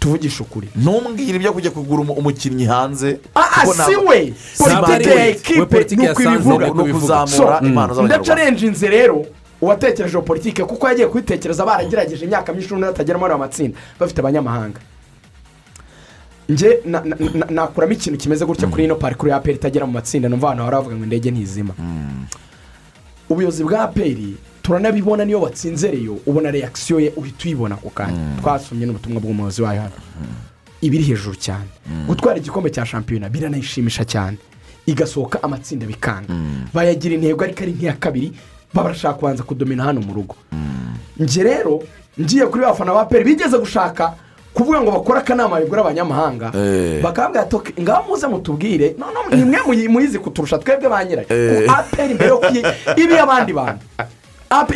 [0.00, 0.68] Tuvugishe ukuri.
[0.76, 4.32] Ntumbwire ibyo kujya kugura umu- umukinnyi hanze Ah, si we.
[4.58, 6.66] Politiki ya ekipe ni uko ibivuga.
[6.66, 8.04] ni ukuzamura impano z'abanyarwanda.
[8.16, 9.26] ndacarenjinze rero
[9.60, 13.76] uwatekereje politiki kuko yagiye kubitekereza baragerageje imyaka myinshi n'undi batagera muri ayo matsinda.
[14.00, 14.78] Bafite abanyamahanga.
[16.84, 20.60] Na- nakuramo ikintu kimeze gutya kuri ino parikuru ya aperi itagera mu matsinda numva abantu
[20.62, 21.74] bahora bavuga ngo indege ntizima
[23.28, 28.36] ubuyobozi bwa aperi turanabibona niyo watsinze reyo ubona reakisiyo ye uhita uyibona ako kanya.
[28.40, 29.92] Twasomye n'ubutumwa bw'umuyobozi wayo hano.
[30.80, 31.68] Ibiri hejuru cyane.
[32.06, 34.36] Gutwara igikombe cya shampiyona biranayishimisha cyane.
[34.86, 36.32] Igasohoka amatsinda bikanga.
[36.74, 38.32] Bayagira intego ariko ari nk'iya kabiri
[38.74, 40.36] barashaka kubanza kudomina hano mu rugo.
[41.18, 41.82] Njye rero
[42.20, 44.14] ngiye kuri bafana ba peri bigeze gushaka
[44.58, 47.00] kuvuga ngo bakore akanama bigura abanyamahanga Eh.
[47.02, 48.96] bakabwira ati ngaho muze mutubwire.
[49.36, 51.26] Ni mwe muyi- muyizi kuturusha twebwe ba nyirayo.
[51.30, 51.70] Eh.
[51.70, 52.40] Aperi mbere yo
[52.96, 53.84] ibi y'abandi bantu.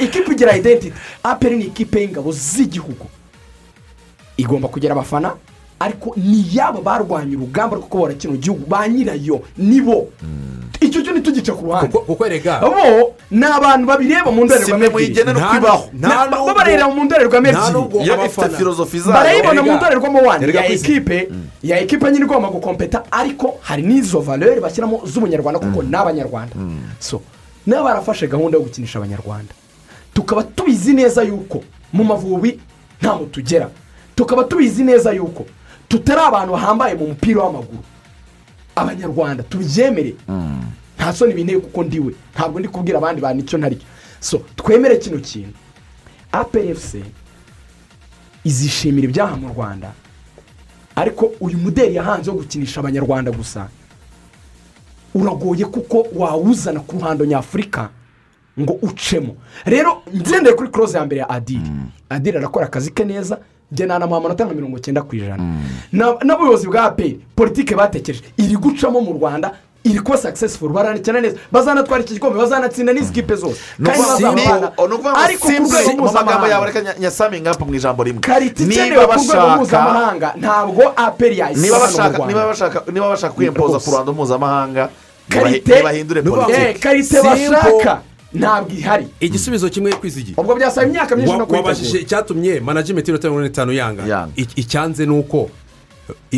[0.01, 0.93] Ikipe igira identity.
[1.23, 3.07] Aperi ni ikipe y'ingabo z'igihugu.
[4.37, 5.35] Igomba kugira abafana
[5.81, 10.09] ariko ni yaba barwanya urugamba rwo kubohora kino gihugu ba nyirayo nibo
[10.87, 14.89] icyo cyo ntitugice ku ruhande kuko erega bo ni abantu babireba mu ndorerwamo Si mwe
[14.89, 15.85] muyigenera uko Nta- ibaho.
[15.93, 18.05] na- Nta ba- nubwo- barareba mu ndorerwamo ebyiri.
[18.05, 19.15] Iyo ifite filozofi zayo.
[19.17, 21.29] barayibona mu ndorerwamo wani ya ekipe
[21.63, 26.55] ya ekipe nyine igomba gukompeta ariko hari n'izo valeur bashyiramo z'umunyarwanda kuko ni abanyarwanda
[26.99, 27.21] so
[27.67, 29.55] niba barafashe gahunda yo gukinisha abanyarwanda.
[30.15, 32.61] Tukaba tubizi neza yuko mu mavubi
[33.01, 33.69] nta tugera
[34.17, 35.47] tukaba tubizi neza yuko
[35.89, 37.83] tutari abantu bahambaye mu mupira w'amaguru.
[38.77, 40.15] Abanyarwanda tubyemere.
[40.97, 42.15] Nta soni binteye kuko ndiwe.
[42.35, 43.87] Ntabwo ndi kubwira abandi bantu icyo ntari cyo
[44.21, 45.59] so twemere kino kintu.
[46.33, 46.95] Aplfc
[48.45, 49.93] izishimira ibyaha mu rwanda
[50.97, 53.69] ariko uyu muderi yahanze wo gukinisha abanyarwanda gusa
[55.15, 57.89] uragoye kuko wawuzana ku ruhando nyafurika
[58.61, 59.37] ngo ucemo.
[59.65, 61.71] Rero ngendeye kuri koroze ya mbere ya adiri
[62.09, 63.39] adiri arakora akazi ke neza
[63.87, 65.43] nanamuha amanota nka mirongo icyenda ku ijana.
[65.93, 68.23] Na- n'ubuyobozi bwa aperi politike batekereje.
[68.37, 69.53] Iri gucamo mu rwanda
[69.85, 70.69] iri kuba successful.
[70.71, 71.37] Baranakina neza.
[71.53, 74.73] Bazanatwara iki gikombe bazanatsinda n'izi kipe zose ni kandi bazabana
[75.25, 76.67] ariko ku rwego mu mpuzamahanga.
[76.67, 78.21] reka nyasaminga hapa mu ijambo rimwe.
[78.67, 79.57] Niba bashaka
[80.39, 81.37] ntabwo aperi
[81.75, 81.83] hano
[82.13, 82.35] mu rwanda.
[82.93, 84.89] niba bashaka kwiyempoza ku ruhando mpuzamahanga
[85.29, 86.79] karite ntibahindure Eh, politiki.
[86.81, 87.17] Karite
[87.51, 88.01] bashaka.
[88.35, 93.29] Ntabwo ihari igisubizo kimwe kwizigira ubwo byasaba imyaka myinshi no Wa- wabajije icyatumye manajimenti y'inota
[93.31, 94.03] mirongo itanu yanga.
[94.37, 95.51] I- icyanze ni uko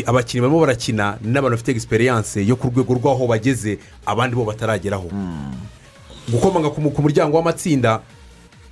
[0.06, 5.08] abakinnyi barimo barakina n'abantu bafite egisperiyanse yo ku rwego rw'aho bageze abandi bo batarageraho.
[6.28, 8.00] Gukomanga ku mu- ku muryango w'amatsinda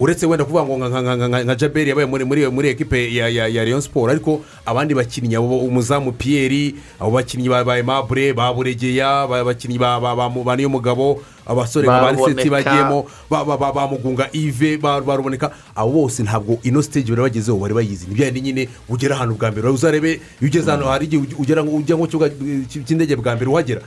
[0.03, 4.95] uretse wenda kuvuga ngo nka- jaberi yabaye muri muri ekipe ya leon siporo ariko abandi
[4.95, 11.23] bakinnyi umuzamu piyeri abo bakinnyi ba emabure ba buregeya ba- abakinnyi ba mu- ba niyomugabo
[11.47, 16.83] abasore nka ba riseti bagiyemo ba mugunga ive ba ba ruboneka abo bose ntabwo ino
[16.83, 20.11] stage bari bagezeho bari bayizi ni byandi nyine ugera ahantu bwa mbere uzarebe
[20.43, 23.81] iyo ugeze hano hari igihe ugera ngo ujya ku kibuga eh, cy'indege bwa mbere uhagera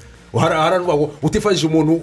[1.24, 2.02] utifashije umuntu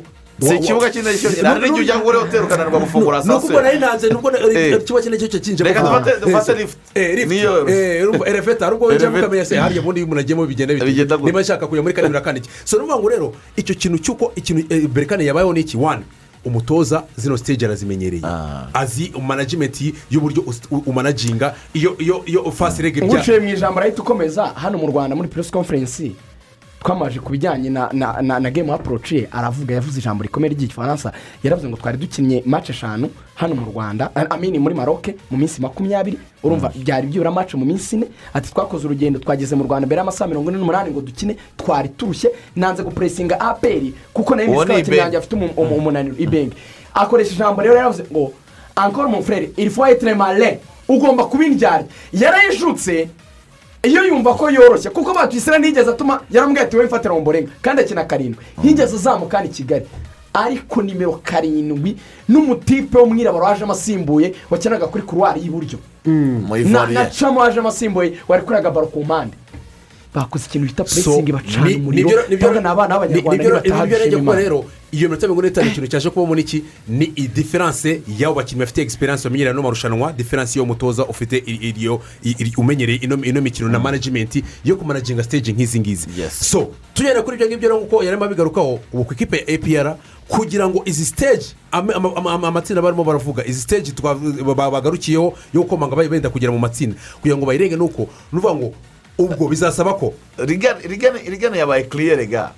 [0.49, 3.63] Si ikibuga cy'indege cyonyine, hari n'igihe ujya ngo ure hoteli ukananirwa gufungura saa sita.
[3.63, 4.75] nari nanze nubwo Eh.
[4.77, 6.77] ikibuga cy'indege cyo cyinjira Reka dufate- dufate lift.
[7.29, 9.17] Niyo- erefeta hari ubwo ujya Elevate.
[9.17, 12.39] mukamenya se hariya ubundi iyo umuntu agiyemo bigenda bite niba nshaka kujya muri kane birakana
[12.39, 15.77] iki so ni ukuvuga ngo rero icyo kintu cy'uko ikintu eh, berekane yabayeho ni iki
[15.77, 16.05] wani
[16.45, 18.23] umutoza zino stage arazimenyereye
[18.75, 20.43] azi manajimenti y'uburyo
[20.87, 25.17] umanaginga iyo iyo iyo fasi rege bya nguciye mu ijambo arahita ukomeza hano mu rwanda
[25.17, 26.11] muri press conference.
[26.83, 31.13] Twamaje ku bijyanye na na na, na game approach ye aravuga yavuze ijambo rikomeye ry'igifaransa.
[31.45, 36.19] Yaravuze ngo twari dukinnye match eshanu hano mu rwanda amini muri maroc mu minsi makumyabiri.
[36.43, 38.07] Urumva byari byibura match mu minsi ine.
[38.35, 42.31] Ati twakoze urugendo twageze mu rwanda mbere y'amasaha mirongo ine n'umunani ngo dukine twari turushye.
[42.57, 45.03] Nanze gupuresinga aperi kuko na yo Uwo nzi ko ni abakinnyi Ibenge.
[45.03, 46.57] banjye bafite umu- umu- umunaniro ibenge
[46.95, 48.33] akoresha ijambo rero yaravuze ngo
[48.77, 50.59] encore mon frere il faut être malin.
[50.89, 53.09] Ugomba kuba indyarya yarayishutse
[53.83, 57.83] iyo yumva ko yoroshye kuko batwisira ntigeze atuma yaramubwiye ati wowe mfatira mu mborenga kandi
[57.83, 58.45] akina karindwi.
[58.59, 59.87] Ntigeze azamuka hano i kigali.
[60.35, 61.97] Ariko nimero karindwi
[62.29, 65.79] n'umutipe w'umwirabura wajemo asimbuye wakinaga kuri kuruwari y'iburyo.
[66.73, 69.35] Na na camo wajemo asimbuye wari kurega baro ku mpande.
[70.15, 72.09] Bakoze ikintu bita puresingi bacana umuriro
[72.61, 73.87] ni abana b'abanyarwanda nibyo- nibataha
[74.93, 79.25] iyo minota mirongo ine n'itanu ikintu cyaje kubamo n'iki ni idiferanse y'abo bakinnyi bafite egisperiyanse
[79.29, 82.01] bamenyereye ano marushanwa diferanse y'uwo mutoza ufite iyo
[82.57, 86.07] umenyereye ino ino mikino na manajimenti yo kumanaginga stage nk'izi ngizi.
[86.31, 89.97] So tugenda kuri ibyo ngibyo rero nk'uko yarimo abigarukaho ubu ku ikipe ya apr
[90.29, 91.13] kugira ngo izi
[91.73, 93.67] ama- amatsinda barimo baravuga izi
[94.03, 96.97] ba- bagarukiyeho yo gukomanga bari benda kugera mu matsinda.
[97.21, 98.75] Kugira ngo bayirenge ni uko ni ukuvuga ngo
[99.19, 102.53] ubwo bizasaba ko rigana yabaye kiriya rega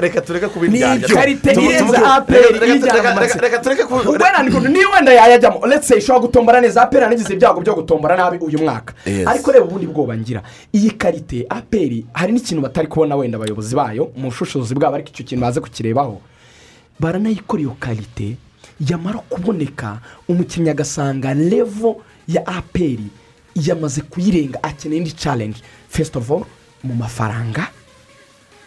[0.00, 4.42] reka tureke kuba indyarya ni byo karite Tumu- irenze tumu- aperi reka- tureke kuba wenda
[4.42, 5.58] ni- niyo wenda yayajyamo.
[5.58, 8.94] Uretse ishobora gutombora neza aperi yanagize ibyago byo gutombora nabi uyu mwaka.
[9.26, 10.42] Ariko reba ubundi bwoba ngira.
[10.74, 15.24] Iyi karite aperi hari n'ikintu batari kubona wenda abayobozi bayo mu bushobozi bwabo ariko icyo
[15.24, 16.20] kintu baze kukirebaho.
[17.00, 18.36] Baranayikora iyo karite
[18.80, 23.08] yamara kuboneka umukinnyi agasanga levo ya aperi
[23.56, 25.14] yamaze kuyirenga akeneye indi
[26.16, 26.44] of all
[26.84, 27.68] mu mafaranga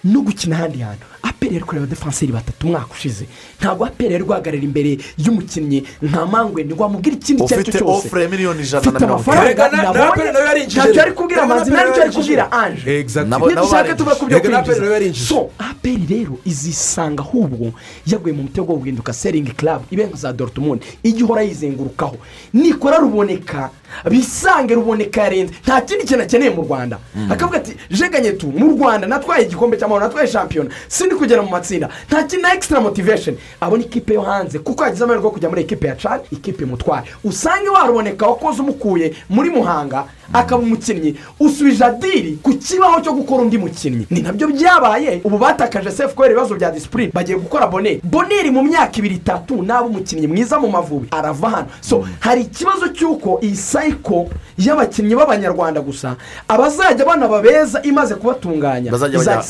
[0.06, 1.06] no gukina ahandi hantu.
[1.30, 3.26] Aperi yari kureba defanseri batatu umwaka ushize.
[3.60, 7.85] Ntabwo aperi yari guhagarara imbere y'umukinnyi nka mangwende ngo wamubwire ikindi icyo ari cyo ufite
[7.85, 9.34] cyose ofure miliyoni ijana na ufite mirongo
[9.72, 10.31] na nabonye
[10.65, 13.93] ntacyo ari kubwira Aperi ntacyo ari kubwira anje barinjije.
[13.97, 17.73] tuve ku byo kwinjiza so aperi rero izisanga ahubwo
[18.06, 20.81] yaguye mu mutego wo guhinduka seringi club ibe nka za dortmund.
[21.03, 22.18] Ijya ihora yizengurukaho.
[22.53, 23.69] Nikora ruboneka
[24.11, 25.53] bisange ruboneka yarenze.
[25.64, 26.97] Nta kindi kintu akeneye mu rwanda.
[27.30, 31.90] Akavuga ati jeganye tu mu rwanda natwaye igikombe cy'amahoro natwaye shampiyona sindi kugera mu matsinda
[32.10, 33.36] nta kintu extra motivation.
[33.62, 37.06] Abona ikipe yo hanze kuko yagize amahirwe yo kujya muri ekipe ya cani ikipe mutware
[37.24, 43.57] usange waruboneka wakoze umukuye muri muhanga akaba umukinnyi usubije adiri ku kibaho cyo gukora undi
[43.57, 44.07] mukinnyi.
[44.10, 48.52] Ni na byo byabaye ubu batakaje sefu kubera ibibazo bya disipurine bagiye gukora boneri boneri
[48.52, 51.07] mu myaka ibiri itatu naba umukinnyi mwiza mu mavubi.
[51.11, 51.68] Arava hano.
[51.81, 54.27] So hari ikibazo cy'uko iyi sayiko
[54.57, 56.15] y'abakinnyi b'abanyarwanda gusa
[56.47, 58.91] abazajya banaba beza imaze kubatunganya.
[59.35, 59.49] Hanze.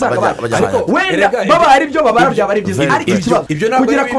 [0.93, 3.45] wenda baba hari ibyo babara byaba ari byiza ariko ikibazo
[3.85, 4.11] kugira ari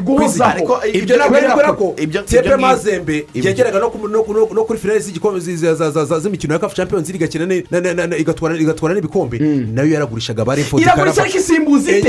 [0.00, 2.22] guhozaho Ariko ibyo ntabwo ari ko ibyo-
[2.60, 5.56] mazembe yageraga no ku- no ku- no- no kuri finale z'igikombe zi-
[5.90, 9.38] za- z'imikino ya kafu champions league igakina ne- na- na- na- igatwara igatwara n'ibikombe.
[9.38, 12.08] Nayo yaragurishaga bare fodi iragurisha ariko isimbuza ite?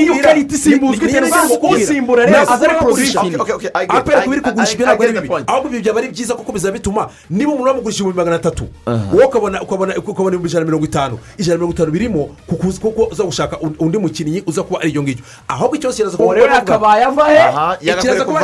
[0.00, 1.20] Iyo karita isimbuzwa ite?
[1.84, 3.36] Usimbura rero aza ari porositini
[3.88, 7.08] apera kubiri kugurisha ibyo ntabwo ari bibi ahubwo ibyo byaba ari byiza kuko bizaba bituma
[7.30, 8.64] niba umuntu wamugurisha ibihumbi magana atatu.
[9.12, 11.18] Wowe ukabona ukabona ibihumbi ijana na mirongo itanu.
[11.38, 12.66] Ijana na mirongo itanu birimo kuko
[13.12, 15.24] uza gushaka un- undi mukinnyi uza kuba ari iyo ngicyo.
[15.48, 17.38] Ahubwo ikibazo kiraza uwo rero yakabaye ava he?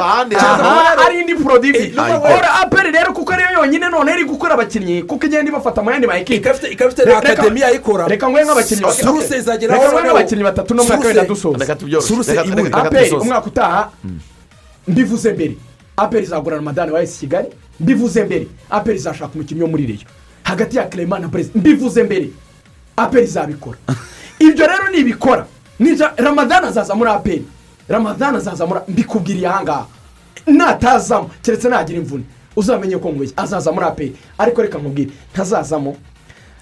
[0.03, 0.35] Ahandi.
[0.37, 1.93] Aha ari indi porodivi Ayi.
[2.39, 6.07] ora aperi rero kuko ariyo yonyine none iri gukora abakinnyi kuko igenda ibafata mu yandi
[6.07, 9.07] ma ekipe ikaba ifite na akademiya ayikora reka nguhe nk'abakinnyi batatu.
[9.07, 10.15] suruse izageraho reka nguhe noneho.
[10.15, 13.91] nk'abakinnyi batatu n'umwaka wenda dusoza suruse reka aperi umwaka utaha
[14.89, 15.57] mbivuze mbere.
[15.97, 17.49] Aperi izagura ramadani wa esi kigali.
[17.81, 18.47] Mbivuze mbere.
[18.71, 20.07] Aperi izashaka umukinnyi wo muri reyo
[20.43, 22.31] hagati ya clement na perezida mbivuze mbere.
[22.97, 23.79] Aperi izabikora.
[24.47, 25.47] Ibyo rero nibikora.
[26.17, 27.45] Ramadani azaza muri aperi
[27.89, 29.87] ramadani azaza muri mbikubwiriye ahangaha
[30.47, 31.31] natazamo.
[31.43, 32.25] Keretse nagira imvune.
[32.57, 35.97] Uzamenye ko nkubeshye azaza muri aperi ariko reka nkubwire ntazazamo.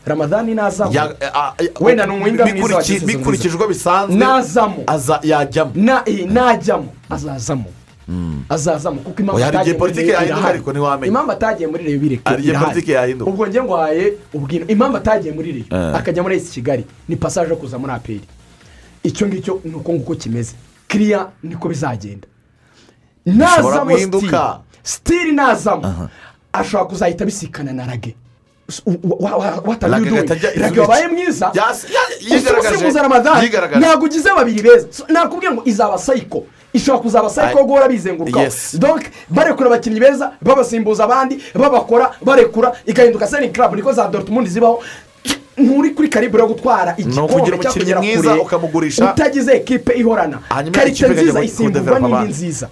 [0.07, 0.93] Ramadani nazamo.
[0.93, 2.65] Ya- a- a- wenda ni umuhinga mwiza
[2.97, 4.83] izo bikurikije uko bisanzwe nazamo.
[4.87, 5.73] aza yajyamo.
[6.07, 6.93] Eh, najyamo.
[7.11, 7.65] Azazamo.
[8.49, 9.01] Azazamo.
[9.01, 9.41] Kuko impamvu
[11.33, 12.79] atagiye muri reyo bireke irahari.
[13.25, 14.67] ubwo njye ngwaye ubwino.
[14.69, 15.97] Impamvu atagiye muri reyo Eh.
[15.97, 16.85] akajya muri esi kigali.
[17.09, 18.21] Ni pasaje yo kuza muri aperi
[19.03, 20.53] icyo ngicyo ni uko nguko kimeze.
[20.89, 22.29] Kiriya niko bizagenda.
[23.27, 24.61] Nazamo guhinduka.
[24.85, 26.09] Sitiri nazamo
[26.53, 28.15] ashobora kuzahita abisikana na rage.
[29.87, 31.53] Agahita ajya rage wabaye mwiza.
[32.75, 33.49] Usimuza ramadani
[33.79, 38.47] ntabwo ugize babiri beza So, nakubwiye ngo izaba sayiko ishobora kuzaba sayiko guhora bizengurukaho.
[38.79, 44.83] donc barekura abakinnyi beza babasimbuza abandi babakora barekura igahinduka seni club niko za dortmund zibaho.
[45.57, 49.13] Nturi kuri karibure yo gutwara igikombe ukugira cyangwa umukinnyi kugera mwiza kure ukamugurisha.
[49.13, 50.39] utagize ekipe ihorana.
[50.73, 52.69] Karite nziza isimburwa n'indi nziza.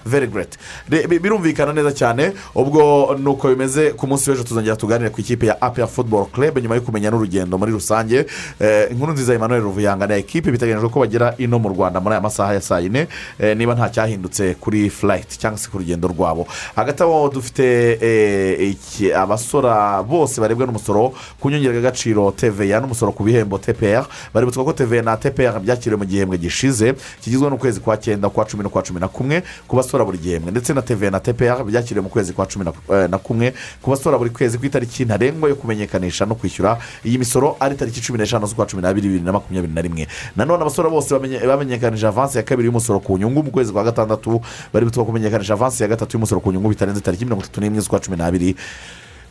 [1.23, 5.61] Birumvikana neza cyane ubwo ni uko bimeze ku munsi w'ejo tuzongera tuganire ku ikipe ya
[5.63, 8.27] apia football club nyuma yo kumenya n'urugendo muri rusange.
[8.61, 12.21] Eh, inkuru nziza emmanuel ruvuyanga na ekipe biteganyijwe ko bagera ino mu rwanda muri aya
[12.21, 13.07] masaha ya saa yine.
[13.39, 16.47] Eh, niba nta cyahindutse kuri flight cyangwa se ku rugendo rwabo.
[16.77, 18.77] Hagati aho dufite eh,
[19.17, 22.33] abasora bose barebwa n'umusoro ku nyongeragaciro
[22.73, 27.51] tva n'umusoro ku bihembo tpr baributswa ko tva na tpr byakiriwe mu gihembwe gishize kigizwe
[27.51, 30.51] n'ukwezi kwa cyenda kwa cumi no kwa cumi na kumwe ku basora buri gihembwe.
[30.51, 34.19] Ndetse na tva na tpr byakiriwe mu kwezi kwa cumi eh, na kumwe ku basora
[34.19, 38.47] buri kwezi ku itariki ntarengwa yo kumenyekanisha no kwishyura iyi misoro ari tariki cumi n'eshanu
[38.47, 40.07] z'ukwa cumi n'abiri bibiri na makumyabiri na rimwe.
[40.37, 44.41] Nanone abasora bose bamenye- bamenyekanije avansi ya kabiri y'umusoro ku nyungu mu kwezi kwa gatandatu.
[44.73, 48.17] Baributswa kumenyekanisha avansi ya gatatu y'umusoro ku nyungu bitarenze tariki mirongo itatu n'imwe z'ukwa cumi
[48.17, 48.57] n'abiri.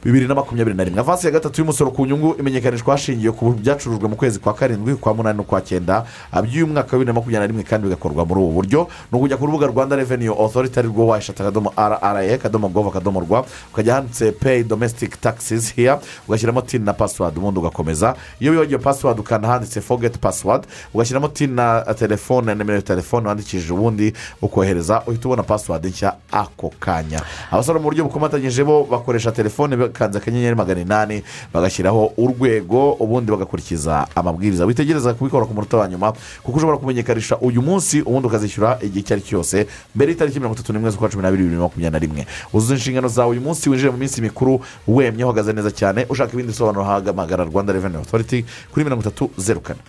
[0.03, 0.99] Bibiri na makumyabiri na rimwe.
[0.99, 5.13] Avansi ya gatatu y'umusoro ku nyungu imenyekanishwa hashingiwe ku byacurujwe mu kwezi kwa karindwi kwa
[5.13, 6.05] munani no kwa cyenda
[6.43, 8.87] by'uyu mwaka wa bibiri na makumyabiri na rimwe kandi bigakorwa muri ubu buryo.
[9.11, 13.19] Ni ukujya ku rubuga rwanda reveniyu otoriti ari rwo wayishata akadomo rra akadomo gov akadomo
[13.19, 18.15] rwa ukajya handitse peyi domesitike takisizi hiya ugashyiramo tini na pasiwadi ubundi ugakomeza.
[18.39, 23.73] Iyo wibagiwe pasiwadi ukanda handitse fogeti pasiwadi ugashyiramo tini na telefone nimero ya telefone wandikishije
[23.73, 27.21] ubundi ukohereza uhita ubona pasiwadi nshya ako kanya.
[27.51, 31.23] Abasore mu buryo bukomatanyije bo bakoresha telefone bakanze akanyenyeri magana inani
[31.53, 34.65] bagashyiraho urwego ubundi bagakurikiza amabwiriza.
[34.65, 36.13] Witegereza kubikora ku munota wa nyuma
[36.43, 40.55] kuko ushobora kumenyekanisha uyu munsi ubundi ukazishyura igihe icyo ari cyo cyose mbere y'itariki mirongo
[40.55, 42.21] itatu n'imwe z'ukwa cumi n'abiri bibiri na makumyabiri na rimwe.
[42.53, 46.51] Uzuza inshingano zawe uyu munsi winjire mu minsi mikuru wemye uhagaze neza cyane ushaka ibindi
[46.51, 49.79] bisobanuro hagamagara rwanda reveni otoriti kuri mirongo itatu zeru kane.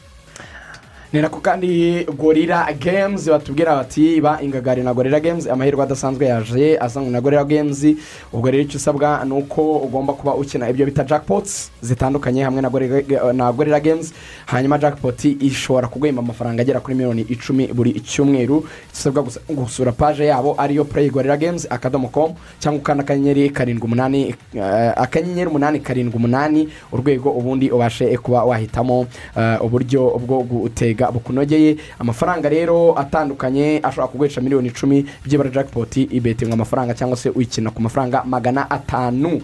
[1.12, 6.78] Ni nako kandi gorira games batubwira bati ba ingagari na gorira games amahirwe adasanzwe yaje
[6.80, 7.84] azanywe na gorira games
[8.32, 13.52] ubwo rero icyo usabwa ni uko ugomba kuba ukina ibyo bita jackpots zitandukanye hamwe na
[13.52, 14.14] gorira, games
[14.46, 20.54] hanyuma jackpot ishobora kuguhemba amafaranga agera kuri miliyoni icumi buri cyumweru usabwa gusura paje yabo
[20.58, 26.16] ariyo play gorira games akadomo com cyangwa ukanda akanyenyeri karindwi umunani eh, akanyenyeri umunani karindwi
[26.16, 29.06] umunani urwego ubundi ubashe kuba wahitamo
[29.36, 31.76] eh, uburyo bwo gutega bukunogeye.
[31.98, 37.82] Amafaranga rero atandukanye ashobora kugurisha miliyoni icumi byibura jackpot ibetingwa amafaranga cyangwa se uyikina ku
[37.82, 39.40] mafaranga magana atanu.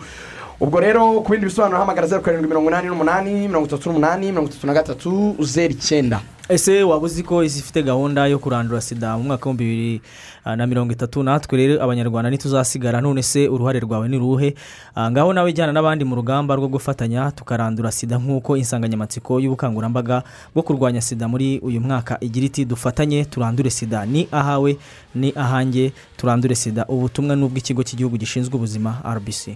[0.60, 4.50] Ubwo rero ku bindi bisobanuro hamagara zeru karindwi mirongo inani n'umunani mirongo itatu n'umunani mirongo
[4.50, 6.20] itatu na gatatu zeru icyenda.
[6.48, 10.00] Ese waba uzi ko isi ifite gahunda yo kurandura sida mu mwaka w'ibihumbi bibiri
[10.44, 11.22] ah, na mirongo itatu?
[11.22, 14.54] Natwe rero abanyarwanda ntituzasigara none se uruhare rwawe ni ruhe?
[14.94, 20.22] Ah, ngaho nawe ijyana n'abandi mu rugamba rwo gufatanya tukarandura sida nk'uko insanganyamatsiko y'ubukangurambaga
[20.54, 24.06] bwo kurwanya sida muri uyu mwaka igira iti dufatanye turandure sida.
[24.06, 24.76] Ni ahawe
[25.14, 26.86] ni ahanjye turandure sida.
[26.88, 29.52] Ubutumwa ni ubw'ikigo cy'igihugu gishinzwe ubuzima rbc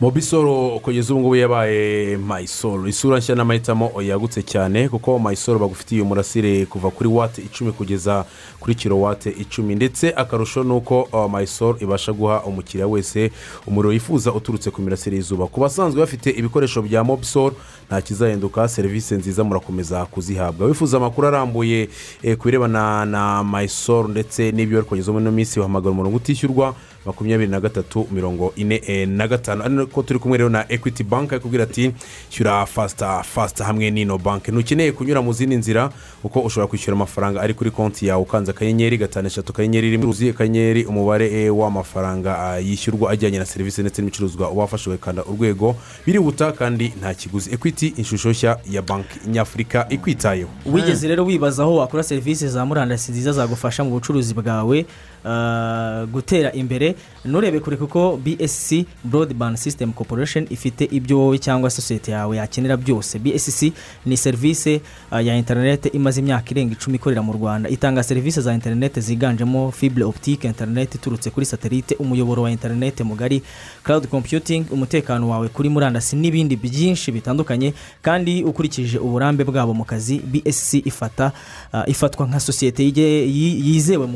[0.00, 6.66] mobisoro kugeza ubu ngubu yabaye mayisoro isura nshya n'amahitamo yagutse cyane kuko mayisoro bagufitiye umurasire
[6.66, 8.24] kuva kuri wate icumi kugeza
[8.60, 9.74] kuri kilowate icumi.
[9.74, 13.30] Ndetse akarusho ni uko uh, mayisoro ibasha guha umukiriya wese
[13.66, 15.46] umuriro yifuza uturutse ku mirasire y'izuba.
[15.46, 17.54] Ku basanzwe bafite ibikoresho bya mobisoro
[17.88, 20.66] nta kizahinduka serivisi nziza murakomeza kuzihabwa.
[20.66, 21.88] Wifuza amakuru arambuye
[22.22, 26.74] eh, ku birebana na mayisoro ndetse n'ibyo bari kugeza ino minsi wahamagara umurongo utishyurwa
[27.08, 29.64] makumyabiri na gatatu mirongo ine eh, na gatanu.
[29.64, 31.92] Ari ko turi kumwe rero na ekwiti banki ikubwira ati
[32.30, 35.90] shyura fasita fasita hamwe n'ino banki ntukeneye kunyura mu zindi nzira
[36.22, 38.22] kuko ushobora kwishyura amafaranga ari kuri konti yawe.
[38.22, 43.46] Ukanze akanyenyeri gatanu eshatu akanyenyeri rimwe uzuye akanyenyeri umubare eh, w'amafaranga ah, yishyurwa ajyanye na
[43.46, 45.76] serivisi ndetse n'ibicuruzwa wafashe ukanda urwego.
[46.06, 47.54] Birihuta kandi nta kiguzi.
[47.54, 50.50] Ekwiti ishusho nshya ya banki nyafurika ikwitayeho.
[50.66, 54.86] Wigeze rero wibaza aho wakora serivisi za murandasi nziza zagufasha mu bucuruzi bwawe
[55.24, 56.94] ah, gutera imbere
[57.24, 63.18] nturebe kure kuko bsc broadband system corporation ifite ibyo wowe cyangwa sosiyete yawe yakenera byose.
[63.18, 63.72] Bsc
[64.06, 64.80] ni serivisi
[65.10, 67.68] ah, ya interineti imaze imyaka irenga icumi ikorera mu rwanda.
[67.68, 73.42] Itanga serivisi za interineti ziganjemo fibre optique interineti iturutse kuri satelite umuyoboro wa interineti mugari
[73.84, 77.74] cloud computing umutekano wawe kuri murandasi n'ibindi byinshi bitandukanye.
[78.02, 81.32] Kandi ukurikije uburambe bwabo mu kazi bsc ifata
[81.72, 84.08] ah, ifatwa nka sosiyete yizewe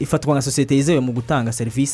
[0.00, 1.85] ifatwa nka sosiyete yizewe mu gutanga serivisi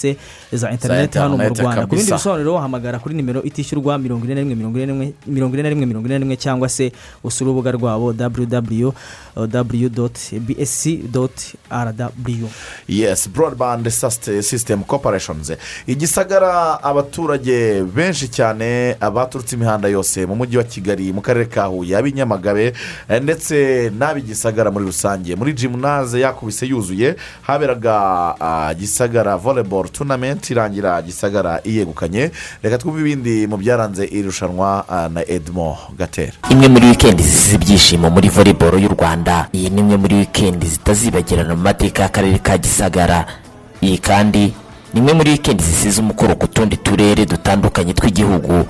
[0.52, 1.86] za interineti hano mu rwanda.
[1.86, 5.12] Ku bindi bisobanuro wahamagara kuri nimero itishyurwa mirongo ine na rimwe mirongo ine na rimwe
[5.26, 6.92] mirongo ine na rimwe mirongo ine na rimwe cyangwa se
[7.24, 8.92] usura urubuga rwabo www
[10.40, 12.46] bsc rw
[12.88, 13.88] yes broadband
[14.42, 15.52] system corporations.
[15.86, 21.96] Igisagara abaturage benshi cyane abaturutse imihanda yose mu mujyi wa kigali mu karere ka huye
[21.96, 22.72] ab'inyamagabe
[23.22, 25.36] ndetse n'ab'igisagara muri rusange.
[25.36, 27.94] Muri jimunaze yakubise yuzuye haberaga
[28.40, 32.30] ah, gisagara volleyball volleyball tournament irangira gisagara iyegukanye.
[32.62, 37.54] Reka twumve ibindi mu byaranze iri rushanwa ah, na edmo gatera imwe muri wikendi zisize
[37.56, 39.48] ibyishimo muri volleyball y'u rwanda.
[39.52, 43.26] Iyi ni imwe muri wikendi zitazibagirana mu mateka y'akarere ka gisagara.
[43.82, 44.52] Iyi kandi
[44.94, 48.66] ni imwe muri wikendi zisize umukoro ku tundi turere dutandukanye tw'igihugu.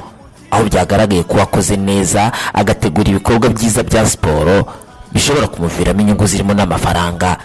[0.50, 4.66] Aho byagaragaye ko wakoze neza agategura ibikorwa byiza bya siporo
[5.12, 7.36] bishobora kumuviramo inyungu zirimo n'amafaranga.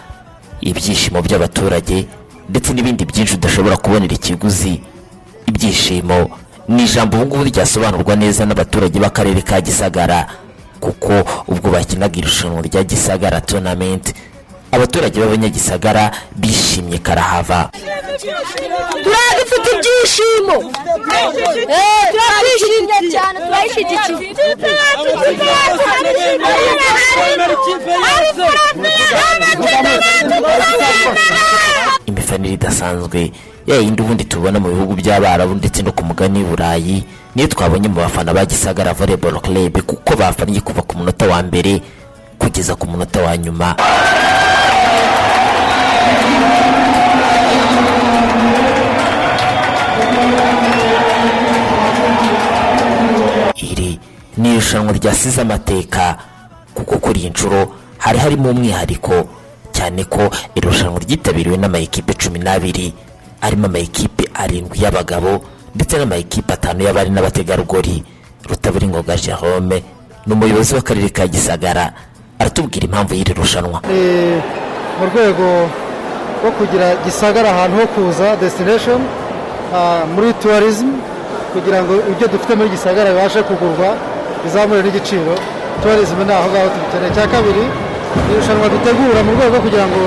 [0.60, 2.06] Ibyishimo by'abaturage
[2.48, 4.80] ndetse n'ibindi byinshi udashobora kubonera ikiguzi
[5.46, 6.30] ibyishimo
[6.68, 10.26] ni ijambo ubu ngubu ryasobanurwa neza n'abaturage b'akarere ka gisagara
[10.80, 11.12] kuko
[11.48, 14.12] ubwo bakinaga irushanwa rya gisagara tonamenti
[14.72, 17.70] abaturage b'abanyagisagara bishimye karahava.
[19.02, 20.56] Turiya dufite ibyishimo.
[21.76, 24.18] Eh, turabyishimye cyane turayishyigikiye
[32.28, 33.32] imifanire idasanzwe
[33.66, 36.96] ya yindi ubundi tubona mu bihugu by'abarabu ndetse no ku mugani burayi
[37.34, 41.72] niyo twabonye mu bafana ba gisagara volleyball club kuko bafannye kuva ku munota wa mbere
[42.40, 43.68] kugeza ku munota wa nyuma.
[53.56, 53.98] Iri
[54.36, 56.16] ni irushanwa ryasize amateka
[56.74, 59.14] kuko kuri iyi nshuro hari harimo umwihariko
[59.78, 60.26] cyane ko
[60.58, 62.90] irushanwa ryitabiriwe n'amayikipe cumi n'abiri.
[63.40, 65.38] Arimo amayikipe arindwi y'abagabo
[65.74, 68.02] ndetse n'amayikipe atanu y'abari n'abategarugori.
[68.50, 69.78] Rutaburingoga jerome
[70.26, 71.92] ni umuyobozi w'akarere ka gisagara.
[72.38, 73.78] Aratubwira impamvu y'iri rushanwa.
[74.98, 75.46] Mu rwego
[76.42, 78.98] rwo kugira gisagara ahantu ho kuza destination
[79.74, 80.90] ah, muri tourism
[81.54, 83.94] kugira ngo ibyo dufite muri gisagara bibashe kugurwa
[84.42, 85.34] bizamure n'igiciro.
[85.82, 87.10] Tourism ni aho ngaho tubikeneye.
[87.14, 87.64] Icya kabiri
[88.30, 90.00] irushanwa dutegura mu rwego kugira ngo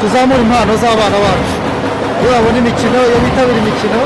[0.00, 1.54] tuzamure impano z'abana bacu.
[2.20, 4.00] Iyo babona imikino iyo bitabira imikino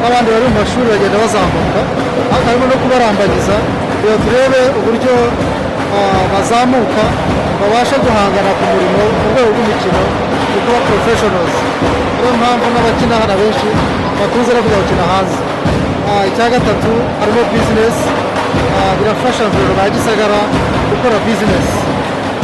[0.00, 1.80] n'abandi bari mu mashuri bagenda bazamuka
[2.32, 3.56] ariko harimo no kubarambaniza
[3.92, 5.14] kugira turebe uburyo
[5.96, 7.04] ah, bazamuka
[7.60, 10.00] babasha guhangana ku murimo mu rwego rw'imikino
[10.52, 11.54] ni kuba professionals.
[12.20, 13.68] Niyo mpamvu n'abakina hano benshi
[14.18, 15.38] bakunze no kujya gukina hanze.
[16.10, 16.90] Ah, icya gatatu
[17.20, 18.06] harimo bizinesi
[18.98, 20.38] birafasha mvuriro ba gisagara
[20.90, 21.76] gukora bizinesi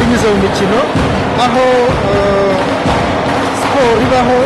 [0.02, 0.78] binyuze mu mikino
[1.44, 1.64] aho
[2.10, 2.54] ah,
[3.60, 4.38] siporo ibaho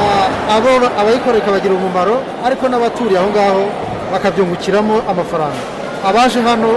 [0.00, 3.62] ah, abo abayikora ikabagira umumaro ariko n'abaturiye aho ngaho
[4.12, 5.62] bakabyungukiramo amafaranga.
[6.08, 6.70] Abaje hano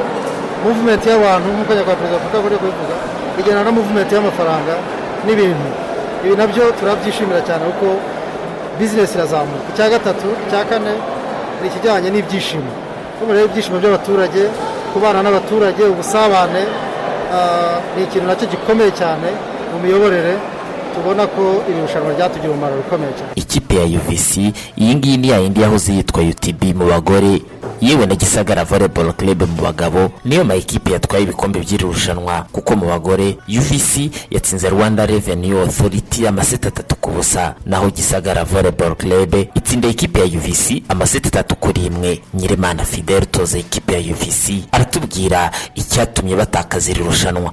[0.66, 2.96] muvumenti y'abantu nk'uko nyakubahwa perezida wa repubulika akunze kubivuga
[3.40, 4.74] igena na muvumenti y'amafaranga
[5.26, 5.68] n'ibintu.
[6.26, 7.88] Ibi na byo turabyishimira cyane kuko
[8.78, 9.68] bizinesi irazamuka.
[9.74, 10.94] Icya gatatu icya kane
[11.62, 12.72] ni ikijyanye n'ibyishimo.
[13.30, 14.42] Rero ibyishimo by'abaturage
[14.94, 16.62] kubana n'abaturage ubusabane
[17.96, 19.28] ni ikintu na cyo gikomeye cyane
[19.72, 20.34] mu miyoborere
[20.96, 23.32] tubona ko iri rushanwa ryatugira umumaro ukomeye cyane.
[23.36, 24.38] Ikipe ya uvc
[24.78, 27.42] iyi ngiyi ni yayindi yahoze yitwa utb mu bagore.
[27.82, 30.12] Yewe na gisagara volleyball club mu bagabo.
[30.26, 32.46] Niyo mayikipe yatwaye ibikombe by'iri rushanwa.
[32.52, 37.56] Kuko mu bagore uvc yatsinze rwanda revenue authority amaseti atatu ku busa.
[37.66, 42.22] Naho gisagara volleyball club itsinda ikipe ya uvc amaseti atatu kuri imwe.
[42.34, 47.52] Nyiremana fidel utoza ikipe ya uvc aratubwira icyatumye batakaza iri rushanwa.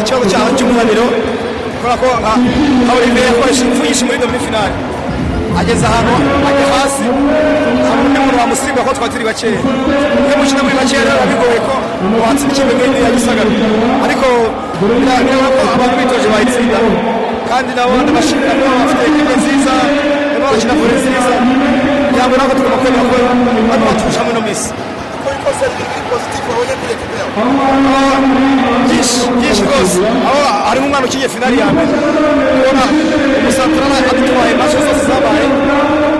[0.00, 1.04] Ikibazo cy'umunaniro
[1.80, 4.72] kubera ko nka olivier yakoresha impfu nyinshi muri domi finale
[5.60, 6.12] ageze ahantu
[6.48, 7.04] ajya hasi
[7.82, 9.58] nta undi muntu wamusimba ko twari turi bakeya
[10.26, 11.72] iyo mukina muri bakeya rero bigoye ko
[12.22, 13.50] watsinda ikipe nk'iyi ya gisagara
[14.06, 14.26] ariko
[14.80, 16.78] bira- birabona ko abantu bitoje bayitsinda
[17.50, 19.74] kandi nabo ndabashimira ko bafite ekipe nziza
[20.30, 21.32] barimo barakina vore nziza
[22.08, 23.16] kugira ngo ntabwo tugomba kwemera ko
[23.68, 23.84] bano
[25.44, 25.66] baturusha
[26.80, 27.08] muri ino
[28.20, 28.40] minsi
[28.88, 29.98] byinshi byinshi rwose
[30.28, 31.92] aho harimo umwana ukinnye finali ya mbere
[32.56, 32.84] ubona
[33.38, 35.46] umusatara adutwaye mace zose zabaye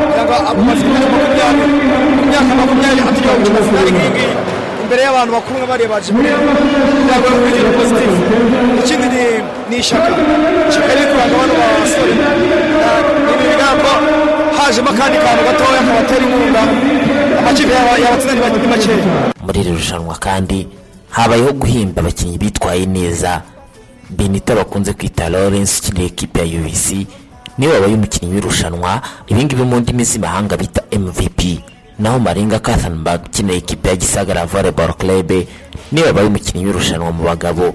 [0.00, 1.72] kugira ngo amaze imyaka makumyabiri
[2.18, 4.32] ku myaka makumyabiri atujya gukina finali nk'iyi ngiyi
[4.82, 6.28] imbere y'abantu bakuru nka bariya baje muri
[6.96, 8.18] kugira ngo bigire pozitifu
[8.80, 9.06] ikindi
[9.70, 10.08] ni ishyaka
[10.68, 12.14] ishyaka riri kuranga bano basore
[13.26, 13.92] ni ibintu ko
[14.56, 16.62] hajemo akandi kantu gatoya kabatera inkunga
[17.40, 17.72] amakipe
[18.04, 20.68] yabatsinda ni makeya muri iri rushanwa kandi
[21.10, 23.42] habayeho guhemba abakinnyi bitwaye neza.
[24.10, 27.06] Benito bakunze kwita lawrence ukinira ekipe ya uvc
[27.58, 29.00] ni we wabaye umukinnyi w'irushanwa.
[29.26, 31.40] Ibingibi mu ndimi z'imahanga bita mvp
[31.98, 35.30] naho maringa kathanberg ukinira ekipe ya gisagara volleyball club
[35.92, 37.74] ni we wabaye umukinnyi w'irushanwa mu bagabo.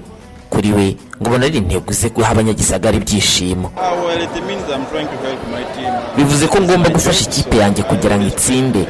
[0.56, 0.86] Kuri we
[1.20, 3.68] ngo ubona ari intego ze guha abanyagisagara ibyishimo.
[6.18, 8.82] Bivuze ko ngomba gufasha ikipe yanjye kugira ngo itsinde.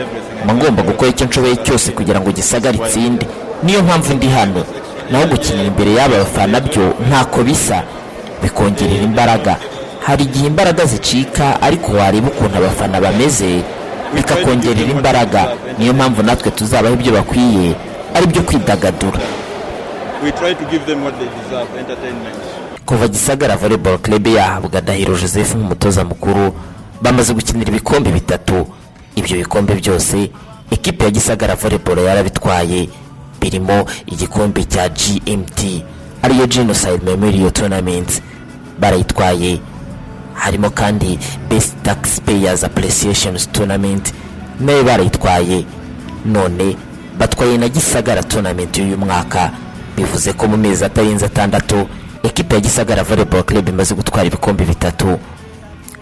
[0.45, 3.25] Mba ngomba gukora icyo nshoboye cyose kugira ngo gisagare itsinde.
[3.63, 4.61] Niyo mpamvu ndi hano.
[5.11, 7.83] Naho gukinira imbere y'aba bafana byo ntako bisa.
[8.43, 9.57] Bikongerera imbaraga.
[10.05, 13.61] Hari igihe imbaraga zicika ariko wareba ukuntu abafana bameze
[14.15, 15.41] bikakongerera imbaraga.
[15.77, 17.73] Niyo mpamvu natwe tuzabaho ibyo bakwiye
[18.15, 19.19] ari byo kwidagadura.
[20.25, 22.35] We try to give them what they deserve, entertainment.
[22.85, 26.53] kuva gisagara volleyball club yahabwa ndahiro joseph nk'umutoza mukuru
[27.01, 28.67] bamaze gukinira ibikombe bitatu.
[29.15, 30.31] Ibyo bikombe byose
[30.71, 32.89] ekipe ya gisagara volleyball yarabitwaye.
[33.41, 35.83] Birimo igikombe cya gmt
[36.21, 38.21] ariyo genocide memorial tournament.
[38.79, 39.59] Barayitwaye.
[40.33, 41.19] Harimo kandi
[41.49, 44.13] best taxpayers appreciations tournament.
[44.59, 45.65] Nayo barayitwaye.
[46.25, 46.77] None
[47.19, 49.51] batwaye na gisagara tournament y'uyu mwaka.
[49.97, 51.87] Bivuze ko mu mezi atarenze atandatu
[52.23, 55.19] ekipe ya gisagara volleyball club imaze gutwara ibikombe bitatu.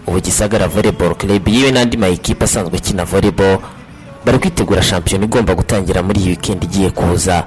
[0.06, 3.58] Ubu gisagara volleyball club yewe n'andi ma ekipe asanzwe akina volleyball
[4.24, 7.44] bari kwitegura shampiyona igomba gutangira muri iyi weekend igiye kuza.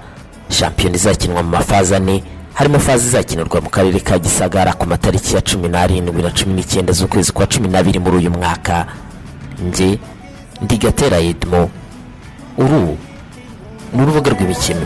[0.49, 5.41] Shampiyona izakinwa mu mafazi ane harimo fazi izakinirwa mu karere ka gisagara ku matariki ya
[5.41, 8.85] cumi n'arindwi na cumi n'icyenda z'ukwezi kwa cumi n'abiri muri uyu mwaka.
[9.65, 9.99] Nge
[10.61, 11.69] ndi gatera edmo
[12.57, 12.97] uru
[13.93, 14.85] ni urubuga rw'imikino.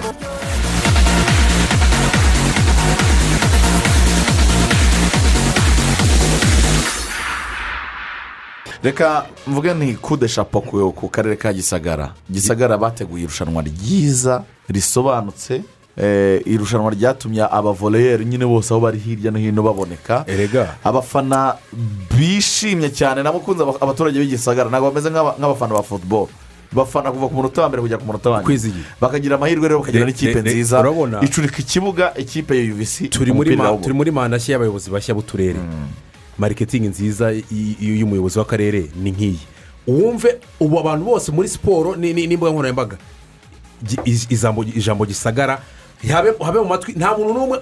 [8.84, 12.14] Reka mvuge ni kude shapo ku karere ka gisagara.
[12.32, 15.62] Gisagara bateguye irushanwa ryiza risobanutse
[15.98, 20.24] eh, irushanwa ryatumye abavoleyeri nyine bose aho bari hirya no hino baboneka.
[20.28, 20.76] Erega.
[20.84, 21.56] Abafana
[22.18, 26.30] bishimye cyane nabo ukunze aba- abaturage b'igisagara ntabwo bameze nk'aba- nk'abafana ba futuboro
[26.72, 28.74] bafana kuva ku munota wa mbere kujya ku munota wa nyuma.
[29.02, 30.80] Bakagira amahirwe rero bakagira n'ikipe nziza.
[30.80, 31.22] urabona?
[31.22, 33.84] icurika ikibuga ikipe ya uvc turi muri umupira ma- w'ubu.
[33.84, 35.60] turi muri mandashyi y'abayobozi bashya b'uturere.
[36.42, 37.30] Mariketingi nziza
[37.80, 39.40] y'umuyobozi w'akarere ni nk'iyi.
[39.88, 42.98] Wumve ubu abantu bose muri siporo ni- ni- n'imbuga nkoranyambaga.
[44.76, 45.62] Ijambo gisagara
[46.08, 47.58] habe mu matwi nta muntu n'umwe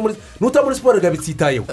[0.00, 1.64] muri n'utaba muri siporo bitsitayeho.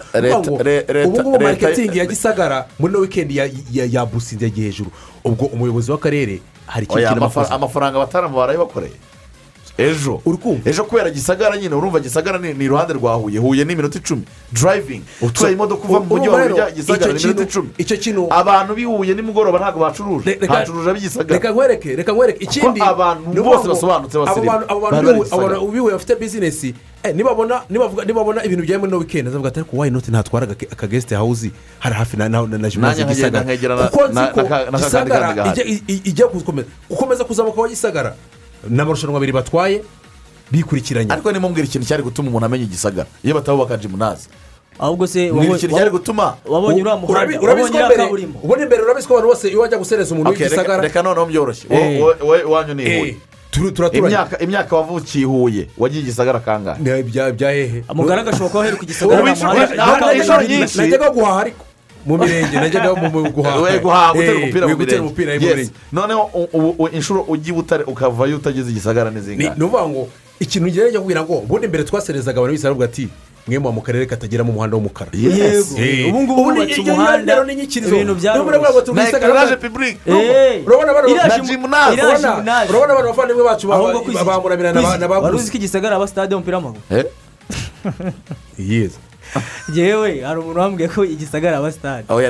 [1.05, 4.89] Ubu ngubu mariketingi ya gisagara muri ino wikendi ya- ya- yabusinze yagiye hejuru.
[5.23, 7.25] Ubwo umuyobozi w'akarere hari ikintu
[7.55, 8.93] amafaranga abataramu barayibakoreye.
[9.77, 10.21] Ejo.
[10.65, 13.39] Ejo kubera gisagara nyine urumva gisagara ni iruhande rwa huye.
[13.39, 14.23] Huye ni iminota icumi.
[14.51, 17.69] Durayivingi utwaye imodoka uva mu mujyi wa huye gisagara ni iminota icumi.
[17.77, 20.39] icyo kintu abantu b'i huye nimugoroba ntabwo bacuruje.
[20.47, 22.43] Bacuruje ab'igisagara reka nkwereke reka nkwereke.
[22.43, 24.51] Ikindi abantu bose basobanutse basirimu.
[24.51, 25.49] bantu abo bantu bari bari biwe- abo Gisagara.
[25.59, 26.73] bantu biwe bafite bizinesi
[27.03, 27.61] eh, nibabona
[28.07, 31.95] nibabona ibintu bijyanye muri no wikendi azavuga ati ariko wayi noti ntatwara akagesite hawuzi hari
[31.95, 33.75] hafi na na na nkagenda gisagara.
[33.75, 35.53] na- kuko nzi na- ko na na gisagara
[35.87, 38.15] ijya gukomeza gukomeza kuzamuka wa gisagara.
[38.69, 39.81] Ni amarushanwa abiri batwaye
[40.51, 44.27] bikurikiranye ariko nimubwira ikintu cyari gutuma umuntu amenya igisagara iyo batabubaka jimunazi
[44.79, 48.61] ahubwo se mbwira wabonye- ikintu cyari gutuma wabonye uriya muhanda wabonye ko iriya kaburimbo ubona
[48.63, 52.01] imbere urabizi ko abantu bose iyo wajya gusereza umuntu w'igisagara reka noneho byoroshye Eh.
[52.01, 53.15] Wowe- iwanyu ni Eh, huye
[53.51, 54.17] turu- turaturanye.
[54.43, 59.53] imyaka wavukiye i huye wagiye igisagara kangahe bya hehe amugara gashoboka ko aheruka igisagara inshuro-
[59.55, 61.63] muhanda- najyaga guhaha ariko
[62.05, 66.21] mu mirenge najyaga mu mu guhaha we guhaha gutera Eh, umupira mu mirenge noneho
[66.93, 70.07] inshuro ujya i butare ukavayo utageze igisagara ni n'izingahe ni ukuvuga ngo
[70.39, 73.07] ikintu ngerageza kubwira ngo ubundi mbere twaserezaga abantu bise aravuga ati
[73.47, 75.11] mwe mu karere katageramo umuhanda w'umukara.
[75.13, 75.77] Yes.
[75.77, 77.33] Eh, Ubu ngubu bubatse umuhanda,
[77.93, 78.33] ibintu byaroroshye.
[78.41, 80.65] Ngo na urabona- pibulike Eh,
[81.29, 82.01] na jimu- jimunazi
[82.69, 83.65] urabona abantu bavandimwe bacu
[84.25, 86.81] bamuramira na baguzi uzi ko igisagara aba sitade y'umupira w'amaguru?
[88.57, 88.97] Yeza
[89.73, 92.29] yewe hari umuntu wambwiye ko igisagara aba sitade oya.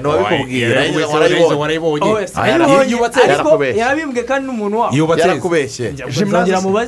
[2.05, 3.19] Oh, Ah, yarabibonye, yubatse
[3.77, 5.21] yarabimbwiye kandi n'umuntu yubatse.
[5.27, 5.93] Yarakubeshye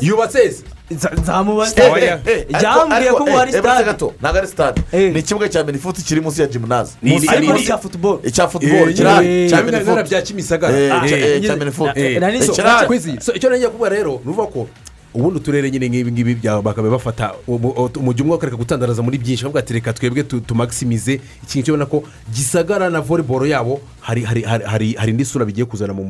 [0.07, 0.63] yubatse.
[1.21, 2.19] Nzamubaze byambwiye
[2.95, 4.81] ariko, ko ubu hari sitade gato ntabwo ari sitade
[5.13, 6.91] ni ikibuga cya minifuti kiri munsi ya jimunazi
[7.29, 12.19] ariko icya futuboro icya futuboro kirahari cya minifuti bya kimisagara Ah, cya- cya minifuti eh,
[12.21, 14.67] nari Eh, icyo nagiye kuvuga rero ni ukuvuga ko
[15.13, 19.59] ubundi uturere nyine nk'ibi ngibi bakaba bafata umu- umujyi umwe bakareka gutandaraza muri byinshi bavuga
[19.59, 22.03] ati reka twebwe tu- tumagisimize ikintu cyobona ko
[22.33, 26.07] gisagara na volleyball yabo hari hari hari hari hari indi sura bigiye kuzana mu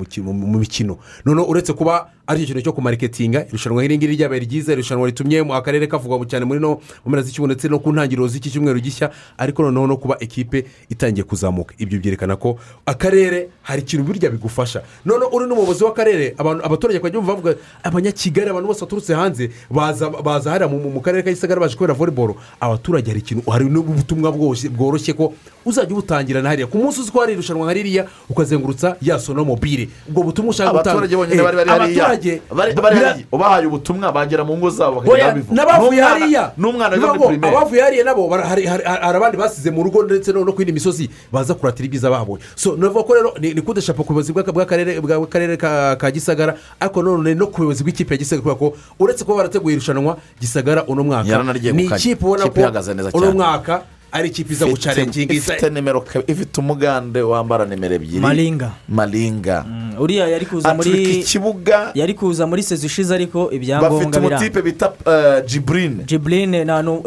[0.60, 0.98] mikino.
[1.26, 5.42] Noneho uretse kuba ari cyo kintu cyo kumariketinga irushanwa nk'iri ngiri ryabaye ryiza irushanwa ritumye
[5.42, 8.80] mu akarere kavugwa cyane muri no mu mpera z'icyumweru ndetse no ku ntangiriro z'iki cyumweru
[8.84, 11.74] gishya ariko noneho no kuba ekipe itangiye kuzamuka.
[11.80, 14.84] Ibyo byerekana ko akarere hari ikintu burya bigufasha.
[15.06, 21.02] Noneho uri n'umuyobozi w'akarere abaturage bumva bavuga abanyakigali abantu bose baturutse hanze baza hariya mu-
[21.02, 22.36] karere ka gisagara baje kubera volleyball.
[22.60, 24.32] Abaturage hari ikintu hari n'ubutumwa
[24.76, 25.34] bworoshye ko
[25.66, 26.68] uzajya ubutangira na hariya.
[26.68, 30.92] Ku munsi ko hari irushanwa nka ririya ukazengurutsa ya sono mobile ubwo butumwa ushaka gutanga
[30.92, 32.08] abaturage bonyine Eh, bari bari hariya.
[32.56, 33.26] bari hariya.
[33.32, 36.44] Ubahaye ubutumwa bagera mu ngo zabo bakagenda babivuga n'abavuye hariya.
[36.58, 40.60] n'umwana wiga muri pirimeri abavuye hariya nabo hari abandi basize mu rugo ndetse no ku
[40.62, 44.52] yindi misozi baza kuratira ibyiza bahabonye so navuga ko rero ni kudashapa ku buyobozi bw'aka-
[44.52, 48.68] bw'akarere ka gisagara ariko none no ku buyobozi bw'ikipe ya gisagara kubera ko
[49.00, 51.28] uretse kuba barateguye irushanwa gisagara uno mwaka.
[51.74, 53.82] Ni ikipe ubona ko uno mwaka
[54.12, 58.20] ari ikipe iza gucarenginga ifite nimero ifite umugande wambara nimero ebyiri.
[58.20, 58.72] Malinga.
[58.90, 59.66] maringa
[60.00, 61.92] uriya yari kuza muri ikibuga.
[61.94, 64.28] yari kuza muri sezo ishize ariko bafite ibyangombwa biranga.
[64.28, 67.02] umutipe bita eh, jiburine jiburine no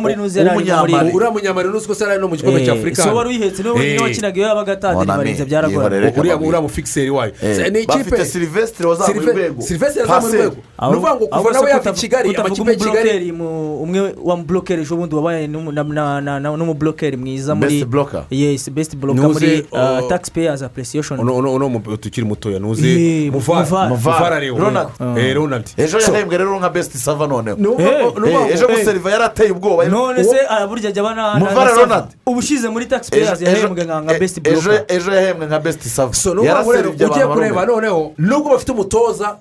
[0.00, 2.72] muri nuzi yari ari muri uriya munyamari n'uzwi ko se ari no mu gikombe cya
[2.72, 4.02] afurika so wari uyihetse ni we wenyine Eh.
[4.02, 9.14] wakinaga iyo yabaga atadiri barinze byaragoranye uriya mufikiseri wayo Eh, ni bafite ikipe Sylvestre wazamuye
[9.20, 9.62] Sylve- urwego.
[10.00, 10.40] Yazamuye Passer.
[10.40, 14.82] urwego ni ukuvuga ngo kuva nawe yava i kigali amakipe y'i kigali umwe wa muburokeri
[14.82, 15.46] ejo bundi wabaye
[16.20, 18.24] na- n'umuburokeri mwiza muri Best blocker.
[18.30, 19.66] yes best blocker Nuze, muri
[20.08, 21.20] tax payers appreciation.
[21.20, 24.40] Uno tukiri mutoya nuzi Eh, muvara
[25.16, 25.64] eh ronald.
[25.76, 29.84] Ejo So, yahembwe rero nka besiti sava noneho Eh, Eh, ejo eh, guseriva yarateye ubwoba.
[29.88, 30.36] None se
[30.68, 32.04] burya jya abana Muvara Ronald.
[32.26, 34.38] ubushize muri tax Ejo- payers ejo- yahembwe nka eh, best
[34.88, 36.12] ejo yahembwe nka besiti sava
[36.44, 39.36] Yaraserivye ugiye kureba noneho nubwo bafite umutoza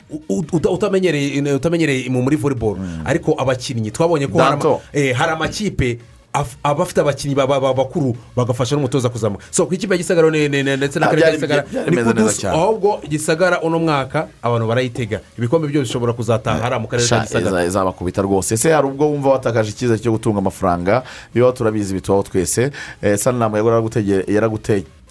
[0.72, 2.78] utamenyereye utamenyereye mu muri volleyball.
[3.06, 4.58] Ariko abakinnyi twabonye ko hari
[4.94, 5.98] eh, amakipe af-
[6.64, 10.28] aba afite abakinnyi ba- ba- ba- bakuru bagafasha n'umutoza kuzamuka so ku ikipe gisagara
[10.78, 11.96] ndetse Ah, n'akarere ka byari- gisagara ni
[12.42, 12.56] cyane.
[12.58, 15.20] ahubwo gisagara uno mwaka abantu barayitega.
[15.38, 17.62] Ibikombe byose bishobora kuzataha hariya mu karere ka gisagara.
[17.64, 18.54] iza- izabakubita rwose.
[18.54, 21.04] Ese hari ubwo wumva watakaje icyizere cyo gutunga amafaranga?
[21.34, 22.72] Bibaho turabizi bitubaho twese.
[23.02, 24.24] Eh, saniramu yaragutege-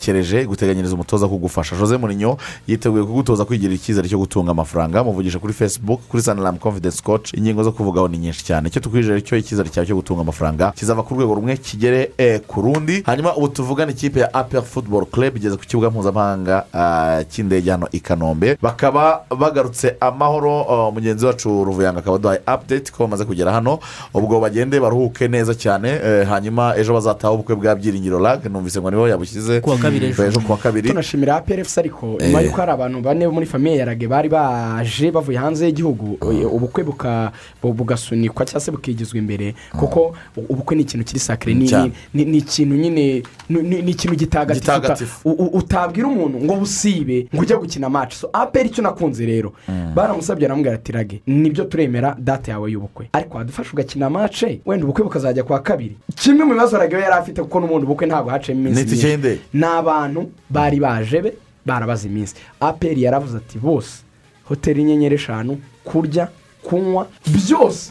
[0.01, 1.77] yaragutekereje guteganyiriza umutoza kugufasha.
[1.77, 2.37] Jose murinyo
[2.69, 7.35] yiteguye kugutoza kwigirira icyizere cyo gutunga amafaranga muvugisha kuri facebook kuri saniramu confidence coach.
[7.35, 8.69] Ingingo zo kuvugaho ni nyinshi cyane.
[8.69, 12.61] Icyo tukwijere cyo icyizere cyawe cyo gutunga amafaranga kizava ku rwego rumwe kigere eh, ku
[12.63, 13.03] rundi.
[13.07, 17.89] Hanyuma ubu tuvugana ikipe ya apel football club igeze ku kibuga mpuzamahanga ah, cy'indege hano
[17.93, 18.57] i kanombe.
[18.63, 23.79] Bakaba bagarutse amahoro ah, mugenzi wacu ruvuyanga akaba aduhaye update ko bamaze kugera hano.
[24.15, 28.45] Ubwo bagende baruhuke neza cyane eh, hanyuma ejo bazataha ubukwe bwa byiringiro lag.
[28.47, 29.61] Numvise ngo ni ho yabushyize.
[29.87, 30.25] Kabiri ejo.
[30.27, 30.89] ejo kuwa kabiri.
[30.89, 32.27] Tunashimira APRFC ariko Eh.
[32.27, 36.19] nyuma y'uko hari abantu bane bo muri famiye ya rage bari baje bavuye hanze y'igihugu
[36.53, 37.33] ubukwe buka-
[37.63, 39.55] bu- bugasunikwa cyangwa se bukigizwa imbere.
[39.79, 40.15] Kuko
[40.49, 46.39] ubukwe ni ikintu kiri sakire ni- ikintu nyine ni- ni ni ikintu gitagatifu utabwira umuntu
[46.45, 48.15] ngo busibe ngo ujye gukina match.
[48.15, 49.53] So aperi icyo nakunze rero.
[49.95, 53.09] Baramusabye aramubwira ati rage ni byo turemera date yawe y'ubukwe.
[53.13, 55.97] Ariko wadufasha ugakina match wenda ubukwe bukazajya kuwa kabiri.
[56.15, 59.41] Kimwe mu bibazo rage we yari afite kuko n'ubundi ubukwe ntabwo haciyemo iminsi myinshi.
[59.77, 60.07] Y'indege.
[60.07, 61.33] ni abantu bari baje be
[61.67, 62.35] barabaza iminsi.
[62.61, 64.03] Aperi yaravuze ati bose
[64.49, 66.29] hoteli inyenyeri eshanu kurya
[66.63, 67.91] kunywa byose.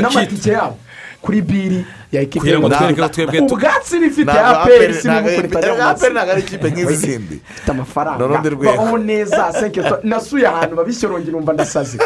[0.00, 0.76] N'amatike yabo.
[1.22, 2.94] Kuri biri ya ekipi Kugira ngo y'u Rwanda.
[2.94, 6.32] twereke ko twebwe tu- ubwatsi bifite aperi si ntabwo- n'ubukwe ritajya mu APR matsinda ntabwo
[6.32, 8.40] ari ikipe nk'izindi ifite amafaranga.
[8.56, 11.98] Babaho neza senkito nasuye ahantu babishyorongera umva ndasaze.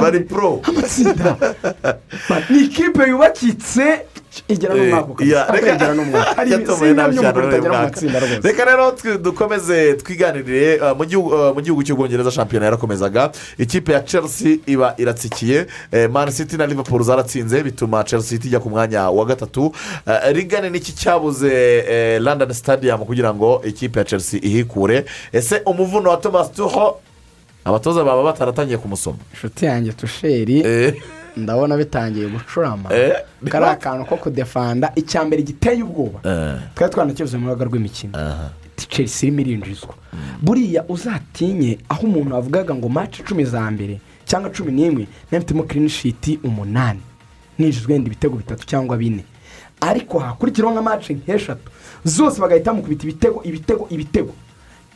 [0.00, 0.60] Bari pro.
[0.68, 1.36] Amatsinda.
[2.50, 4.04] Ni ikipe yubakitse
[4.48, 5.30] igera no mu mwaka ukaza.
[5.34, 6.34] Ya, Aperi reka- igera no mu mwaka?
[6.36, 8.40] Hari ibisimba utagera mu matsinda rwose.
[8.48, 13.30] reka rero dukomeze twiganirire uh, mu gihugu gihugu cy'ubwongereza shampiyona yarakomezaga.
[13.58, 15.66] Ikipe ya chelsea iba iratsikiye.
[15.92, 19.72] Eh, man city na liverpool zaratsinze bituma chelsea ijya ku mwanya wa gatatu.
[20.32, 21.52] Rigane n'iki cyabuze
[21.88, 25.04] eh, london stadium kugira ngo ikipe ya chelsea ihikure?
[25.32, 27.00] Ese umuvuno wa thomas tuho
[27.64, 30.62] abatoza baba bataratangiye kumusoma inshuti yanjye tusheri
[31.36, 32.94] ndabona bitangiye gucurama.
[32.94, 33.12] Eh,
[33.48, 34.92] kari akantu ko kudefanda.
[34.96, 36.20] Icya mbere giteye ubwoba.
[36.74, 38.12] Twari twanakivuze mu rubuga rw'imikino.
[38.88, 39.94] Chelsea irimo irinjizwa
[40.42, 45.88] buriya uzatinye aho umuntu wavugaga ngo maci icumi za mbere cyangwa cumi n'imwe nefitemo kirini
[45.88, 47.00] shiti umunani.
[47.58, 49.24] Ninjizwe wenda ibitego bitatu cyangwa bine.
[49.80, 51.70] Ariko hakurikiraho nka maci nk'eshatu
[52.04, 54.32] zose bagahita bamukubita ibitego ibitego ibitego.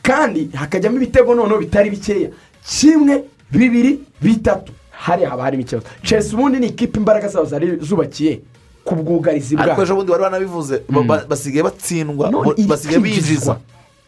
[0.01, 2.29] Kandi hakajyamo ibitego noneho bitari bikeya.
[2.67, 4.73] Kimwe bibiri bitatu.
[4.97, 8.41] Hariya haba harimo ikibazo chelsea ubundi ni ikipe imbaraga zabo zari zubakiye
[8.83, 12.31] ku bwugarizi ariko bwabo ejo bundi bari banabivuze ba- ba- basigaye batsindwa
[12.67, 13.57] basigaye binjiza.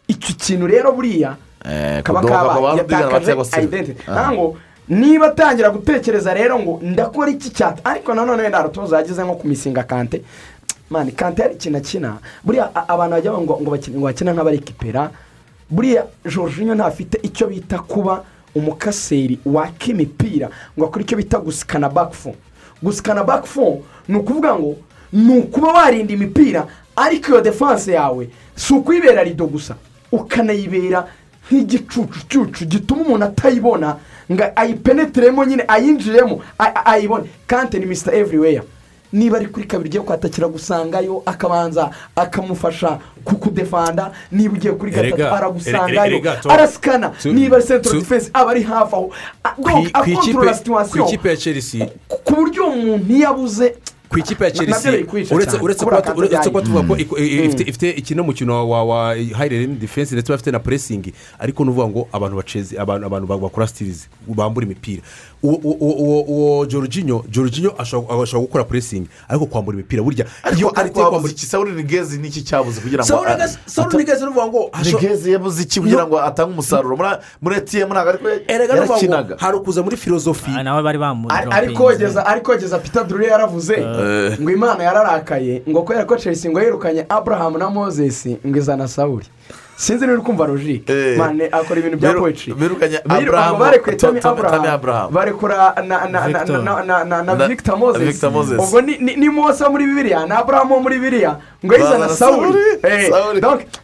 [0.08, 4.02] icyo kintu rero buriya Eh, kaba barudigana yatakaje identity.
[4.08, 4.12] Ah.
[4.12, 4.56] ntabwo
[4.88, 9.46] niba atangira gutekereza rero ngo ndakora iki cyata ariko nanone wenda rutoza yageze nko ku
[9.48, 10.22] misinga kante.
[10.90, 13.70] Mani kante yari ikintu akina buriya abantu bajya ngo ngo
[14.02, 15.10] bakina nk'abarikipera
[15.70, 18.24] buriya jorginho ntafite icyo bita kuba
[18.54, 22.34] umukaseri waka imipira ngo akore icyo bita gusikana bakifo
[22.82, 24.76] gusikana bakifo ni ukuvuga ngo
[25.12, 26.66] ni ukuba warinda imipira
[26.96, 29.74] ariko iyo defanse yawe si ukuyibera rido gusa.
[30.12, 31.06] Ukanayibera
[31.50, 33.96] nk'igicucucucu gituma umuntu atayibona
[34.32, 36.42] ngo ayipenetiremo nyine ayinjiremo
[36.84, 37.24] ayibone.
[37.46, 38.62] Kante ni misita evuriweya
[39.12, 46.20] niba ari kuri kabiri ugiye kwatakira gusangayo akabanza akamufasha kukudefanda niba ugiye kuri gatatu aragusangayo
[46.48, 47.12] arasikana.
[47.24, 49.10] Niba ari sentro tu- defense aba ari hafi aho.
[49.92, 51.04] Akontorora ku situwasiyo
[52.08, 53.74] ku buryo uwo muntu iyo abuze
[54.10, 54.92] ku ikipe ya chelsea
[55.30, 57.00] uretse kuba kandi uretse kuba tuvuga ko Mm.
[57.70, 62.08] ifite- ikino mukino wa wa hayireni defense ndetse bafite na puresingi ariko ni ukuvuga ngo
[62.12, 65.02] abantu bakora sitirizi bambura imipira.
[65.42, 70.26] Uwo jorginho jorginho ashobora gukora puresingi ariko kwambura imipira burya.
[70.56, 71.46] Iyo habuze kwambura iki?
[71.46, 73.24] Sawuri nigezi niki cyabuze kugira ngo
[73.66, 76.96] Saul Niguez ni ukuvuga ngo nigezi yabuze iki kugira ngo atange umusaruro?
[77.42, 82.26] Muri etiyemu ntabwo ariko ni yarakinaga hari ukuza muri filozofi nawe bari Ari- ari kogeza
[82.26, 84.40] ari kogeza peter dore yaravuze Eh.
[84.40, 89.26] ngo imana yararakaye ngo kubera ko chelsea ngo yirukanye abraham na moses ngo izana sawuri
[89.80, 92.52] sinzi niba uri kumva logike mane akora ibintu bya poetry.
[92.52, 92.98] Birukanye
[93.96, 95.12] Tammy abraham Abraham.
[95.12, 96.62] barekura na na na Victor.
[96.62, 98.22] na na na na Na- moses.
[98.60, 101.36] Ubwo ni mose muri bibiliya na abraham wo muri bibiliya.
[101.64, 102.60] Ngo yizana Bazana sawuri.
[102.82, 103.10] Eh,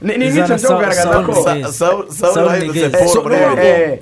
[0.02, 3.12] ni nk'icyo cyo kugaragaza ko Sa- Sawuli- Sawuli Sawuli wahindutse Niguez.
[3.12, 3.98] Paul muri eh, eh,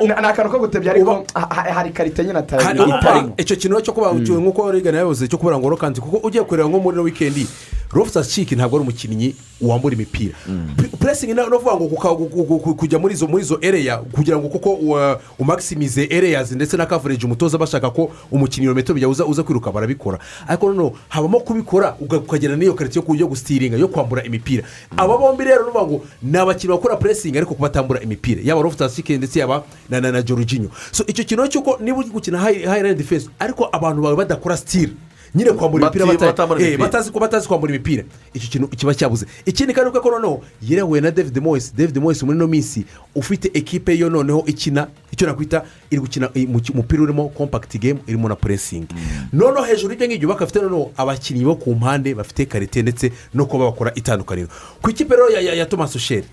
[0.00, 2.62] Ni eh, akantu ko gutebya ariko ha- ha- hari karite nyine atari.
[2.64, 6.68] Itarimo icyo kintu cyo kuba nk'uko rigana yabuze cyo kubura ngo rokanti kuko ugiye kureba
[6.68, 7.46] nko muri wikendi
[7.92, 10.34] rofusasi ciki ntabwo ari umukinnyi wambura imipira.
[10.98, 14.70] Puresingi ni ukuvuga ngo kujya muri izo muri izo ereya kugira ngo kuko
[15.38, 20.18] umakisimize ereyazi ndetse na kavureji umutoza bashaka ko umukinnyi metero bijya uza kwiruka barabikora.
[20.48, 24.64] Ariko noneho habamo kubikora ukagera n'iyo karite yo gusitiringa yo kwambura imipira.
[24.96, 28.40] Aba bombi rero ni ngo ni abakinnyi bakora puresingi ariko batambura imipira.
[28.44, 30.68] Yaba rofusasi ciki ndetse yaba na na na jorginho.
[30.92, 34.92] So icyo kintu cy'uko niba uri gukina hayirayini defense ariko abantu bawe badakora sitire
[35.36, 36.10] nyine kwambura imipira eh,
[36.68, 36.78] imipira.
[36.78, 38.04] batazi ko batazi kwambura imipira.
[38.34, 41.74] Icyo kintu kiba cyabuze ikindi kandi uko noneho yerewe na david moyes.
[41.76, 42.84] David moyes muri ino minsi
[43.14, 48.00] ufite ekipe yo noneho ikina icyo nakwita iri gukina eh, mu- umupira urimo kompakiti gemu
[48.06, 48.94] irimo na puresingi
[49.32, 53.64] noneho hejuru y'ibyo ngibyo bakafite noneho abakinnyi bo ku mpande bafite karite ndetse no kuba
[53.64, 54.48] bakora itandukaniro.
[54.82, 56.26] Ku ikipe rero ya, thomas usheri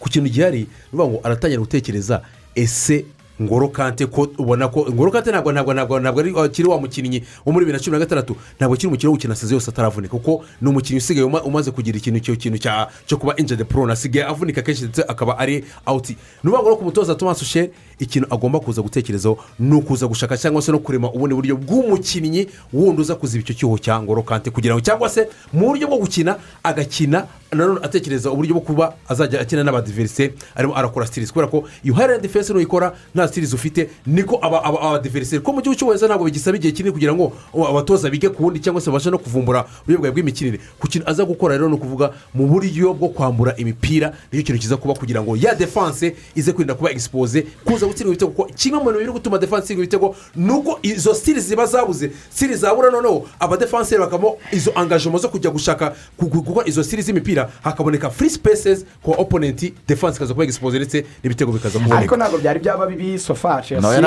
[0.00, 2.22] ku kintu gihari ni ngo aratangira gutekereza
[2.54, 3.04] ese
[3.42, 7.64] ngoro kante ko ubona ko ngoro kante ntabwo ntabwo ntabwo akiri wa mukinnyi wo muri
[7.66, 10.68] bibiri na cumi na gatandatu ntabwo akiri umukino wo gukina seze yose ataravunika kuko ni
[10.68, 12.58] umukinnyi usigaye uma- umaze kugira ikintu cyo kintu
[13.06, 16.84] cyo kuba injede porone asigaye avunika kenshi ndetse akaba ari awuti ni ukuvuga ngo ku
[16.84, 21.34] mutoza thomas ushe ikintu agomba kuza gutekerezaho ni ukuza gushaka cyangwa se no kurema ubundi
[21.34, 25.66] buryo bw'umukinnyi wundi uza kuziba icyo cyuho cya ngoro kante kugira ngo cyangwa se mu
[25.68, 31.32] buryo bwo gukina agakina nanone atekereza uburyo bwo kuba azajya akina n'abadiverise arimo arakora sitirizi
[31.32, 35.62] kubera ko iyo hayirayini defense nuyikora nta sitirizi ufite niko aba- aba- abadiverise ko mu
[35.62, 37.32] gihugu cy'ubuhinzi ntabwo bigisaba igihe kinini kugira ngo
[37.70, 40.58] abatoza bige ku wundi cyangwa se babashe no kuvumbura uburyo bwawe bw'imikinire.
[40.78, 44.60] Ku kintu aza gukora rero ni ukuvuga mu buryo bwo kwambura imipira ni cyo kintu
[44.60, 48.30] kiza kuba kugira ngo ya defanse ize kwirinda kuba egisipoze kuza gutsindwa ibitego.
[48.32, 52.10] Kuko kimwe mu bintu biri gutuma defanse itsindwa ibitego ni uko izo sitirizi ziba zabuze
[52.30, 58.10] sitirizi zabura noneho abadefanseri bakabamo izo angajemo zo kujya gushaka gukora izo sitirizi z'imipira hakaboneka
[58.10, 62.58] furi sipesezi ku oponenti defanse ikaza kuba egisipoze ndetse n'ibitego bikaza ariko kuboneka ntabwo byari
[62.60, 64.00] byaba bibi sofa chelsea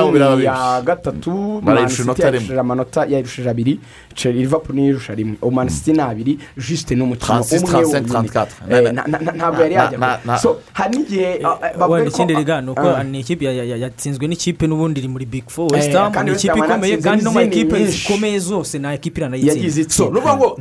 [0.44, 2.38] ya gatatu Barayirusha Man City inota rimwe.
[2.38, 3.80] yayirushije amanota yayirushije abiri
[4.16, 5.38] Chelsea- liverpool niyo irusha rimwe.
[5.52, 8.48] Man City ni abiri jisite ni umukino 36, umwe 35, wonyine 34.
[8.70, 11.42] Eh, na- na- na- ntabwo yari Na- yajya hari n'igihe eh,
[11.80, 13.04] bavuga ko- ikindi riga ni uko Ah.
[13.04, 15.66] ni ikipe ya- yatsinzwe n'ikipe n'ubundi iri muri big four.
[15.66, 19.38] Eh, west ham ni ikipe ikomeye kandi no mu ekipe zikomeye zose nta ekipe Yagize
[19.38, 19.94] iranayitsinze itsinda.
[19.94, 20.58] so ni ukuvuga ngo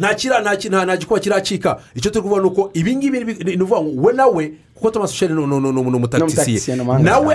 [0.84, 1.80] nta gikuba kiracika.
[1.94, 5.34] Icyo turi ni uko ibi ngibi ni ni ukuvuga ngo we nawe kuko thomas sheri
[5.34, 7.34] ni umuhanga nawe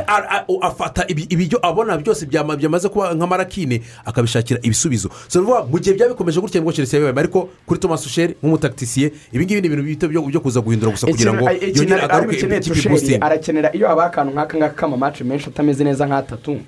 [0.61, 5.09] afata ibi- ibyo abona byose byama- byamaze kuba nk'amarakine akabishakira ibisubizo.
[5.27, 8.07] So ni ukuvuga mu gihe byaba bikomeje gutya ni bwo chelsea yabibaye ariko kuri thomas
[8.07, 12.35] sheri nk'umutaktisiye ibi ngibi ni ibintu bito byo kuza guhindura gusa kugira ngo yongere agaruke
[12.39, 16.59] ikipe ibusitini arakenera iyo habaye akantu nk'aka ngaka k'amamace menshi atameze neza nk'atatu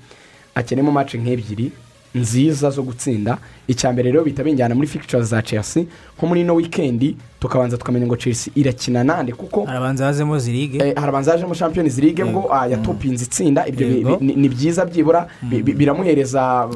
[0.56, 1.72] akeneyemo mace nk'ebyiri
[2.16, 3.38] nziza zo gutsinda.
[3.68, 5.84] Icya mbere rero bihita binjyana muri fikicari za chelsea
[6.18, 10.96] nko muri ino wikendi tukabanza tukamenya ngo chelsea irakina nande kuko harabanza hazemo zirige Eh,
[10.96, 13.68] harabanza hajemo champions league bwo ah, yatopinze itsinda.
[13.68, 13.88] Ibyo
[14.22, 16.68] ni- byiza byibura bi- biramuhereza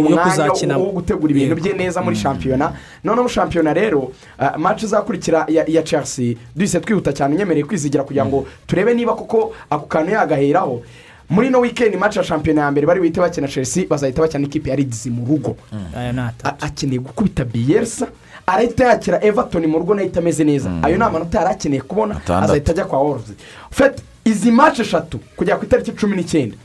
[0.00, 2.72] umwanya wo gutegura ibintu bye neza muri shampiyona
[3.04, 6.34] noneho shampiyona rero ah, match izakurikira ya ya chelsea.
[6.56, 10.82] Duhise twihuta cyane unyemereye kwizigira kugira ngo turebe niba koko ako kantu yagaheraho.
[11.30, 14.70] Muri ino wikendi match ya shampiyona ya mbere bari buhite bakina chelsea bazahita bakina n'ikipe
[14.70, 15.56] ya leeds mu rugo.
[16.44, 18.06] A- akeneye gukubita biyerisa
[18.46, 20.70] arahita yakira everton mu rugo na yo itameze neza.
[20.82, 23.32] Ayo ni amanota yari akeneye kubona azahita ajya kwa worozi
[23.70, 26.56] fete izi mace eshatu kugera ku itariki cumi n'icyenda.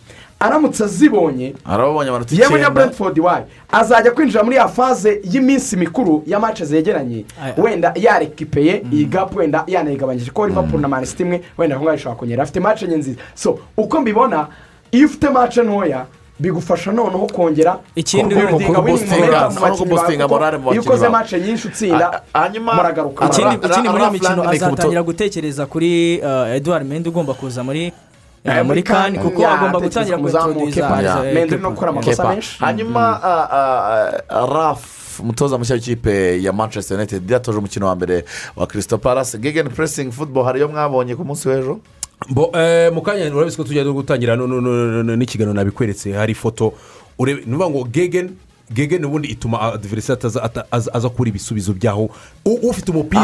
[0.45, 6.23] Aramutse azibonye arababonye amanota yewe na brentford wayo azajya kwinjira muri ya faze y'iminsi mikuru
[6.27, 7.25] ya mace zegeranye.
[7.57, 12.19] Wenda yarekipeye iyi gapu wenda yanayigabanyije ko liverpool na manisiti imwe wenda aho ngaho ishobora
[12.19, 13.19] kongera afite mace enye nziza.
[13.35, 14.47] So uko mbibona
[14.91, 16.05] iyo ufite mace ntoya
[16.39, 21.09] bigufasha noneho kongera Ikindi kubuildinga ni boostinga- momentum mu no bakinnyi bawe, morale iyo ukoze
[21.09, 22.21] mace nyinshi utsinda
[22.75, 23.25] muragaruka.
[23.25, 27.91] Ikindi muri iyi mikino azatangira gutekereza kuri eh, edouard mende ugomba kuza muri
[28.63, 31.25] muri kani kuko ya, agomba gutangira ku muzamu kuintroduza Kepa.
[31.27, 31.61] eh, Mendy Kepa.
[31.61, 32.57] no gukora amakosa menshi.
[32.59, 38.25] Hanyuma ah, ah, ah, raf umutoza mushya w'ikipe ya manchester united yatoje umukino wa mbere
[38.55, 41.79] wa kirisito palasi gegeni puresingi futuboro hariyo mwabonye ku munsi w'ejo?
[42.29, 46.13] Bo, eh, mu kanya urabizi ko tujya gutangira no- no- no- no- n'ikiganiro nabikweretse.
[46.13, 46.73] Hari ifoto
[47.19, 48.35] urebe ni ukuvuga ngo gegen
[48.73, 50.19] gegen ubundi ituma adiveriseri
[50.71, 52.09] aza kubura ibisubizo byaho.
[52.45, 53.21] Ufite umupira.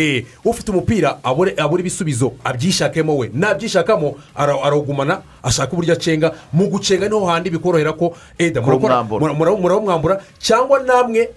[0.00, 3.30] Eh, ufite umupira abura ibisubizo abyishakemo we.
[3.34, 6.32] Nabyishakamo ara- arawugumana ashaka uburyo acenga.
[6.52, 9.20] Mu gucenga ni ho handi bikorohera ko eda murakora- Kuramwambura.
[9.20, 11.28] mura- mura- murawumwambura cyangwa namwe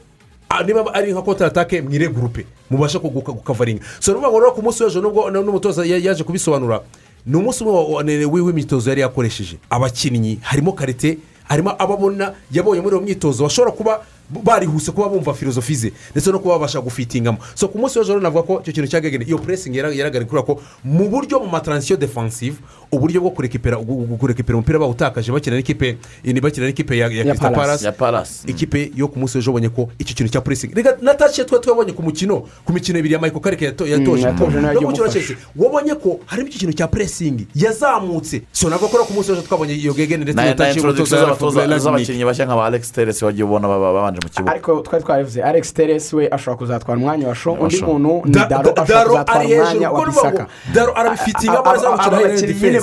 [0.49, 3.81] ah, niba ari nka kontaratake mwire gurupe mubashe gukavaringa.
[3.99, 6.81] So ni ukuvuga ngo rero ku munsi w'ejo nubwo n'umutoza ya- yaje kubisobanura
[7.25, 9.57] ni umunsi w'imyitozo yari yakoresheje.
[9.69, 11.17] Abakinnyi harimo karite
[11.49, 13.93] harimo ababona yabonye muri iyo myitozo bashobora kuba
[14.29, 18.43] barihuse kuba bumva filozofi ze ndetse no kuba babasha gufitingamo so ku munsi w'ejo navuga
[18.43, 22.57] ko icyo kintu cya gegeni iyo puresingi yaragaragara kubera ko mu buryo mu mataransiyo defansive
[22.93, 23.77] uburyo bwo kurekipera
[24.19, 25.31] kurekipera umupira bawutakaje.
[25.31, 27.09] Bakina n'ikipe ni bakina n'ikipe ya.
[27.51, 27.85] Palace.
[27.85, 28.45] Ya Palace.
[28.47, 31.91] ikipe yo ku munsi w'ejo ubonye ko icyo kintu cya puresingi reka natashye twe twabonye
[31.93, 34.47] ku mukino ku mikino ibiri ya mayiko karike yato- yatoje no ku
[34.87, 38.41] mukino wa chelsea wabonye ko harimo icyo kintu cya puresingi yazamutse.
[38.51, 40.73] So nabwo ko rero ku munsi w'ejo twabonye iyo gegeni ndetse na na
[41.05, 44.51] z'abatoza z'abakinnyi bashya nka ba alex teresi wagiye ubona baba- babanje mu kibuga.
[44.51, 48.45] Ariko twari twarivuze alex teres we ashobora kuzatwara umwanya wa sho undi muntu ni Da-
[48.45, 50.47] daro da- ashobora kuzatwara umwanya wa bisaka.
[50.73, 51.87] Daro arabifitinga Aba- amaze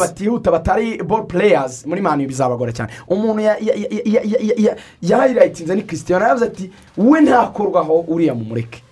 [0.00, 1.86] batihuta batari ball players.
[1.86, 6.22] Muri mani bizabagora cyane umuntu ya- ya- ya- ya- ya- ya- ya- yahayirayitinze ni christian
[6.22, 8.82] yavuze ati we ntakorwaho uriya mumureke.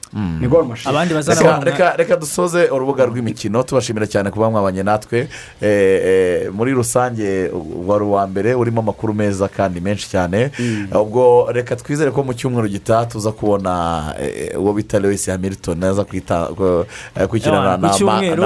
[0.90, 5.28] Abandi reka bazana reka reka dusoze urubuga rw'imikino tubashimira cyane kuba mwabanye natwe.
[5.62, 7.50] Eh, eh, muri rusange
[7.86, 10.50] wari uwa mbere urimo amakuru meza kandi menshi cyane.
[10.94, 16.02] Ubwo reka twizere ko mu cyumweru gitaha tuza kubona eh, uwo bita lewis hamilton aza
[16.04, 16.84] kwita- ku-
[17.28, 18.42] kwikinana Ku na max cyumweru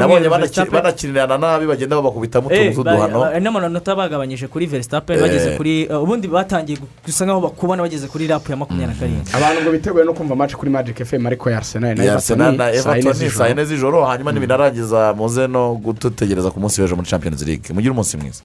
[0.00, 5.20] nabonye banaki- Verstappen- banakinirana nabi bagenda babakubitamo utuntu tw'uduhano n'amanota bagabanyije kuri verisitape Eh.
[5.20, 9.32] bageze kuri ubundi batangiye gu- gusa nkaho bakubana bageze kuri rapu ya makumyabiri na karindwi.
[9.34, 13.30] Abantu ngo biteguye no kumva match kuri magic fm ariko ya arsenal na Everton everton
[13.30, 17.74] saa yine z'ijoro hanyuma nibinarangiza muze no gutegereza ku munsi w'ejo muri champions league.
[17.74, 18.32] Mugire umunsi mwiza.